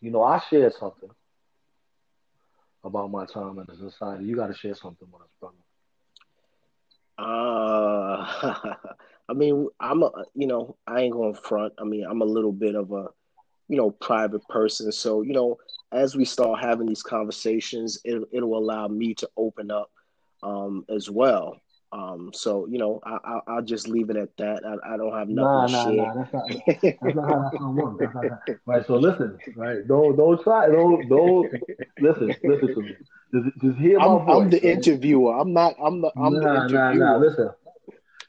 you 0.00 0.10
know, 0.10 0.22
I 0.22 0.40
shared 0.50 0.74
something 0.74 1.10
about 2.84 3.10
my 3.10 3.26
time 3.26 3.58
in 3.58 3.66
the 3.68 3.76
society. 3.90 4.24
You 4.24 4.36
got 4.36 4.48
to 4.48 4.54
share 4.54 4.74
something 4.74 5.08
with 5.10 5.22
us, 5.22 5.28
brother. 5.40 5.56
Uh, 7.18 8.54
I 9.28 9.32
mean, 9.34 9.68
I'm 9.80 10.02
a, 10.02 10.10
you 10.34 10.46
know, 10.46 10.76
I 10.86 11.00
ain't 11.02 11.12
going 11.12 11.34
front. 11.34 11.74
I 11.78 11.84
mean, 11.84 12.06
I'm 12.08 12.22
a 12.22 12.26
little 12.26 12.52
bit 12.52 12.74
of 12.74 12.92
a, 12.92 13.08
you 13.68 13.76
know, 13.76 13.90
private 13.90 14.46
person. 14.48 14.90
So, 14.92 15.22
you 15.22 15.32
know, 15.32 15.58
as 15.92 16.16
we 16.16 16.24
start 16.24 16.60
having 16.60 16.86
these 16.86 17.02
conversations, 17.02 17.98
it, 18.04 18.22
it'll 18.32 18.56
allow 18.58 18.88
me 18.88 19.14
to 19.14 19.28
open 19.36 19.70
up 19.70 19.90
um, 20.42 20.84
as 20.88 21.10
well. 21.10 21.60
Um, 21.90 22.30
so 22.34 22.66
you 22.68 22.78
know, 22.78 23.00
I, 23.02 23.40
I 23.46 23.54
will 23.54 23.62
just 23.62 23.88
leave 23.88 24.10
it 24.10 24.16
at 24.16 24.36
that. 24.36 24.62
I, 24.62 24.94
I 24.94 24.96
don't 24.98 25.12
have 25.12 25.28
nothing 25.30 25.72
nah, 25.72 25.84
to 25.84 25.92
nah. 25.96 26.04
Nah, 26.04 26.14
that's 26.14 26.32
not, 26.34 26.48
that's 27.00 27.16
not 27.16 27.28
how 27.28 27.50
that's 27.50 27.62
work. 27.62 27.98
That's 27.98 28.14
not 28.14 28.24
how, 28.24 28.54
right. 28.66 28.86
So 28.86 28.96
listen, 28.96 29.38
right? 29.56 29.88
Don't 29.88 30.14
don't 30.16 30.42
try. 30.42 30.66
Don't 30.66 31.08
don't 31.08 31.50
listen. 32.00 32.34
Listen 32.44 32.74
to 32.74 32.82
me. 32.82 32.96
Just, 33.32 33.58
just 33.62 33.78
hear 33.78 33.98
my 33.98 34.04
I'm, 34.04 34.26
voice. 34.26 34.36
I'm 34.36 34.50
the 34.50 34.56
right? 34.56 34.64
interviewer. 34.64 35.38
I'm 35.38 35.54
not. 35.54 35.76
I'm 35.82 36.02
the. 36.02 36.12
I'm 36.14 36.34
nah, 36.34 36.40
the 36.40 36.64
interviewer. 36.64 37.04
Nah, 37.04 37.12
nah. 37.12 37.16
Listen. 37.16 37.50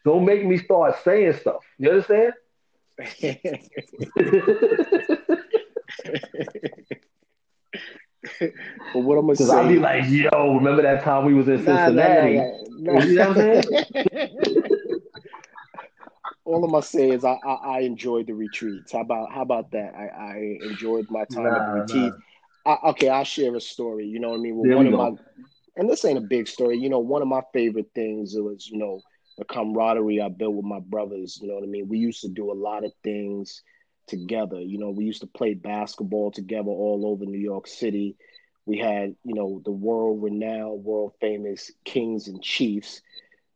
Don't 0.05 0.23
make 0.23 0.45
me 0.45 0.57
start 0.57 0.95
saying 1.03 1.33
stuff. 1.33 1.61
You 1.77 1.89
understand? 1.89 2.33
but 8.39 8.51
what 8.93 9.17
I'm 9.17 9.25
gonna 9.25 9.35
say, 9.37 9.53
I'll 9.53 9.67
be 9.69 9.79
like, 9.79 10.03
yo, 10.09 10.55
remember 10.55 10.81
that 10.81 11.03
time 11.03 11.25
we 11.25 11.33
was 11.33 11.47
in 11.47 11.63
Cincinnati? 11.63 12.35
Nah, 12.35 12.43
nah, 12.77 12.93
nah, 12.93 13.03
you 13.05 13.15
know 13.15 13.27
what 13.29 13.37
I'm 13.37 13.63
saying? 13.63 13.63
All 16.45 16.63
I'm 16.63 16.71
gonna 16.71 16.81
say 16.81 17.11
is 17.11 17.23
I, 17.23 17.37
I, 17.45 17.53
I, 17.53 17.79
enjoyed 17.81 18.27
the 18.27 18.33
retreats. 18.33 18.91
How 18.91 19.01
about 19.01 19.31
how 19.31 19.43
about 19.43 19.71
that? 19.71 19.93
I, 19.95 20.07
I 20.07 20.57
enjoyed 20.63 21.05
my 21.09 21.23
time 21.25 21.45
at 21.45 21.65
the 21.67 21.81
retreat. 21.81 22.13
I, 22.65 22.77
okay, 22.89 23.07
I'll 23.09 23.23
share 23.23 23.55
a 23.55 23.61
story. 23.61 24.07
You 24.07 24.19
know 24.19 24.31
what 24.31 24.39
I 24.39 24.41
mean? 24.41 24.57
Well, 24.57 24.75
one 24.77 24.87
of 24.87 24.91
go. 24.93 24.97
my 24.97 25.17
and 25.77 25.89
this 25.89 26.03
ain't 26.05 26.17
a 26.17 26.21
big 26.21 26.47
story. 26.47 26.77
You 26.77 26.89
know, 26.89 26.99
one 26.99 27.21
of 27.21 27.27
my 27.27 27.41
favorite 27.53 27.91
things 27.93 28.33
was 28.35 28.67
you 28.67 28.77
know 28.77 28.99
the 29.39 29.45
camaraderie 29.45 30.21
I 30.21 30.27
built 30.27 30.55
with 30.55 30.65
my 30.65 30.81
brothers. 30.81 31.39
You 31.41 31.47
know 31.47 31.55
what 31.55 31.63
I 31.63 31.67
mean? 31.67 31.87
We 31.87 31.97
used 31.97 32.21
to 32.21 32.27
do 32.27 32.51
a 32.51 32.53
lot 32.53 32.83
of 32.83 32.91
things 33.03 33.63
together. 34.05 34.59
You 34.59 34.77
know, 34.77 34.89
we 34.89 35.05
used 35.05 35.21
to 35.21 35.27
play 35.27 35.53
basketball 35.53 36.31
together 36.31 36.69
all 36.69 37.03
over 37.05 37.25
New 37.25 37.39
York 37.39 37.65
City. 37.65 38.17
We 38.65 38.77
had, 38.77 39.15
you 39.23 39.33
know, 39.33 39.61
the 39.63 39.71
world 39.71 40.21
renowned, 40.21 40.83
world 40.83 41.13
famous 41.21 41.71
Kings 41.85 42.27
and 42.27 42.43
Chiefs, 42.43 43.01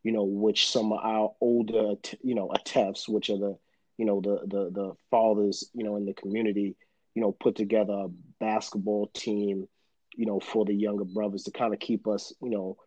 you 0.04 0.14
know, 0.14 0.24
which 0.24 0.70
some 0.70 0.94
of 0.94 1.00
our 1.04 1.36
older, 1.42 1.96
you 2.22 2.34
know, 2.34 2.50
attefs, 2.50 3.10
which 3.10 3.30
are 3.30 3.38
the, 3.38 3.58
you 3.98 4.06
know, 4.06 4.22
the 4.22 4.40
the 4.48 4.72
the 4.72 4.94
fathers, 5.12 5.70
you 5.74 5.84
know, 5.84 5.98
in 5.98 6.06
the 6.06 6.14
community, 6.14 6.78
you 7.14 7.22
know, 7.22 7.34
put 7.34 7.56
together 7.56 7.94
a 7.94 8.08
basketball 8.40 9.12
team, 9.14 9.68
you 10.16 10.26
know, 10.26 10.40
for 10.40 10.64
the 10.64 10.74
younger 10.74 11.06
brothers 11.06 11.44
to 11.44 11.52
kind 11.52 11.74
of 11.74 11.80
keep 11.80 12.08
us, 12.08 12.34
you 12.42 12.50
know, 12.50 12.78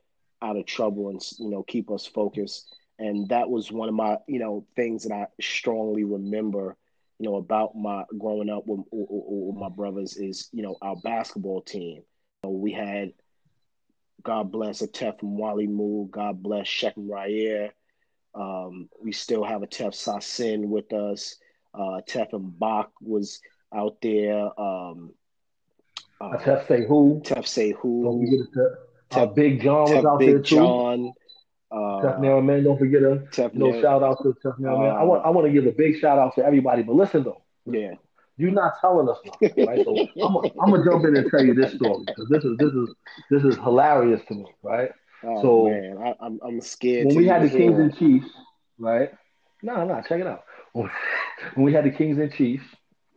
out 0.42 0.56
of 0.56 0.66
trouble 0.66 1.08
and 1.08 1.20
you 1.38 1.50
know 1.50 1.62
keep 1.62 1.90
us 1.90 2.06
focused. 2.06 2.74
And 2.98 3.28
that 3.28 3.50
was 3.50 3.70
one 3.70 3.88
of 3.88 3.94
my, 3.94 4.16
you 4.26 4.38
know, 4.38 4.66
things 4.74 5.04
that 5.04 5.12
I 5.12 5.26
strongly 5.40 6.04
remember 6.04 6.76
you 7.18 7.28
know, 7.28 7.36
about 7.36 7.74
my 7.74 8.04
growing 8.18 8.50
up 8.50 8.64
with, 8.66 8.80
with, 8.90 9.56
my 9.56 9.68
brothers 9.68 10.16
is, 10.16 10.48
you 10.52 10.62
know, 10.62 10.76
our 10.82 10.96
basketball 10.96 11.62
team. 11.62 12.02
You 12.42 12.50
know, 12.50 12.50
we 12.50 12.72
had, 12.72 13.12
God 14.22 14.52
bless 14.52 14.82
Atef 14.82 15.20
from 15.20 15.38
Wally 15.38 15.66
Moo, 15.66 16.08
God 16.08 16.42
bless 16.42 16.66
Shekim 16.66 17.08
Ryer. 17.08 17.70
Um, 18.34 18.88
we 19.02 19.12
still 19.12 19.44
have 19.44 19.62
Atef 19.62 19.94
Sasin 19.94 20.66
with 20.66 20.92
us. 20.92 21.36
Uh, 21.72 22.00
Tef 22.06 22.32
and 22.32 22.58
Bach 22.58 22.90
was 23.00 23.40
out 23.74 23.96
there. 24.02 24.48
Um, 24.60 25.12
uh, 26.20 26.36
Tef 26.38 26.68
say 26.68 26.86
who? 26.86 27.22
Tef 27.24 27.46
say 27.46 27.72
who? 27.72 28.04
Don't 28.04 28.26
forget 28.26 28.76
Tef, 29.10 29.22
uh, 29.22 29.26
Big 29.26 29.62
John 29.62 29.94
was 29.94 30.04
out 30.04 30.18
Big 30.18 30.28
there 30.28 30.38
too. 30.40 30.56
John. 30.56 31.12
Uh, 31.70 32.00
Tough 32.00 32.20
man, 32.20 32.62
don't 32.62 32.78
forget 32.78 33.02
him. 33.02 33.28
Tough 33.32 33.54
know, 33.54 33.80
shout 33.80 34.02
out 34.02 34.22
to 34.22 34.36
Tough 34.42 34.58
man. 34.58 34.72
Uh, 34.72 34.76
I 34.76 35.02
want 35.02 35.24
I 35.24 35.30
want 35.30 35.46
to 35.46 35.52
give 35.52 35.66
a 35.66 35.72
big 35.72 35.98
shout 35.98 36.18
out 36.18 36.34
to 36.36 36.44
everybody. 36.44 36.82
But 36.82 36.94
listen 36.94 37.24
though, 37.24 37.42
yeah, 37.64 37.94
you're 38.36 38.52
not 38.52 38.74
telling 38.80 39.08
us 39.08 39.18
nothing, 39.24 39.66
right? 39.66 39.84
So 39.84 39.96
I'm 40.22 40.36
I'm 40.60 40.70
gonna 40.70 40.84
jump 40.84 41.04
in 41.06 41.16
and 41.16 41.30
tell 41.30 41.44
you 41.44 41.54
this 41.54 41.74
story 41.74 42.04
because 42.06 42.28
this 42.28 42.44
is 42.44 42.56
this 42.58 42.72
is 42.72 42.94
this 43.30 43.42
is 43.44 43.56
hilarious 43.56 44.20
to 44.28 44.34
me, 44.34 44.46
right? 44.62 44.90
Oh, 45.24 45.42
so 45.42 45.68
man, 45.70 45.98
I, 45.98 46.08
am 46.08 46.14
I'm, 46.20 46.40
I'm 46.42 46.60
scared. 46.60 47.06
When 47.06 47.16
we 47.16 47.26
had 47.26 47.42
the 47.42 47.50
Kings 47.50 47.78
and 47.78 47.96
Chiefs, 47.96 48.28
right? 48.78 49.10
No, 49.62 49.84
no, 49.84 50.00
check 50.08 50.20
it 50.20 50.26
out. 50.26 50.44
When 50.72 50.90
we 51.56 51.72
had 51.72 51.84
the 51.84 51.90
Kings 51.90 52.18
and 52.18 52.32
Chiefs, 52.32 52.64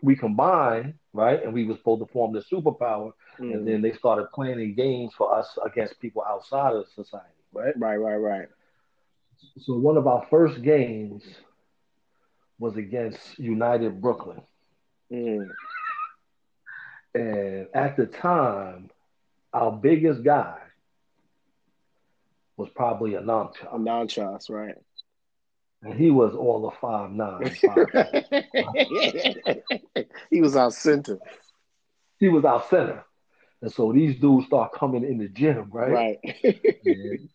we 0.02 0.16
combined, 0.16 0.96
right? 1.14 1.44
And 1.44 1.54
we 1.54 1.66
were 1.66 1.76
supposed 1.76 2.02
to 2.02 2.12
form 2.12 2.34
the 2.34 2.42
superpower, 2.52 3.12
mm-hmm. 3.40 3.52
and 3.52 3.68
then 3.68 3.82
they 3.84 3.92
started 3.92 4.32
playing 4.34 4.74
games 4.74 5.14
for 5.16 5.38
us 5.38 5.56
against 5.64 6.00
people 6.00 6.24
outside 6.28 6.74
of 6.74 6.86
society 6.96 7.39
right? 7.54 7.74
Right, 7.78 7.98
right, 7.98 8.16
right. 8.16 8.48
So 9.60 9.76
one 9.76 9.98
of 9.98 10.08
our 10.08 10.26
first 10.30 10.62
games 10.62 11.24
was 12.60 12.78
against 12.78 13.40
United 13.40 14.02
Brooklyn. 14.02 14.42
Mm. 15.12 15.50
And 17.16 17.68
at 17.74 17.98
the 17.98 18.06
time, 18.06 18.90
our 19.54 19.72
biggest 19.72 20.24
guy 20.24 20.58
was 22.58 22.70
probably 22.76 23.16
a 23.16 23.22
Namcha. 23.22 23.74
A 23.74 23.78
Namchas, 23.78 24.50
right. 24.50 24.76
And 25.82 25.94
he 25.94 26.12
was 26.12 26.36
all 26.36 26.68
of 26.68 26.74
five 26.82 27.10
nine. 27.12 27.56
Five, 27.56 27.88
he 30.30 30.42
was 30.42 30.58
our 30.58 30.72
center. 30.72 31.18
He 32.20 32.28
was 32.28 32.44
our 32.44 32.62
center. 32.70 33.06
And 33.62 33.72
so 33.72 33.92
these 33.92 34.20
dudes 34.20 34.48
start 34.48 34.74
coming 34.74 35.04
in 35.04 35.18
the 35.18 35.28
gym, 35.28 35.70
right? 35.72 35.92
Right. 35.92 36.18
and, 36.44 37.30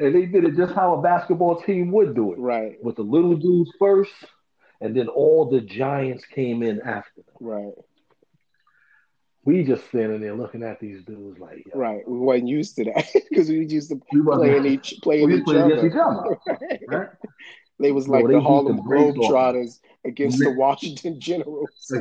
and 0.00 0.14
they 0.14 0.26
did 0.26 0.44
it 0.44 0.56
just 0.56 0.74
how 0.74 0.94
a 0.94 1.02
basketball 1.02 1.60
team 1.62 1.92
would 1.92 2.14
do 2.14 2.32
it. 2.32 2.38
Right. 2.38 2.82
With 2.82 2.96
the 2.96 3.02
little 3.02 3.36
dudes 3.36 3.70
first, 3.78 4.12
and 4.80 4.96
then 4.96 5.08
all 5.08 5.50
the 5.50 5.60
giants 5.60 6.24
came 6.24 6.62
in 6.62 6.80
after 6.80 7.22
them. 7.22 7.34
Right. 7.40 7.72
We 9.44 9.64
just 9.64 9.86
standing 9.88 10.20
there 10.20 10.34
looking 10.34 10.62
at 10.62 10.80
these 10.80 11.04
dudes 11.04 11.38
like, 11.38 11.64
Yo. 11.66 11.78
right. 11.78 12.08
We 12.08 12.18
weren't 12.18 12.48
used 12.48 12.76
to 12.76 12.84
that 12.84 13.06
because 13.30 13.48
we 13.48 13.66
used 13.66 13.90
to 13.90 14.00
we 14.12 14.22
playing 14.22 14.66
each 14.66 14.94
playing 15.02 15.30
each, 15.30 15.48
other. 15.48 15.86
Each 15.86 15.92
other. 15.94 16.38
right? 16.46 16.80
right? 16.88 17.08
They 17.80 17.92
was 17.92 18.08
like 18.08 18.26
the 18.26 18.40
Harlem 18.40 18.80
Globetrotters 18.80 19.78
against 20.04 20.38
the 20.38 20.50
Washington 20.56 21.20
Generals 21.20 21.92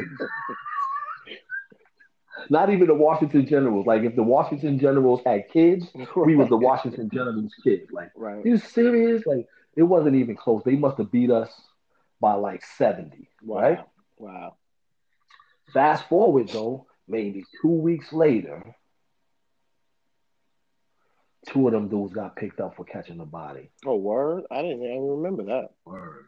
not 2.49 2.69
even 2.69 2.88
the 2.88 2.93
Washington 2.93 3.45
Generals. 3.45 3.85
Like 3.85 4.03
if 4.03 4.15
the 4.15 4.23
Washington 4.23 4.79
Generals 4.79 5.21
had 5.25 5.49
kids, 5.49 5.88
we 6.15 6.35
was 6.35 6.49
the 6.49 6.57
Washington 6.57 7.09
Generals 7.11 7.53
kids. 7.63 7.91
Like, 7.91 8.11
right. 8.15 8.45
you 8.45 8.57
serious? 8.57 9.25
Like 9.25 9.47
it 9.75 9.83
wasn't 9.83 10.15
even 10.15 10.35
close. 10.35 10.63
They 10.65 10.75
must 10.75 10.97
have 10.97 11.11
beat 11.11 11.31
us 11.31 11.49
by 12.19 12.33
like 12.33 12.63
70, 12.77 13.29
Wow. 13.43 13.59
right? 13.61 13.79
Wow. 14.17 14.55
Fast 15.73 16.07
forward 16.09 16.49
though, 16.49 16.88
maybe 17.07 17.43
two 17.61 17.67
weeks 17.69 18.11
later, 18.13 18.75
two 21.47 21.67
of 21.67 21.73
them 21.73 21.88
dudes 21.89 22.13
got 22.13 22.35
picked 22.35 22.59
up 22.59 22.75
for 22.75 22.83
catching 22.85 23.17
the 23.17 23.25
body. 23.25 23.69
Oh, 23.85 23.95
word! 23.95 24.43
I 24.51 24.61
didn't 24.61 24.83
even 24.83 25.07
remember 25.07 25.43
that. 25.45 25.69
Word. 25.85 26.25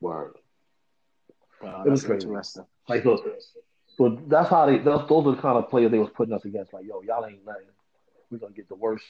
Word. 0.00 0.34
Wow, 1.62 1.84
It 1.86 1.90
was 1.90 2.04
crazy. 2.04 2.26
interesting. 2.26 2.66
Like 2.88 3.02
so, 3.04 3.22
so 3.96 4.20
that's 4.26 4.48
how 4.48 4.66
they 4.66 4.78
those, 4.78 5.08
those 5.08 5.26
are 5.26 5.36
the 5.36 5.42
kind 5.42 5.56
of 5.58 5.70
players 5.70 5.90
they 5.90 5.98
was 5.98 6.10
putting 6.14 6.34
us 6.34 6.44
against. 6.44 6.72
Like, 6.72 6.86
yo, 6.86 7.02
y'all 7.02 7.24
ain't 7.26 7.44
nothing. 7.46 7.66
We're 8.30 8.38
gonna 8.38 8.52
get 8.52 8.68
the 8.68 8.74
worst 8.74 9.04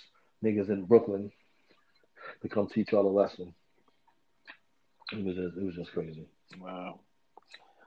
niggas 0.44 0.68
in 0.68 0.84
Brooklyn 0.84 1.30
to 2.42 2.48
come 2.48 2.68
teach 2.68 2.92
y'all 2.92 3.06
a 3.06 3.08
lesson. 3.08 3.54
It 5.12 5.24
was 5.24 5.36
just 5.36 5.56
it 5.56 5.64
was 5.64 5.74
just 5.74 5.92
crazy. 5.92 6.26
Wow. 6.58 7.00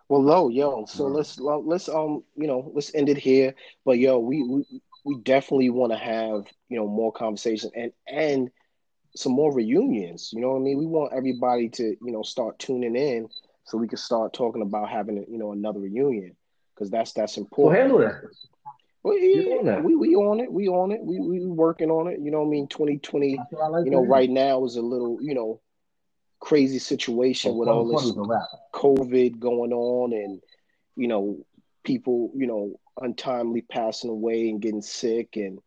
Well, 0.09 0.23
low, 0.23 0.49
yo. 0.49 0.85
So 0.85 1.05
let's 1.05 1.39
let's 1.39 1.89
um 1.89 2.23
you 2.35 2.47
know 2.47 2.71
let's 2.73 2.93
end 2.95 3.09
it 3.09 3.17
here. 3.17 3.53
But 3.85 3.99
yo, 3.99 4.17
we 4.17 4.43
we, 4.43 4.63
we 5.05 5.21
definitely 5.21 5.69
want 5.69 5.91
to 5.91 5.97
have 5.97 6.45
you 6.69 6.77
know 6.77 6.87
more 6.87 7.11
conversation 7.11 7.69
and 7.75 7.91
and 8.07 8.49
some 9.15 9.33
more 9.33 9.53
reunions. 9.53 10.31
You 10.33 10.41
know 10.41 10.51
what 10.51 10.59
I 10.59 10.61
mean? 10.61 10.77
We 10.77 10.85
want 10.87 11.13
everybody 11.13 11.69
to 11.69 11.83
you 11.83 12.11
know 12.11 12.23
start 12.23 12.57
tuning 12.57 12.95
in 12.95 13.27
so 13.65 13.77
we 13.77 13.87
can 13.87 13.97
start 13.97 14.33
talking 14.33 14.61
about 14.63 14.89
having 14.89 15.17
you 15.29 15.37
know 15.37 15.51
another 15.51 15.79
reunion 15.79 16.35
because 16.77 16.91
that's 16.91 17.13
that's 17.13 17.37
important. 17.37 17.81
handle 17.81 17.99
that. 17.99 18.21
Well, 19.03 19.17
yeah, 19.17 19.79
we 19.79 19.95
we 19.95 20.15
on 20.15 20.39
it. 20.39 20.51
We 20.51 20.67
on 20.67 20.91
it. 20.91 21.01
We 21.01 21.19
we 21.19 21.45
working 21.45 21.89
on 21.89 22.11
it. 22.11 22.19
You 22.19 22.29
know 22.29 22.39
what 22.39 22.47
I 22.47 22.49
mean? 22.49 22.67
Twenty 22.67 22.97
twenty. 22.99 23.37
That's 23.37 23.51
what 23.51 23.63
I 23.63 23.67
like 23.67 23.85
You 23.85 23.91
know, 23.91 24.05
right 24.05 24.29
now 24.29 24.65
is 24.65 24.75
a 24.75 24.81
little 24.81 25.17
you 25.21 25.33
know 25.33 25.61
crazy 26.39 26.79
situation 26.79 27.51
So 27.51 27.57
with 27.57 27.69
all 27.69 27.87
this 27.87 28.03
is 28.03 28.17
a 28.17 28.21
wrap. 28.21 28.47
COVID 28.73 29.39
going 29.39 29.73
on 29.73 30.13
and, 30.13 30.41
you 30.95 31.07
know, 31.07 31.39
people, 31.83 32.31
you 32.35 32.47
know, 32.47 32.79
untimely 33.01 33.61
passing 33.61 34.09
away 34.09 34.49
and 34.49 34.61
getting 34.61 34.81
sick 34.81 35.35
and 35.35 35.59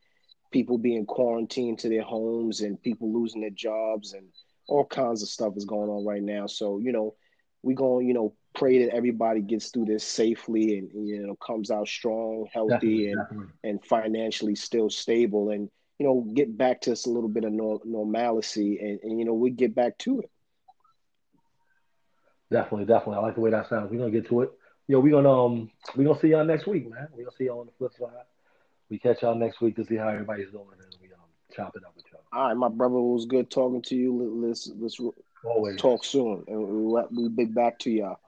people 0.51 0.79
being 0.79 1.07
quarantined 1.07 1.79
to 1.81 1.89
their 1.89 2.03
homes 2.03 2.61
and 2.61 2.81
people 2.83 3.13
losing 3.13 3.41
their 3.41 3.51
jobs 3.51 4.13
and 4.13 4.27
all 4.69 4.85
kinds 4.85 5.23
of 5.23 5.29
stuff 5.29 5.55
is 5.57 5.65
going 5.65 5.91
on 5.91 6.05
right 6.05 6.23
now. 6.23 6.47
So, 6.47 6.79
you 6.79 6.93
know, 6.93 7.15
we 7.63 7.75
going, 7.75 8.07
you 8.07 8.15
know, 8.15 8.35
pray 8.55 8.85
that 8.85 8.95
everybody 8.95 9.41
gets 9.41 9.69
through 9.71 9.85
this 9.87 10.05
safely 10.05 10.79
and, 10.79 10.91
you 11.09 11.27
know, 11.27 11.37
comes 11.37 11.71
out 11.71 11.89
strong, 11.89 12.47
healthy 12.53 12.71
Definitely, 12.71 13.07
and 13.13 13.21
definitely. 13.21 13.47
and 13.65 13.85
financially 13.85 14.55
still 14.57 14.91
stable 14.91 15.51
and, 15.51 15.71
you 15.99 16.07
know, 16.07 16.27
get 16.35 16.57
back 16.57 16.81
to 16.83 16.93
us 16.93 17.07
a 17.07 17.11
little 17.11 17.29
bit 17.29 17.45
of 17.45 17.53
nor- 17.53 17.81
normalcy 17.85 18.79
and, 18.81 19.01
and, 19.03 19.19
you 19.19 19.25
know, 19.25 19.35
we 19.35 19.51
get 19.51 19.75
back 19.75 19.97
to 19.99 20.21
it. 20.21 20.31
Definitely, 22.51 22.87
definitely. 22.87 23.17
I 23.17 23.21
like 23.21 23.35
the 23.37 23.41
way 23.41 23.51
that 23.51 23.69
sounds. 23.69 23.91
We're 23.91 23.99
gonna 23.99 24.11
get 24.11 24.27
to 24.29 24.41
it. 24.43 24.51
Yo, 24.89 24.99
we're 24.99 25.13
gonna 25.13 25.45
um 25.45 25.71
we're 25.97 26.05
gonna 26.05 26.19
see 26.19 26.29
y'all 26.29 26.45
next 26.45 26.67
week, 26.67 26.91
man. 26.91 27.07
We're 27.13 27.25
gonna 27.25 27.37
see 27.37 27.45
y'all 27.45 27.61
on 27.61 27.67
the 27.67 27.73
flip 27.79 27.93
side. 27.95 28.25
We 28.89 28.99
catch 28.99 29.23
y'all 29.23 29.37
next 29.37 29.61
week 29.61 29.77
to 29.77 29.85
see 29.85 29.95
how 29.95 30.09
everybody's 30.09 30.51
doing 30.51 30.67
and 30.73 30.97
we 31.01 31.09
um 31.13 31.21
chop 31.55 31.77
it 31.77 31.85
up 31.85 31.93
with 31.95 32.07
y'all. 32.11 32.23
All 32.33 32.49
right, 32.49 32.57
my 32.57 32.69
brother, 32.69 32.97
it 32.97 33.01
was 33.03 33.27
good 33.27 33.51
talking 33.51 33.83
to 33.83 33.95
you. 33.97 34.17
Let- 34.17 34.49
Let's 34.49 34.73
let's 34.77 35.01
Always. 35.45 35.77
talk 35.81 36.05
soon, 36.05 36.45
and 36.49 36.59
we'll, 36.61 37.07
we'll 37.13 37.29
be 37.31 37.45
back 37.45 37.79
to 37.81 37.91
y'all. 37.91 38.19